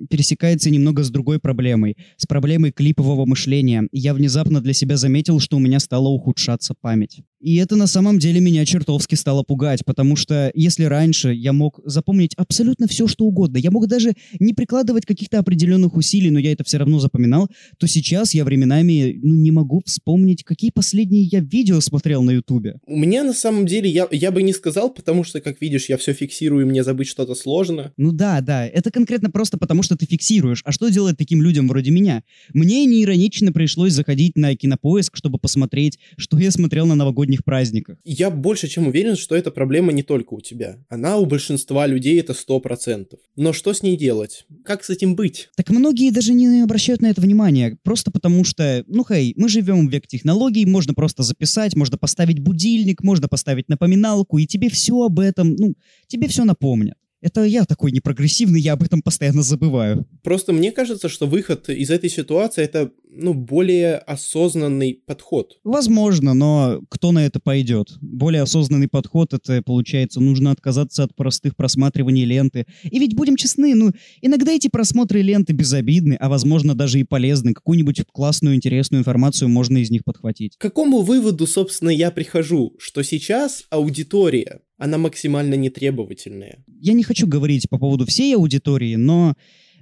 пересекается 0.08 0.70
немного 0.70 1.04
с 1.04 1.10
другой 1.10 1.38
проблемой, 1.38 1.98
с 2.16 2.24
проблемой 2.24 2.72
клипового 2.72 3.26
мышления. 3.26 3.86
Я 3.92 4.14
внезапно 4.14 4.62
для 4.62 4.72
себя 4.72 4.96
заметил, 4.96 5.38
что 5.38 5.58
у 5.58 5.60
меня 5.60 5.80
стала 5.80 6.08
ухудшаться 6.08 6.72
память. 6.80 7.20
И 7.40 7.56
это 7.56 7.74
на 7.74 7.86
самом 7.86 8.18
деле 8.18 8.38
меня 8.40 8.66
чертовски 8.66 9.14
стало 9.14 9.42
пугать, 9.42 9.84
потому 9.86 10.14
что 10.14 10.50
если 10.54 10.84
раньше 10.84 11.32
я 11.32 11.54
мог 11.54 11.80
запомнить 11.86 12.34
абсолютно 12.36 12.86
все, 12.86 13.06
что 13.06 13.24
угодно, 13.24 13.56
я 13.56 13.70
мог 13.70 13.86
даже 13.86 14.12
не 14.38 14.52
прикладывать 14.52 15.06
каких-то 15.06 15.38
определенных 15.38 15.96
усилий, 15.96 16.30
но 16.30 16.38
я 16.38 16.52
это 16.52 16.64
все 16.64 16.76
равно 16.76 17.00
запоминал, 17.00 17.48
то 17.78 17.86
сейчас 17.86 18.34
я 18.34 18.44
временами 18.44 19.18
ну, 19.22 19.34
не 19.36 19.50
могу 19.52 19.80
вспомнить, 19.86 20.44
какие 20.44 20.70
последние 20.70 21.22
я 21.24 21.40
видео 21.40 21.80
смотрел 21.80 22.22
на 22.22 22.32
Ютубе. 22.32 22.78
У 22.86 22.96
меня 22.96 23.24
на 23.24 23.32
самом 23.32 23.64
деле, 23.64 23.88
я, 23.88 24.06
я 24.10 24.32
бы 24.32 24.42
не 24.42 24.52
сказал, 24.52 24.90
потому 24.90 25.24
что, 25.24 25.40
как 25.40 25.62
видишь, 25.62 25.88
я 25.88 25.96
все 25.96 26.12
фиксирую, 26.12 26.66
и 26.66 26.68
мне 26.68 26.84
забыть 26.84 27.08
что-то 27.08 27.34
сложно. 27.34 27.94
Ну 27.96 28.12
да, 28.12 28.42
да, 28.42 28.69
это 28.72 28.90
конкретно 28.90 29.30
просто 29.30 29.58
потому, 29.58 29.82
что 29.82 29.96
ты 29.96 30.06
фиксируешь. 30.06 30.62
А 30.64 30.72
что 30.72 30.88
делать 30.88 31.16
таким 31.16 31.42
людям 31.42 31.68
вроде 31.68 31.90
меня? 31.90 32.22
Мне 32.54 32.84
не 32.86 33.02
иронично 33.02 33.52
пришлось 33.52 33.92
заходить 33.92 34.36
на 34.36 34.54
кинопоиск, 34.54 35.16
чтобы 35.16 35.38
посмотреть, 35.38 35.98
что 36.16 36.38
я 36.38 36.50
смотрел 36.50 36.86
на 36.86 36.94
новогодних 36.94 37.44
праздниках. 37.44 37.98
Я 38.04 38.30
больше 38.30 38.68
чем 38.68 38.88
уверен, 38.88 39.16
что 39.16 39.34
эта 39.34 39.50
проблема 39.50 39.92
не 39.92 40.02
только 40.02 40.34
у 40.34 40.40
тебя. 40.40 40.78
Она 40.88 41.18
у 41.18 41.26
большинства 41.26 41.86
людей 41.86 42.18
это 42.20 42.34
сто 42.34 42.60
процентов. 42.60 43.20
Но 43.36 43.52
что 43.52 43.72
с 43.72 43.82
ней 43.82 43.96
делать? 43.96 44.46
Как 44.64 44.84
с 44.84 44.90
этим 44.90 45.14
быть? 45.14 45.48
Так 45.56 45.70
многие 45.70 46.10
даже 46.10 46.32
не 46.32 46.62
обращают 46.62 47.02
на 47.02 47.06
это 47.06 47.20
внимания. 47.20 47.78
Просто 47.82 48.10
потому 48.10 48.44
что, 48.44 48.84
ну 48.86 49.04
хей, 49.04 49.34
мы 49.36 49.48
живем 49.48 49.88
в 49.88 49.92
век 49.92 50.06
технологий, 50.06 50.64
можно 50.66 50.94
просто 50.94 51.22
записать, 51.22 51.76
можно 51.76 51.98
поставить 51.98 52.38
будильник, 52.38 53.02
можно 53.02 53.28
поставить 53.28 53.68
напоминалку, 53.68 54.38
и 54.38 54.46
тебе 54.46 54.68
все 54.68 55.02
об 55.02 55.18
этом, 55.20 55.54
ну, 55.56 55.74
тебе 56.06 56.28
все 56.28 56.44
напомнят. 56.44 56.96
Это 57.20 57.44
я 57.44 57.64
такой 57.64 57.92
непрогрессивный, 57.92 58.60
я 58.60 58.72
об 58.72 58.82
этом 58.82 59.02
постоянно 59.02 59.42
забываю. 59.42 60.06
Просто 60.22 60.52
мне 60.52 60.72
кажется, 60.72 61.08
что 61.08 61.26
выход 61.26 61.68
из 61.68 61.90
этой 61.90 62.08
ситуации 62.08 62.64
это 62.64 62.90
ну, 63.12 63.34
более 63.34 63.96
осознанный 63.96 65.00
подход. 65.06 65.58
Возможно, 65.64 66.34
но 66.34 66.80
кто 66.88 67.12
на 67.12 67.26
это 67.26 67.40
пойдет? 67.40 67.96
Более 68.00 68.42
осознанный 68.42 68.88
подход, 68.88 69.34
это, 69.34 69.62
получается, 69.62 70.20
нужно 70.20 70.50
отказаться 70.50 71.04
от 71.04 71.14
простых 71.14 71.56
просматриваний 71.56 72.24
ленты. 72.24 72.66
И 72.84 72.98
ведь, 72.98 73.14
будем 73.14 73.36
честны, 73.36 73.74
ну, 73.74 73.92
иногда 74.20 74.52
эти 74.52 74.68
просмотры 74.68 75.22
ленты 75.22 75.52
безобидны, 75.52 76.14
а, 76.14 76.28
возможно, 76.28 76.74
даже 76.74 77.00
и 77.00 77.04
полезны. 77.04 77.52
Какую-нибудь 77.52 78.04
классную, 78.12 78.54
интересную 78.54 79.00
информацию 79.00 79.48
можно 79.48 79.78
из 79.78 79.90
них 79.90 80.04
подхватить. 80.04 80.56
К 80.56 80.60
какому 80.60 81.02
выводу, 81.02 81.46
собственно, 81.46 81.90
я 81.90 82.10
прихожу? 82.10 82.74
Что 82.78 83.02
сейчас 83.02 83.64
аудитория 83.70 84.60
она 84.80 84.96
максимально 84.96 85.54
нетребовательная. 85.54 86.64
Я 86.80 86.94
не 86.94 87.02
хочу 87.02 87.26
говорить 87.26 87.68
по 87.68 87.78
поводу 87.78 88.06
всей 88.06 88.34
аудитории, 88.34 88.94
но 88.94 89.34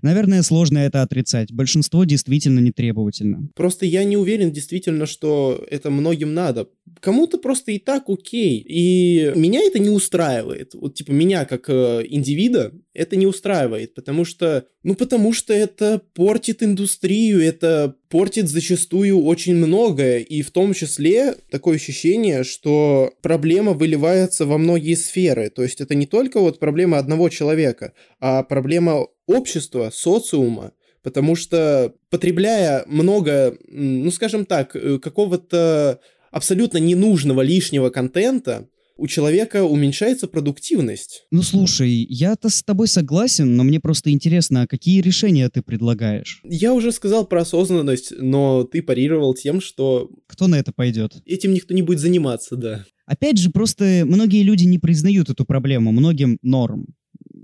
Наверное, 0.02 0.42
сложно 0.42 0.78
это 0.78 1.02
отрицать. 1.02 1.52
Большинство 1.52 2.04
действительно 2.04 2.60
нетребовательно. 2.60 3.48
Просто 3.54 3.86
я 3.86 4.04
не 4.04 4.16
уверен 4.16 4.52
действительно, 4.52 5.06
что 5.06 5.64
это 5.70 5.90
многим 5.90 6.34
надо. 6.34 6.68
Кому-то 7.00 7.38
просто 7.38 7.72
и 7.72 7.78
так 7.78 8.04
окей. 8.08 8.64
И 8.66 9.32
меня 9.34 9.60
это 9.60 9.78
не 9.78 9.90
устраивает. 9.90 10.74
Вот 10.74 10.94
типа 10.94 11.12
меня 11.12 11.44
как 11.44 11.68
э, 11.68 12.04
индивида 12.08 12.72
это 12.94 13.16
не 13.16 13.26
устраивает, 13.26 13.94
потому 13.94 14.24
что, 14.24 14.66
ну 14.82 14.94
потому 14.94 15.32
что 15.32 15.52
это 15.52 16.00
портит 16.14 16.62
индустрию, 16.62 17.42
это 17.42 17.96
портит 18.08 18.48
зачастую 18.48 19.24
очень 19.24 19.56
многое, 19.56 20.20
и 20.20 20.42
в 20.42 20.50
том 20.50 20.72
числе 20.72 21.34
такое 21.50 21.76
ощущение, 21.76 22.44
что 22.44 23.12
проблема 23.20 23.72
выливается 23.72 24.46
во 24.46 24.56
многие 24.56 24.94
сферы. 24.94 25.50
То 25.50 25.62
есть 25.62 25.80
это 25.80 25.94
не 25.94 26.06
только 26.06 26.40
вот 26.40 26.58
проблема 26.58 26.98
одного 26.98 27.28
человека, 27.28 27.92
а 28.20 28.42
проблема 28.44 29.08
общества, 29.26 29.90
социума, 29.92 30.72
потому 31.02 31.34
что 31.36 31.94
потребляя 32.10 32.84
много, 32.86 33.58
ну 33.68 34.10
скажем 34.10 34.46
так, 34.46 34.76
э, 34.76 34.98
какого-то 34.98 36.00
абсолютно 36.30 36.78
ненужного 36.78 37.42
лишнего 37.42 37.90
контента, 37.90 38.68
у 38.98 39.06
человека 39.06 39.64
уменьшается 39.64 40.26
продуктивность. 40.26 41.22
Ну 41.30 41.42
слушай, 41.42 42.06
я-то 42.10 42.50
с 42.50 42.62
тобой 42.62 42.88
согласен, 42.88 43.56
но 43.56 43.62
мне 43.62 43.80
просто 43.80 44.10
интересно, 44.10 44.62
а 44.62 44.66
какие 44.66 45.00
решения 45.00 45.48
ты 45.48 45.62
предлагаешь? 45.62 46.40
Я 46.44 46.74
уже 46.74 46.92
сказал 46.92 47.24
про 47.24 47.42
осознанность, 47.42 48.12
но 48.18 48.64
ты 48.64 48.82
парировал 48.82 49.34
тем, 49.34 49.60
что... 49.60 50.10
Кто 50.26 50.48
на 50.48 50.56
это 50.56 50.72
пойдет? 50.72 51.22
Этим 51.24 51.54
никто 51.54 51.72
не 51.72 51.82
будет 51.82 52.00
заниматься, 52.00 52.56
да. 52.56 52.84
Опять 53.06 53.38
же, 53.38 53.50
просто 53.50 54.02
многие 54.04 54.42
люди 54.42 54.64
не 54.64 54.78
признают 54.78 55.30
эту 55.30 55.46
проблему, 55.46 55.92
многим 55.92 56.38
норм. 56.42 56.88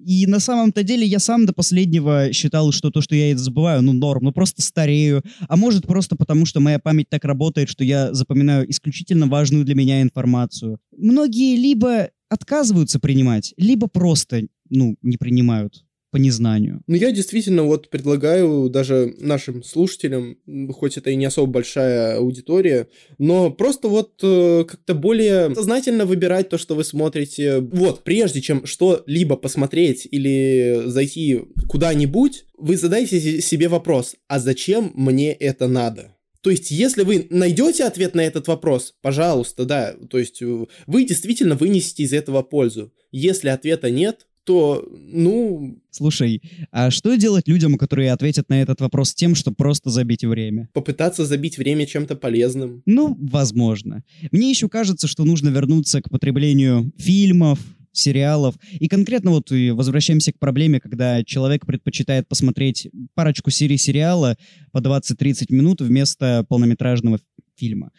И 0.04 0.26
на 0.26 0.40
самом-то 0.40 0.82
деле 0.82 1.06
я 1.06 1.18
сам 1.18 1.46
до 1.46 1.52
последнего 1.52 2.32
считал, 2.32 2.72
что 2.72 2.90
то, 2.90 3.00
что 3.00 3.14
я 3.14 3.30
это 3.30 3.40
забываю, 3.40 3.82
ну, 3.82 3.92
норм, 3.92 4.24
ну, 4.24 4.32
просто 4.32 4.62
старею. 4.62 5.22
А 5.48 5.56
может, 5.56 5.86
просто 5.86 6.16
потому, 6.16 6.46
что 6.46 6.60
моя 6.60 6.78
память 6.78 7.08
так 7.08 7.24
работает, 7.24 7.68
что 7.68 7.84
я 7.84 8.12
запоминаю 8.12 8.70
исключительно 8.70 9.26
важную 9.26 9.64
для 9.64 9.74
меня 9.74 10.02
информацию. 10.02 10.78
Многие 10.96 11.56
либо 11.56 12.10
отказываются 12.28 12.98
принимать, 12.98 13.54
либо 13.56 13.86
просто, 13.86 14.42
ну, 14.68 14.96
не 15.02 15.16
принимают 15.16 15.84
по 16.14 16.18
незнанию. 16.18 16.80
Ну, 16.86 16.94
я 16.94 17.10
действительно 17.10 17.64
вот 17.64 17.90
предлагаю 17.90 18.70
даже 18.70 19.16
нашим 19.18 19.64
слушателям, 19.64 20.38
хоть 20.70 20.96
это 20.96 21.10
и 21.10 21.16
не 21.16 21.24
особо 21.24 21.50
большая 21.54 22.18
аудитория, 22.18 22.86
но 23.18 23.50
просто 23.50 23.88
вот 23.88 24.20
э, 24.22 24.62
как-то 24.62 24.94
более 24.94 25.52
сознательно 25.56 26.06
выбирать 26.06 26.50
то, 26.50 26.56
что 26.56 26.76
вы 26.76 26.84
смотрите. 26.84 27.58
Вот, 27.58 28.04
прежде 28.04 28.40
чем 28.40 28.64
что-либо 28.64 29.34
посмотреть 29.34 30.06
или 30.08 30.84
зайти 30.86 31.40
куда-нибудь, 31.68 32.44
вы 32.58 32.76
задайте 32.76 33.40
себе 33.40 33.66
вопрос, 33.66 34.14
а 34.28 34.38
зачем 34.38 34.92
мне 34.94 35.32
это 35.32 35.66
надо? 35.66 36.14
То 36.42 36.50
есть, 36.50 36.70
если 36.70 37.02
вы 37.02 37.26
найдете 37.30 37.86
ответ 37.86 38.14
на 38.14 38.20
этот 38.20 38.46
вопрос, 38.46 38.94
пожалуйста, 39.02 39.64
да, 39.64 39.96
то 40.08 40.18
есть 40.20 40.40
э, 40.42 40.66
вы 40.86 41.04
действительно 41.06 41.56
вынесете 41.56 42.04
из 42.04 42.12
этого 42.12 42.42
пользу. 42.42 42.92
Если 43.10 43.48
ответа 43.48 43.90
нет, 43.90 44.28
то, 44.44 44.86
ну... 44.90 45.78
Слушай, 45.90 46.42
а 46.70 46.90
что 46.90 47.14
делать 47.16 47.48
людям, 47.48 47.76
которые 47.76 48.12
ответят 48.12 48.48
на 48.48 48.60
этот 48.60 48.80
вопрос 48.80 49.14
тем, 49.14 49.34
что 49.34 49.52
просто 49.52 49.90
забить 49.90 50.24
время? 50.24 50.68
Попытаться 50.72 51.24
забить 51.24 51.58
время 51.58 51.86
чем-то 51.86 52.16
полезным. 52.16 52.82
Ну, 52.86 53.16
возможно. 53.20 54.02
Мне 54.30 54.50
еще 54.50 54.68
кажется, 54.68 55.06
что 55.06 55.24
нужно 55.24 55.48
вернуться 55.48 56.02
к 56.02 56.10
потреблению 56.10 56.92
фильмов, 56.98 57.58
сериалов. 57.96 58.56
И 58.72 58.88
конкретно 58.88 59.30
вот 59.30 59.50
и 59.52 59.70
возвращаемся 59.70 60.32
к 60.32 60.38
проблеме, 60.38 60.80
когда 60.80 61.22
человек 61.24 61.64
предпочитает 61.64 62.28
посмотреть 62.28 62.88
парочку 63.14 63.50
серий 63.50 63.78
сериала 63.78 64.36
по 64.72 64.78
20-30 64.78 65.46
минут 65.50 65.80
вместо 65.80 66.44
полнометражного 66.48 67.18
фильма. 67.56 67.92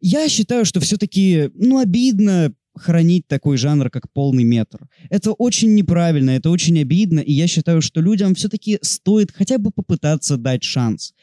Я 0.00 0.28
считаю, 0.28 0.64
что 0.64 0.80
все-таки, 0.80 1.50
ну, 1.54 1.78
обидно 1.78 2.52
хранить 2.74 3.26
такой 3.26 3.56
жанр, 3.56 3.90
как 3.90 4.10
полный 4.12 4.44
метр. 4.44 4.88
Это 5.10 5.32
очень 5.32 5.74
неправильно, 5.74 6.30
это 6.30 6.50
очень 6.50 6.78
обидно, 6.80 7.20
и 7.20 7.32
я 7.32 7.46
считаю, 7.46 7.80
что 7.80 8.00
людям 8.00 8.34
все-таки 8.34 8.78
стоит 8.82 9.32
хотя 9.32 9.58
бы 9.58 9.70
попытаться 9.70 10.36
дать 10.36 10.62
шанс. 10.62 11.14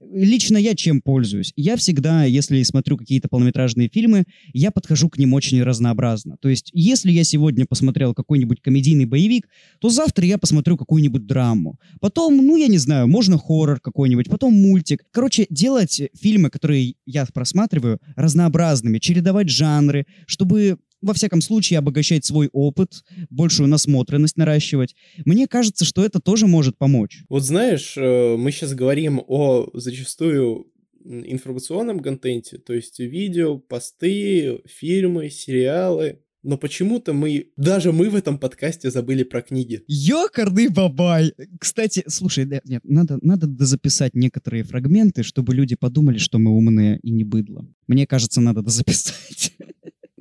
Лично 0.00 0.56
я 0.56 0.74
чем 0.74 1.00
пользуюсь? 1.00 1.52
Я 1.56 1.76
всегда, 1.76 2.24
если 2.24 2.62
смотрю 2.62 2.96
какие-то 2.96 3.28
полнометражные 3.28 3.88
фильмы, 3.88 4.24
я 4.52 4.70
подхожу 4.70 5.08
к 5.08 5.18
ним 5.18 5.34
очень 5.34 5.62
разнообразно. 5.62 6.36
То 6.40 6.48
есть, 6.48 6.70
если 6.72 7.10
я 7.10 7.24
сегодня 7.24 7.66
посмотрел 7.66 8.14
какой-нибудь 8.14 8.60
комедийный 8.60 9.06
боевик, 9.06 9.48
то 9.80 9.90
завтра 9.90 10.26
я 10.26 10.38
посмотрю 10.38 10.76
какую-нибудь 10.76 11.26
драму. 11.26 11.78
Потом, 12.00 12.36
ну, 12.36 12.56
я 12.56 12.68
не 12.68 12.78
знаю, 12.78 13.08
можно 13.08 13.38
хоррор 13.38 13.80
какой-нибудь, 13.80 14.28
потом 14.28 14.54
мультик. 14.54 15.04
Короче, 15.10 15.46
делать 15.50 16.02
фильмы, 16.20 16.50
которые 16.50 16.94
я 17.06 17.26
просматриваю, 17.26 17.98
разнообразными, 18.16 18.98
чередовать 18.98 19.48
жанры, 19.48 20.06
чтобы 20.26 20.78
во 21.02 21.14
всяком 21.14 21.40
случае, 21.40 21.78
обогащать 21.78 22.24
свой 22.24 22.48
опыт, 22.52 23.04
большую 23.30 23.68
насмотренность 23.68 24.36
наращивать. 24.36 24.94
Мне 25.24 25.46
кажется, 25.46 25.84
что 25.84 26.04
это 26.04 26.20
тоже 26.20 26.46
может 26.46 26.76
помочь. 26.76 27.22
Вот 27.28 27.44
знаешь, 27.44 27.94
э, 27.96 28.36
мы 28.36 28.50
сейчас 28.50 28.74
говорим 28.74 29.22
о 29.26 29.68
зачастую 29.80 30.70
информационном 31.04 32.00
контенте, 32.00 32.58
то 32.58 32.74
есть 32.74 32.98
видео, 32.98 33.58
посты, 33.58 34.60
фильмы, 34.66 35.30
сериалы. 35.30 36.20
Но 36.44 36.56
почему-то 36.56 37.12
мы, 37.12 37.50
даже 37.56 37.92
мы 37.92 38.08
в 38.10 38.14
этом 38.14 38.38
подкасте 38.38 38.90
забыли 38.90 39.24
про 39.24 39.42
книги. 39.42 39.82
Ёкарный 39.88 40.68
бабай! 40.68 41.32
Кстати, 41.58 42.04
слушай, 42.06 42.46
нет, 42.64 42.82
надо, 42.84 43.18
надо 43.22 43.48
дозаписать 43.48 44.14
некоторые 44.14 44.62
фрагменты, 44.62 45.24
чтобы 45.24 45.52
люди 45.54 45.74
подумали, 45.74 46.18
что 46.18 46.38
мы 46.38 46.52
умные 46.52 47.00
и 47.02 47.10
не 47.10 47.24
быдло. 47.24 47.66
Мне 47.88 48.06
кажется, 48.06 48.40
надо 48.40 48.62
дозаписать. 48.62 49.52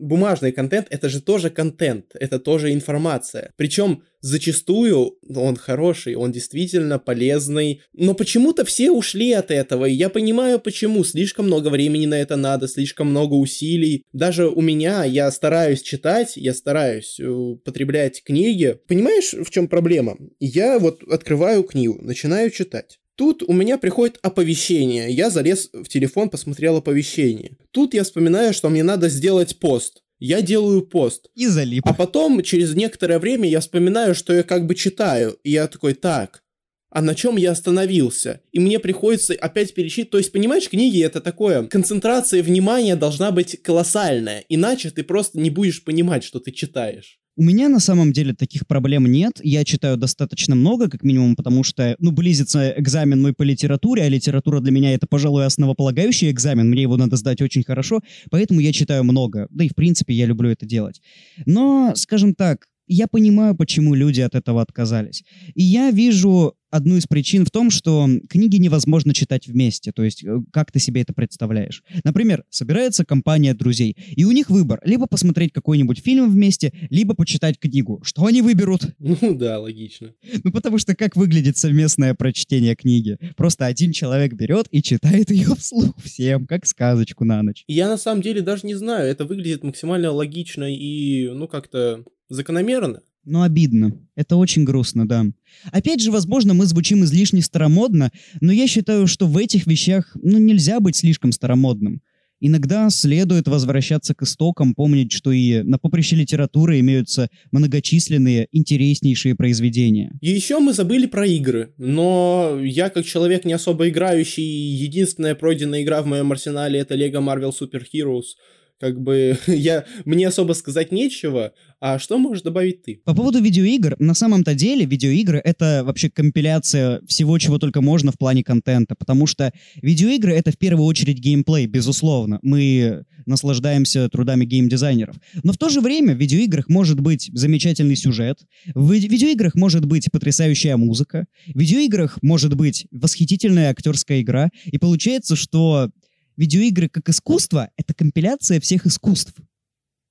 бумажный 0.07 0.51
контент— 0.51 0.87
это 0.89 1.09
же 1.09 1.21
тоже 1.21 1.49
контент, 1.49 2.15
это 2.19 2.39
тоже 2.39 2.73
информация. 2.73 3.51
Причем 3.55 4.03
зачастую 4.21 5.17
он 5.35 5.55
хороший, 5.55 6.15
он 6.15 6.31
действительно 6.31 6.99
полезный, 6.99 7.81
но 7.93 8.13
почему-то 8.13 8.65
все 8.65 8.91
ушли 8.91 9.31
от 9.33 9.51
этого, 9.51 9.85
и 9.85 9.93
я 9.93 10.09
понимаю 10.09 10.59
почему, 10.59 11.03
слишком 11.03 11.47
много 11.47 11.69
времени 11.69 12.05
на 12.05 12.19
это 12.19 12.35
надо, 12.35 12.67
слишком 12.67 13.09
много 13.09 13.35
усилий. 13.35 14.03
Даже 14.13 14.47
у 14.47 14.61
меня, 14.61 15.03
я 15.03 15.29
стараюсь 15.31 15.81
читать, 15.81 16.33
я 16.35 16.53
стараюсь 16.53 17.19
э, 17.19 17.55
потреблять 17.63 18.23
книги. 18.23 18.77
Понимаешь, 18.87 19.33
в 19.33 19.49
чем 19.49 19.67
проблема? 19.67 20.17
Я 20.39 20.79
вот 20.79 21.03
открываю 21.03 21.63
книгу, 21.63 21.99
начинаю 22.01 22.49
читать. 22.49 22.99
Тут 23.17 23.41
у 23.41 23.51
меня 23.51 23.79
приходит 23.79 24.19
оповещение. 24.21 25.11
Я 25.11 25.31
залез 25.31 25.71
в 25.73 25.87
телефон, 25.89 26.29
посмотрел 26.29 26.77
оповещение. 26.77 27.57
Тут 27.71 27.95
я 27.95 28.03
вспоминаю, 28.03 28.53
что 28.53 28.69
мне 28.69 28.83
надо 28.83 29.09
сделать 29.09 29.59
пост. 29.59 30.03
Я 30.19 30.43
делаю 30.43 30.83
пост. 30.83 31.27
И 31.33 31.47
залип. 31.47 31.83
А 31.87 31.95
потом, 31.95 32.43
через 32.43 32.75
некоторое 32.75 33.17
время, 33.17 33.49
я 33.49 33.59
вспоминаю, 33.59 34.13
что 34.13 34.33
я 34.33 34.43
как 34.43 34.67
бы 34.67 34.75
читаю. 34.75 35.35
И 35.43 35.49
я 35.49 35.67
такой, 35.67 35.95
так, 35.95 36.43
а 36.91 37.01
на 37.01 37.15
чем 37.15 37.37
я 37.37 37.51
остановился? 37.51 38.41
И 38.51 38.59
мне 38.59 38.77
приходится 38.77 39.33
опять 39.33 39.73
перечитывать. 39.73 40.11
То 40.11 40.17
есть, 40.19 40.31
понимаешь, 40.31 40.69
книги 40.69 41.03
это 41.03 41.19
такое, 41.19 41.65
концентрация 41.65 42.43
внимания 42.43 42.95
должна 42.95 43.31
быть 43.31 43.61
колоссальная, 43.63 44.45
иначе 44.47 44.91
ты 44.91 45.03
просто 45.03 45.39
не 45.39 45.49
будешь 45.49 45.83
понимать, 45.83 46.23
что 46.23 46.39
ты 46.39 46.51
читаешь. 46.51 47.19
У 47.39 47.43
меня 47.43 47.69
на 47.69 47.79
самом 47.79 48.13
деле 48.13 48.33
таких 48.33 48.65
проблем 48.65 49.05
нет. 49.05 49.39
Я 49.43 49.63
читаю 49.63 49.95
достаточно 49.95 50.55
много, 50.55 50.89
как 50.89 51.03
минимум, 51.03 51.35
потому 51.35 51.61
что, 51.61 51.95
ну, 51.99 52.11
близится 52.11 52.73
экзамен 52.75 53.21
мой 53.21 53.31
по 53.31 53.43
литературе, 53.43 54.01
а 54.01 54.09
литература 54.09 54.59
для 54.59 54.71
меня 54.71 54.95
это, 54.95 55.05
пожалуй, 55.05 55.45
основополагающий 55.45 56.31
экзамен. 56.31 56.67
Мне 56.67 56.81
его 56.81 56.97
надо 56.97 57.15
сдать 57.15 57.39
очень 57.43 57.63
хорошо, 57.63 58.01
поэтому 58.31 58.59
я 58.59 58.73
читаю 58.73 59.03
много. 59.03 59.45
Да 59.51 59.63
и, 59.63 59.69
в 59.69 59.75
принципе, 59.75 60.15
я 60.15 60.25
люблю 60.25 60.49
это 60.49 60.65
делать. 60.65 60.99
Но, 61.45 61.93
скажем 61.95 62.33
так, 62.33 62.65
я 62.87 63.07
понимаю, 63.07 63.55
почему 63.55 63.93
люди 63.93 64.21
от 64.21 64.35
этого 64.35 64.61
отказались. 64.61 65.23
И 65.55 65.63
я 65.63 65.91
вижу 65.91 66.55
одну 66.69 66.97
из 66.97 67.07
причин 67.07 67.45
в 67.45 67.51
том, 67.51 67.69
что 67.69 68.07
книги 68.29 68.57
невозможно 68.57 69.13
читать 69.13 69.47
вместе. 69.47 69.91
То 69.91 70.03
есть, 70.03 70.23
э, 70.23 70.39
как 70.51 70.71
ты 70.71 70.79
себе 70.79 71.01
это 71.01 71.13
представляешь? 71.13 71.83
Например, 72.03 72.43
собирается 72.49 73.05
компания 73.05 73.53
друзей, 73.53 73.95
и 74.15 74.25
у 74.25 74.31
них 74.31 74.49
выбор. 74.49 74.81
Либо 74.83 75.07
посмотреть 75.07 75.53
какой-нибудь 75.53 75.99
фильм 75.99 76.29
вместе, 76.29 76.73
либо 76.89 77.13
почитать 77.13 77.59
книгу. 77.59 78.01
Что 78.03 78.25
они 78.25 78.41
выберут? 78.41 78.95
Ну 79.19 79.35
да, 79.35 79.59
логично. 79.59 80.13
Ну 80.43 80.51
потому 80.51 80.77
что 80.77 80.95
как 80.95 81.15
выглядит 81.15 81.57
совместное 81.57 82.13
прочтение 82.13 82.75
книги? 82.75 83.17
Просто 83.35 83.65
один 83.65 83.91
человек 83.91 84.33
берет 84.33 84.67
и 84.69 84.83
читает 84.83 85.31
ее 85.31 85.55
вслух 85.55 85.97
всем, 86.03 86.45
как 86.45 86.65
сказочку 86.65 87.25
на 87.25 87.41
ночь. 87.41 87.63
Я 87.67 87.87
на 87.87 87.97
самом 87.97 88.21
деле 88.21 88.41
даже 88.41 88.67
не 88.67 88.75
знаю, 88.75 89.09
это 89.09 89.25
выглядит 89.25 89.63
максимально 89.63 90.11
логично 90.11 90.65
и, 90.65 91.29
ну, 91.29 91.47
как-то 91.47 92.03
закономерно. 92.29 93.01
Ну, 93.25 93.41
обидно. 93.41 93.91
Это 94.15 94.37
очень 94.37 94.63
грустно, 94.63 95.05
да. 95.05 95.25
Опять 95.71 95.99
же, 95.99 96.11
возможно, 96.11 96.53
мы 96.53 96.65
звучим 96.65 97.03
излишне 97.03 97.41
старомодно, 97.41 98.11
но 98.39 98.53
я 98.53 98.67
считаю, 98.67 99.05
что 99.05 99.27
в 99.27 99.37
этих 99.37 99.67
вещах, 99.67 100.15
ну, 100.15 100.37
нельзя 100.37 100.79
быть 100.79 100.95
слишком 100.95 101.33
старомодным. 101.33 102.01
Иногда 102.39 102.89
следует 102.89 103.47
возвращаться 103.47 104.13
к 104.13 104.21
истокам, 104.21 104.75
помнить, 104.75 105.11
что 105.11 105.31
и 105.31 105.63
на 105.63 105.77
поприще 105.77 106.15
литературы 106.15 106.79
имеются 106.79 107.29
многочисленные 107.51 108.47
интереснейшие 108.51 109.35
произведения. 109.35 110.17
И 110.21 110.29
еще 110.29 110.59
мы 110.59 110.71
забыли 110.71 111.07
про 111.07 111.25
игры, 111.25 111.73
но 111.77 112.59
я 112.63 112.89
как 112.89 113.05
человек 113.05 113.43
не 113.43 113.53
особо 113.53 113.89
играющий, 113.89 114.43
единственная 114.43 115.35
пройденная 115.35 115.81
игра 115.81 116.01
в 116.01 116.05
моем 116.05 116.31
арсенале 116.31 116.79
это 116.79 116.95
Lego 116.95 117.21
Marvel 117.21 117.51
Super 117.51 117.83
Heroes— 117.93 118.23
как 118.79 119.01
бы 119.01 119.37
я, 119.47 119.85
мне 120.05 120.27
особо 120.27 120.53
сказать 120.53 120.91
нечего, 120.91 121.53
а 121.79 121.99
что 121.99 122.17
можешь 122.17 122.43
добавить 122.43 122.83
ты? 122.83 123.01
По 123.05 123.15
поводу 123.15 123.41
видеоигр, 123.41 123.95
на 123.99 124.13
самом-то 124.13 124.55
деле 124.55 124.85
видеоигры— 124.85 125.41
это 125.43 125.83
вообще 125.85 126.09
компиляция 126.09 127.01
всего, 127.07 127.37
чего 127.37 127.59
только 127.59 127.81
можно 127.81 128.11
в 128.11 128.17
плане 128.17 128.43
контента, 128.43 128.95
потому 128.95 129.27
что 129.27 129.51
видеоигры— 129.81 130.33
это 130.33 130.51
в 130.51 130.57
первую 130.57 130.85
очередь 130.85 131.19
геймплей, 131.19 131.67
безусловно. 131.67 132.39
Мы 132.41 133.03
наслаждаемся 133.25 134.09
трудами 134.09 134.45
геймдизайнеров. 134.45 135.17
Но 135.43 135.53
в 135.53 135.57
то 135.57 135.69
же 135.69 135.81
время 135.81 136.15
в 136.15 136.17
видеоиграх 136.17 136.69
может 136.69 136.99
быть 136.99 137.29
замечательный 137.33 137.95
сюжет, 137.95 138.39
в 138.73 138.91
видеоиграх 138.91 139.53
может 139.55 139.85
быть 139.85 140.09
потрясающая 140.11 140.77
музыка, 140.77 141.25
в 141.53 141.59
видеоиграх 141.59 142.19
может 142.21 142.55
быть 142.55 142.87
восхитительная 142.91 143.69
актерская 143.69 144.21
игра, 144.21 144.49
и 144.65 144.77
получается, 144.77 145.35
что 145.35 145.89
видеоигры 146.37 146.87
как 146.87 147.09
искусство— 147.09 147.69
это 147.77 147.93
компиляция 147.93 148.59
всех 148.59 148.85
искусств. 148.85 149.33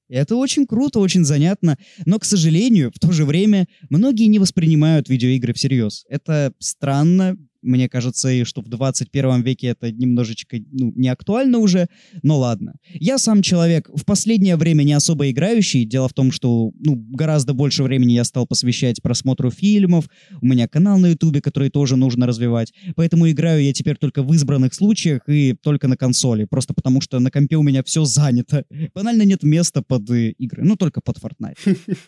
И 0.09 0.15
это 0.15 0.37
очень 0.37 0.67
круто, 0.67 1.01
очень 1.01 1.25
занятно, 1.25 1.79
но, 2.05 2.19
к 2.19 2.25
сожалению, 2.25 2.93
в 2.95 2.99
то 2.99 3.11
же 3.11 3.25
время 3.25 3.67
многие 3.89 4.27
не 4.27 4.39
воспринимают 4.39 5.09
видеоигры 5.09 5.53
всерьез. 5.53 6.05
Это 6.09 6.53
странно, 6.59 7.37
мне 7.67 7.89
кажется, 7.89 8.31
и 8.31 8.45
что 8.45 8.63
в 8.63 8.69
21 8.69 9.43
веке 9.43 9.69
это 9.69 9.93
немножечко 9.93 10.59
ну, 10.73 10.93
не 10.95 11.09
актуально 11.09 11.59
уже, 11.59 11.89
но 12.23 12.39
ладно. 12.39 12.75
Я 12.95 13.19
сам 13.19 13.43
человек 13.43 13.89
в 13.93 14.05
последнее 14.05 14.57
время 14.57 14.83
не 14.83 14.93
особо 14.93 15.31
играющий. 15.31 15.85
Дело 15.85 16.09
в 16.09 16.15
том, 16.15 16.33
что 16.33 16.73
ну, 16.79 16.97
гораздо 16.97 17.55
больше 17.55 17.83
времени 17.83 18.13
я 18.13 18.25
стал 18.25 18.47
посвящать 18.47 19.03
просмотру 19.03 19.51
фильмов. 19.51 20.09
У 20.41 20.47
меня 20.47 20.69
канал 20.69 20.99
на 20.99 21.09
ютубе, 21.09 21.41
который 21.41 21.71
тоже 21.71 21.97
нужно 21.97 22.27
развивать. 22.27 22.73
Поэтому 22.95 23.31
играю 23.31 23.63
я 23.63 23.73
теперь 23.73 23.97
только 23.97 24.23
в 24.23 24.33
избранных 24.33 24.75
случаях 24.75 25.29
и 25.29 25.55
только 25.55 25.89
на 25.89 25.97
консоли. 25.97 26.45
Просто 26.45 26.75
потому 26.75 27.01
что 27.01 27.19
на 27.19 27.31
компе 27.31 27.57
у 27.57 27.63
меня 27.63 27.83
все 27.83 28.05
занято. 28.05 28.65
Банально 28.95 29.23
нет 29.23 29.43
места 29.43 29.83
под 29.83 30.11
э, 30.11 30.31
игры. 30.31 30.65
Ну, 30.65 30.77
только 30.77 31.01
под 31.01 31.19
Fortnite. 31.19 31.57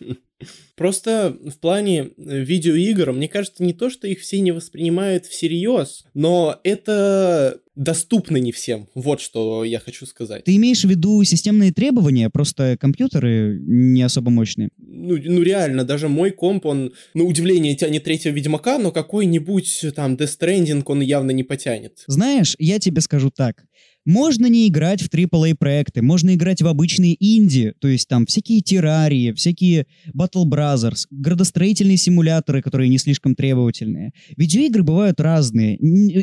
Просто 0.75 1.35
в 1.45 1.59
плане 1.59 2.11
э, 2.17 2.39
видеоигр, 2.39 3.11
мне 3.11 3.27
кажется, 3.27 3.63
не 3.63 3.73
то, 3.73 3.89
что 3.89 4.07
их 4.07 4.19
все 4.19 4.39
не 4.39 4.51
воспринимают 4.51 5.25
всерьез, 5.25 6.05
но 6.13 6.59
это 6.63 7.59
доступно 7.75 8.37
не 8.37 8.51
всем. 8.51 8.87
Вот 8.93 9.21
что 9.21 9.63
я 9.63 9.79
хочу 9.79 10.05
сказать. 10.05 10.43
Ты 10.43 10.55
имеешь 10.57 10.83
в 10.83 10.89
виду 10.89 11.23
системные 11.23 11.71
требования? 11.71 12.29
Просто 12.29 12.77
компьютеры 12.79 13.59
не 13.61 14.01
особо 14.03 14.31
мощные? 14.31 14.69
Ну, 14.77 15.17
ну 15.17 15.41
реально, 15.41 15.85
даже 15.85 16.09
мой 16.09 16.31
комп, 16.31 16.65
он, 16.65 16.93
на 17.13 17.23
удивление, 17.23 17.75
тянет 17.75 18.03
третьего 18.03 18.33
Ведьмака, 18.33 18.77
но 18.77 18.91
какой-нибудь 18.91 19.85
там 19.95 20.15
Death 20.15 20.39
Stranding 20.39 20.83
он 20.85 21.01
явно 21.01 21.31
не 21.31 21.43
потянет. 21.43 22.03
Знаешь, 22.07 22.55
я 22.59 22.79
тебе 22.79 23.01
скажу 23.01 23.31
так. 23.31 23.63
Можно 24.05 24.47
не 24.47 24.67
играть 24.67 25.01
в 25.01 25.09
AAA 25.09 25.55
проекты, 25.55 26.01
можно 26.01 26.33
играть 26.33 26.61
в 26.61 26.67
обычные 26.67 27.15
инди, 27.19 27.73
то 27.79 27.87
есть 27.87 28.07
там 28.07 28.25
всякие 28.25 28.61
террарии, 28.61 29.33
всякие 29.33 29.87
Battle 30.13 30.45
Brothers, 30.45 31.05
градостроительные 31.11 31.97
симуляторы, 31.97 32.61
которые 32.61 32.89
не 32.89 32.97
слишком 32.97 33.35
требовательные. 33.35 34.13
Видеоигры 34.37 34.83
бывают 34.83 35.19
разные. 35.19 35.77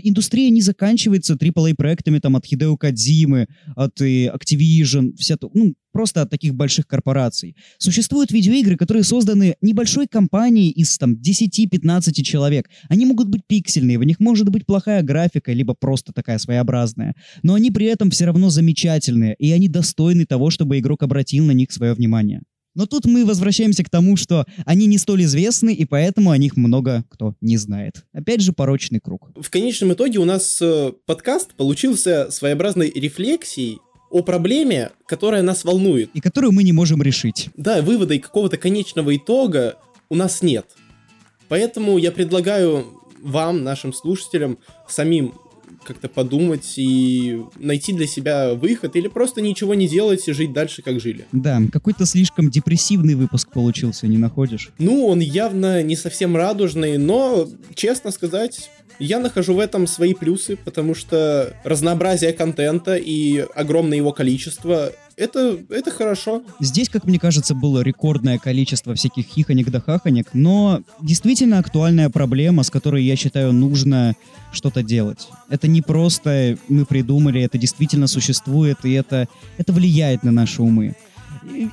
Индустрия 0.09 0.51
не 0.51 0.62
заканчивается 0.62 1.35
AAA 1.35 1.74
проектами 1.74 2.18
там 2.18 2.37
от 2.37 2.47
Хидео 2.47 2.77
Кадзимы, 2.77 3.47
от 3.74 4.01
э, 4.01 4.27
Activision, 4.29 5.14
вся, 5.16 5.37
ну, 5.53 5.74
просто 5.97 6.20
от 6.20 6.29
таких 6.29 6.55
больших 6.55 6.87
корпораций. 6.87 7.57
Существуют 7.79 8.31
видеоигры, 8.31 8.77
которые 8.77 9.03
созданы 9.03 9.57
небольшой 9.62 10.07
компанией 10.07 10.70
из 10.70 10.99
там 10.99 11.14
10-15 11.14 12.22
человек. 12.22 12.68
Они 12.91 13.07
могут 13.07 13.29
быть 13.29 13.41
пиксельные, 13.47 13.99
в 13.99 14.05
них 14.05 14.20
может 14.20 14.51
быть 14.51 14.66
плохая 14.66 15.03
графика, 15.03 15.55
либо 15.55 15.72
просто 15.72 16.12
такая 16.12 16.37
своеобразная. 16.37 17.14
Но 17.43 17.55
они 17.55 17.66
при 17.71 17.87
этом 17.87 18.11
все 18.11 18.27
равно 18.27 18.51
замечательные, 18.51 19.35
и 19.39 19.53
они 19.53 19.69
достойны 19.69 20.27
того, 20.27 20.51
чтобы 20.51 20.79
игрок 20.79 21.03
обратил 21.03 21.45
на 21.45 21.53
них 21.53 21.73
свое 21.73 21.95
внимание. 21.95 22.43
Но 22.77 22.85
тут 22.85 23.07
мы 23.07 23.25
возвращаемся 23.25 23.83
к 23.85 23.91
тому, 23.91 24.17
что 24.17 24.45
они 24.67 24.87
не 24.87 24.99
столь 24.99 25.23
известны, 25.25 25.73
и 25.73 25.87
поэтому 25.87 26.31
о 26.31 26.37
них 26.37 26.59
много 26.59 27.05
кто 27.09 27.35
не 27.41 27.57
знает. 27.57 28.05
Опять 28.12 28.43
же, 28.43 28.53
порочный 28.53 29.01
круг. 29.01 29.31
В 29.35 29.49
конечном 29.49 29.95
итоге 29.95 30.19
у 30.19 30.27
нас 30.27 30.61
э, 30.61 30.93
подкаст 31.07 31.55
получился 31.55 32.31
своеобразной 32.31 32.93
рефлексией 32.95 33.79
о 34.11 34.23
проблеме, 34.23 34.91
которая 35.07 35.43
нас 35.43 35.64
волнует. 35.64 36.11
И 36.12 36.21
которую 36.21 36.53
мы 36.53 36.64
не 36.64 36.73
можем 36.73 37.03
решить. 37.03 37.49
Да, 37.57 37.81
вывода 37.81 38.12
и 38.12 38.19
какого-то 38.19 38.59
конечного 38.59 39.17
итога 39.17 39.79
у 40.11 40.14
нас 40.14 40.43
нет. 40.43 40.67
Поэтому 41.49 41.97
я 41.97 42.12
предлагаю 42.12 42.87
вам, 43.23 43.64
нашим 43.64 43.95
слушателям, 43.95 44.59
самим 44.87 45.33
как-то 45.87 46.09
подумать 46.09 46.74
и 46.76 47.41
найти 47.57 47.93
для 47.93 48.07
себя 48.07 48.55
выход 48.55 48.97
или 48.97 49.09
просто 49.09 49.41
ничего 49.41 49.74
не 49.74 49.89
делать 49.89 50.26
и 50.28 50.32
жить 50.32 50.53
дальше, 50.53 50.82
как 50.82 51.01
жили. 51.01 51.26
Да, 51.32 51.61
какой-то 51.72 52.05
слишком 52.07 52.51
депрессивный 52.51 53.14
выпуск 53.14 53.51
получился, 53.53 54.07
не 54.07 54.18
находишь? 54.18 54.70
Ну, 54.78 55.07
он 55.07 55.20
явно 55.20 55.82
не 55.82 55.97
совсем 55.97 56.37
радужный, 56.37 56.99
но, 56.99 57.49
честно 57.74 58.11
сказать, 58.11 58.70
я 58.99 59.18
нахожу 59.18 59.55
в 59.55 59.61
этом 59.61 59.87
свои 59.87 60.14
плюсы, 60.14 60.57
потому 60.57 60.95
что 60.95 61.55
разнообразие 61.64 62.32
контента 62.32 62.97
и 62.97 63.47
огромное 63.55 63.99
его 63.99 64.12
количество 64.12 64.93
это, 65.17 65.59
это 65.71 65.91
хорошо. 65.91 66.43
Здесь, 66.61 66.89
как 66.89 67.05
мне 67.05 67.19
кажется, 67.19 67.55
было 67.55 67.81
рекордное 67.81 68.39
количество 68.39 68.95
всяких 68.95 69.27
хихонек 69.27 69.71
да 69.71 69.81
хахонек, 69.81 70.29
но 70.35 70.83
действительно 71.01 71.59
актуальная 71.59 72.11
проблема, 72.11 72.62
с 72.62 72.71
которой, 72.71 73.05
я 73.05 73.17
считаю, 73.17 73.53
нужно 73.53 74.14
что-то 74.53 74.83
делать. 74.83 75.29
Это 75.49 75.69
не 75.69 75.83
просто 75.83 76.59
мы 76.69 76.85
придумали, 76.85 77.43
это 77.43 77.59
действительно 77.59 78.07
существует, 78.07 78.79
и 78.85 78.93
это, 78.93 79.29
это 79.57 79.73
влияет 79.73 80.23
на 80.23 80.33
наши 80.33 80.62
умы. 80.62 80.95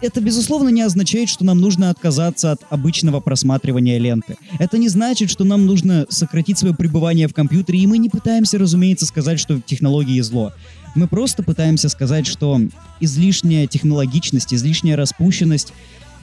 это, 0.02 0.22
безусловно, 0.22 0.70
не 0.70 0.82
означает, 0.82 1.30
что 1.30 1.44
нам 1.44 1.60
нужно 1.60 1.90
отказаться 1.90 2.52
от 2.52 2.62
обычного 2.70 3.20
просматривания 3.20 3.98
ленты. 3.98 4.38
Это 4.60 4.78
не 4.78 4.90
значит, 4.90 5.30
что 5.30 5.44
нам 5.44 5.66
нужно 5.66 6.06
сократить 6.10 6.58
свое 6.58 6.74
пребывание 6.74 7.28
в 7.28 7.34
компьютере, 7.34 7.80
и 7.80 7.88
мы 7.88 7.98
не 7.98 8.10
пытаемся, 8.10 8.58
разумеется, 8.58 9.06
сказать, 9.06 9.40
что 9.40 9.60
технологии 9.60 10.22
зло. 10.22 10.54
Мы 10.96 11.08
просто 11.08 11.44
пытаемся 11.44 11.90
сказать, 11.90 12.28
что 12.28 12.60
излишняя 13.00 13.68
технологичность, 13.68 14.54
излишняя 14.54 14.96
распущенность 14.96 15.74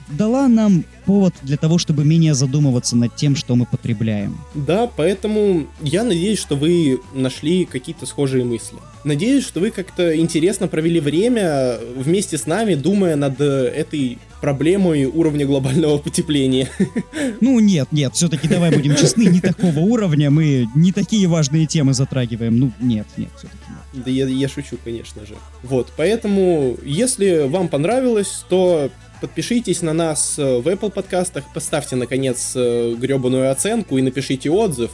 дала 0.08 0.48
нам 0.48 0.84
повод 1.06 1.34
для 1.42 1.56
того, 1.56 1.78
чтобы 1.78 2.04
менее 2.04 2.34
задумываться 2.34 2.96
над 2.96 3.14
тем, 3.16 3.36
что 3.36 3.56
мы 3.56 3.66
потребляем. 3.66 4.38
Да, 4.54 4.88
поэтому 4.88 5.66
я 5.80 6.04
надеюсь, 6.04 6.38
что 6.38 6.56
вы 6.56 7.00
нашли 7.14 7.64
какие-то 7.64 8.06
схожие 8.06 8.44
мысли. 8.44 8.78
Надеюсь, 9.04 9.44
что 9.44 9.60
вы 9.60 9.70
как-то 9.70 10.16
интересно 10.16 10.68
провели 10.68 11.00
время 11.00 11.78
вместе 11.96 12.36
с 12.36 12.46
нами, 12.46 12.74
думая 12.74 13.16
над 13.16 13.40
этой 13.40 14.18
проблемой 14.40 15.04
уровня 15.04 15.46
глобального 15.46 15.98
потепления. 15.98 16.68
Ну 17.40 17.58
нет, 17.60 17.88
нет, 17.90 18.14
все-таки 18.14 18.48
давай 18.48 18.70
будем 18.70 18.94
честны, 18.96 19.24
не 19.24 19.40
такого 19.40 19.78
уровня, 19.80 20.30
мы 20.30 20.68
не 20.74 20.92
такие 20.92 21.26
важные 21.26 21.66
темы 21.66 21.94
затрагиваем. 21.94 22.58
Ну 22.58 22.72
нет, 22.80 23.06
нет, 23.16 23.30
все-таки 23.36 23.58
нет. 23.68 24.04
Да 24.04 24.10
я, 24.10 24.26
я 24.26 24.48
шучу, 24.48 24.76
конечно 24.82 25.24
же. 25.26 25.34
Вот, 25.62 25.92
поэтому, 25.96 26.76
если 26.84 27.46
вам 27.46 27.68
понравилось, 27.68 28.44
то 28.48 28.90
Подпишитесь 29.20 29.82
на 29.82 29.92
нас 29.92 30.38
э, 30.38 30.60
в 30.60 30.66
Apple 30.66 30.90
подкастах, 30.90 31.44
поставьте, 31.52 31.94
наконец, 31.94 32.52
э, 32.54 32.94
гребаную 32.98 33.50
оценку 33.50 33.98
и 33.98 34.02
напишите 34.02 34.50
отзыв 34.50 34.90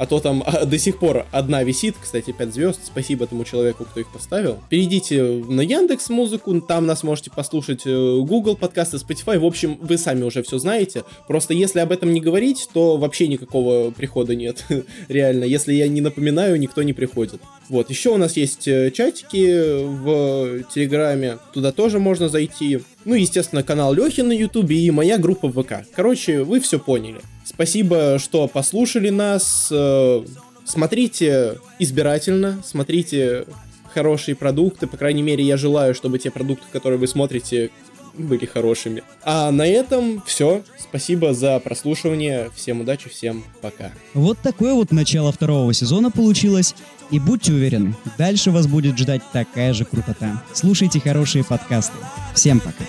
а 0.00 0.06
то 0.06 0.18
там 0.18 0.42
а, 0.46 0.64
до 0.64 0.78
сих 0.78 0.98
пор 0.98 1.26
одна 1.30 1.62
висит, 1.62 1.94
кстати, 2.00 2.32
5 2.32 2.54
звезд, 2.54 2.80
спасибо 2.82 3.26
этому 3.26 3.44
человеку, 3.44 3.84
кто 3.84 4.00
их 4.00 4.10
поставил. 4.10 4.58
Перейдите 4.70 5.22
на 5.22 5.60
Яндекс 5.60 6.08
Музыку, 6.08 6.58
там 6.62 6.86
нас 6.86 7.02
можете 7.02 7.30
послушать 7.30 7.82
э, 7.84 7.90
Google 7.90 8.56
подкасты, 8.56 8.96
Spotify, 8.96 9.38
в 9.38 9.44
общем, 9.44 9.76
вы 9.78 9.98
сами 9.98 10.22
уже 10.22 10.42
все 10.42 10.58
знаете, 10.58 11.04
просто 11.28 11.52
если 11.52 11.80
об 11.80 11.92
этом 11.92 12.14
не 12.14 12.22
говорить, 12.22 12.66
то 12.72 12.96
вообще 12.96 13.28
никакого 13.28 13.90
прихода 13.90 14.34
нет, 14.34 14.64
реально, 15.08 15.44
если 15.44 15.74
я 15.74 15.86
не 15.86 16.00
напоминаю, 16.00 16.58
никто 16.58 16.82
не 16.82 16.94
приходит. 16.94 17.42
Вот, 17.68 17.90
еще 17.90 18.08
у 18.08 18.16
нас 18.16 18.38
есть 18.38 18.66
э, 18.68 18.90
чатики 18.92 19.84
в 19.84 20.64
Телеграме, 20.74 21.36
туда 21.52 21.72
тоже 21.72 21.98
можно 21.98 22.30
зайти. 22.30 22.80
Ну, 23.04 23.14
естественно, 23.14 23.62
канал 23.62 23.92
Лехи 23.92 24.22
на 24.22 24.32
Ютубе 24.32 24.78
и 24.78 24.90
моя 24.90 25.18
группа 25.18 25.50
ВК. 25.50 25.86
Короче, 25.94 26.42
вы 26.42 26.58
все 26.60 26.78
поняли. 26.78 27.20
Спасибо, 27.54 28.18
что 28.18 28.46
послушали 28.46 29.10
нас. 29.10 29.68
Э, 29.70 30.24
смотрите 30.64 31.58
избирательно, 31.78 32.62
смотрите 32.64 33.44
хорошие 33.92 34.36
продукты. 34.36 34.86
По 34.86 34.96
крайней 34.96 35.22
мере, 35.22 35.44
я 35.44 35.56
желаю, 35.56 35.94
чтобы 35.94 36.18
те 36.18 36.30
продукты, 36.30 36.66
которые 36.72 36.98
вы 36.98 37.08
смотрите, 37.08 37.70
были 38.14 38.46
хорошими. 38.46 39.02
А 39.24 39.50
на 39.50 39.66
этом 39.66 40.22
все. 40.26 40.62
Спасибо 40.78 41.34
за 41.34 41.58
прослушивание. 41.58 42.50
Всем 42.54 42.82
удачи, 42.82 43.08
всем 43.08 43.44
пока. 43.60 43.90
Вот 44.14 44.38
такое 44.38 44.72
вот 44.72 44.92
начало 44.92 45.32
второго 45.32 45.72
сезона 45.74 46.10
получилось. 46.10 46.74
И 47.10 47.18
будьте 47.18 47.52
уверены, 47.52 47.96
дальше 48.16 48.52
вас 48.52 48.68
будет 48.68 48.96
ждать 48.96 49.22
такая 49.32 49.74
же 49.74 49.84
крутота. 49.84 50.44
Слушайте 50.52 51.00
хорошие 51.00 51.44
подкасты. 51.44 51.98
Всем 52.34 52.60
пока. 52.60 52.84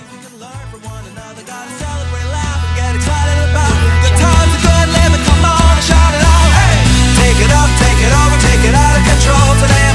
take 8.02 8.10
it 8.10 8.16
over, 8.18 8.38
take 8.42 8.70
it 8.70 8.74
out 8.74 8.98
of 8.98 9.06
control 9.06 9.56
today. 9.62 9.91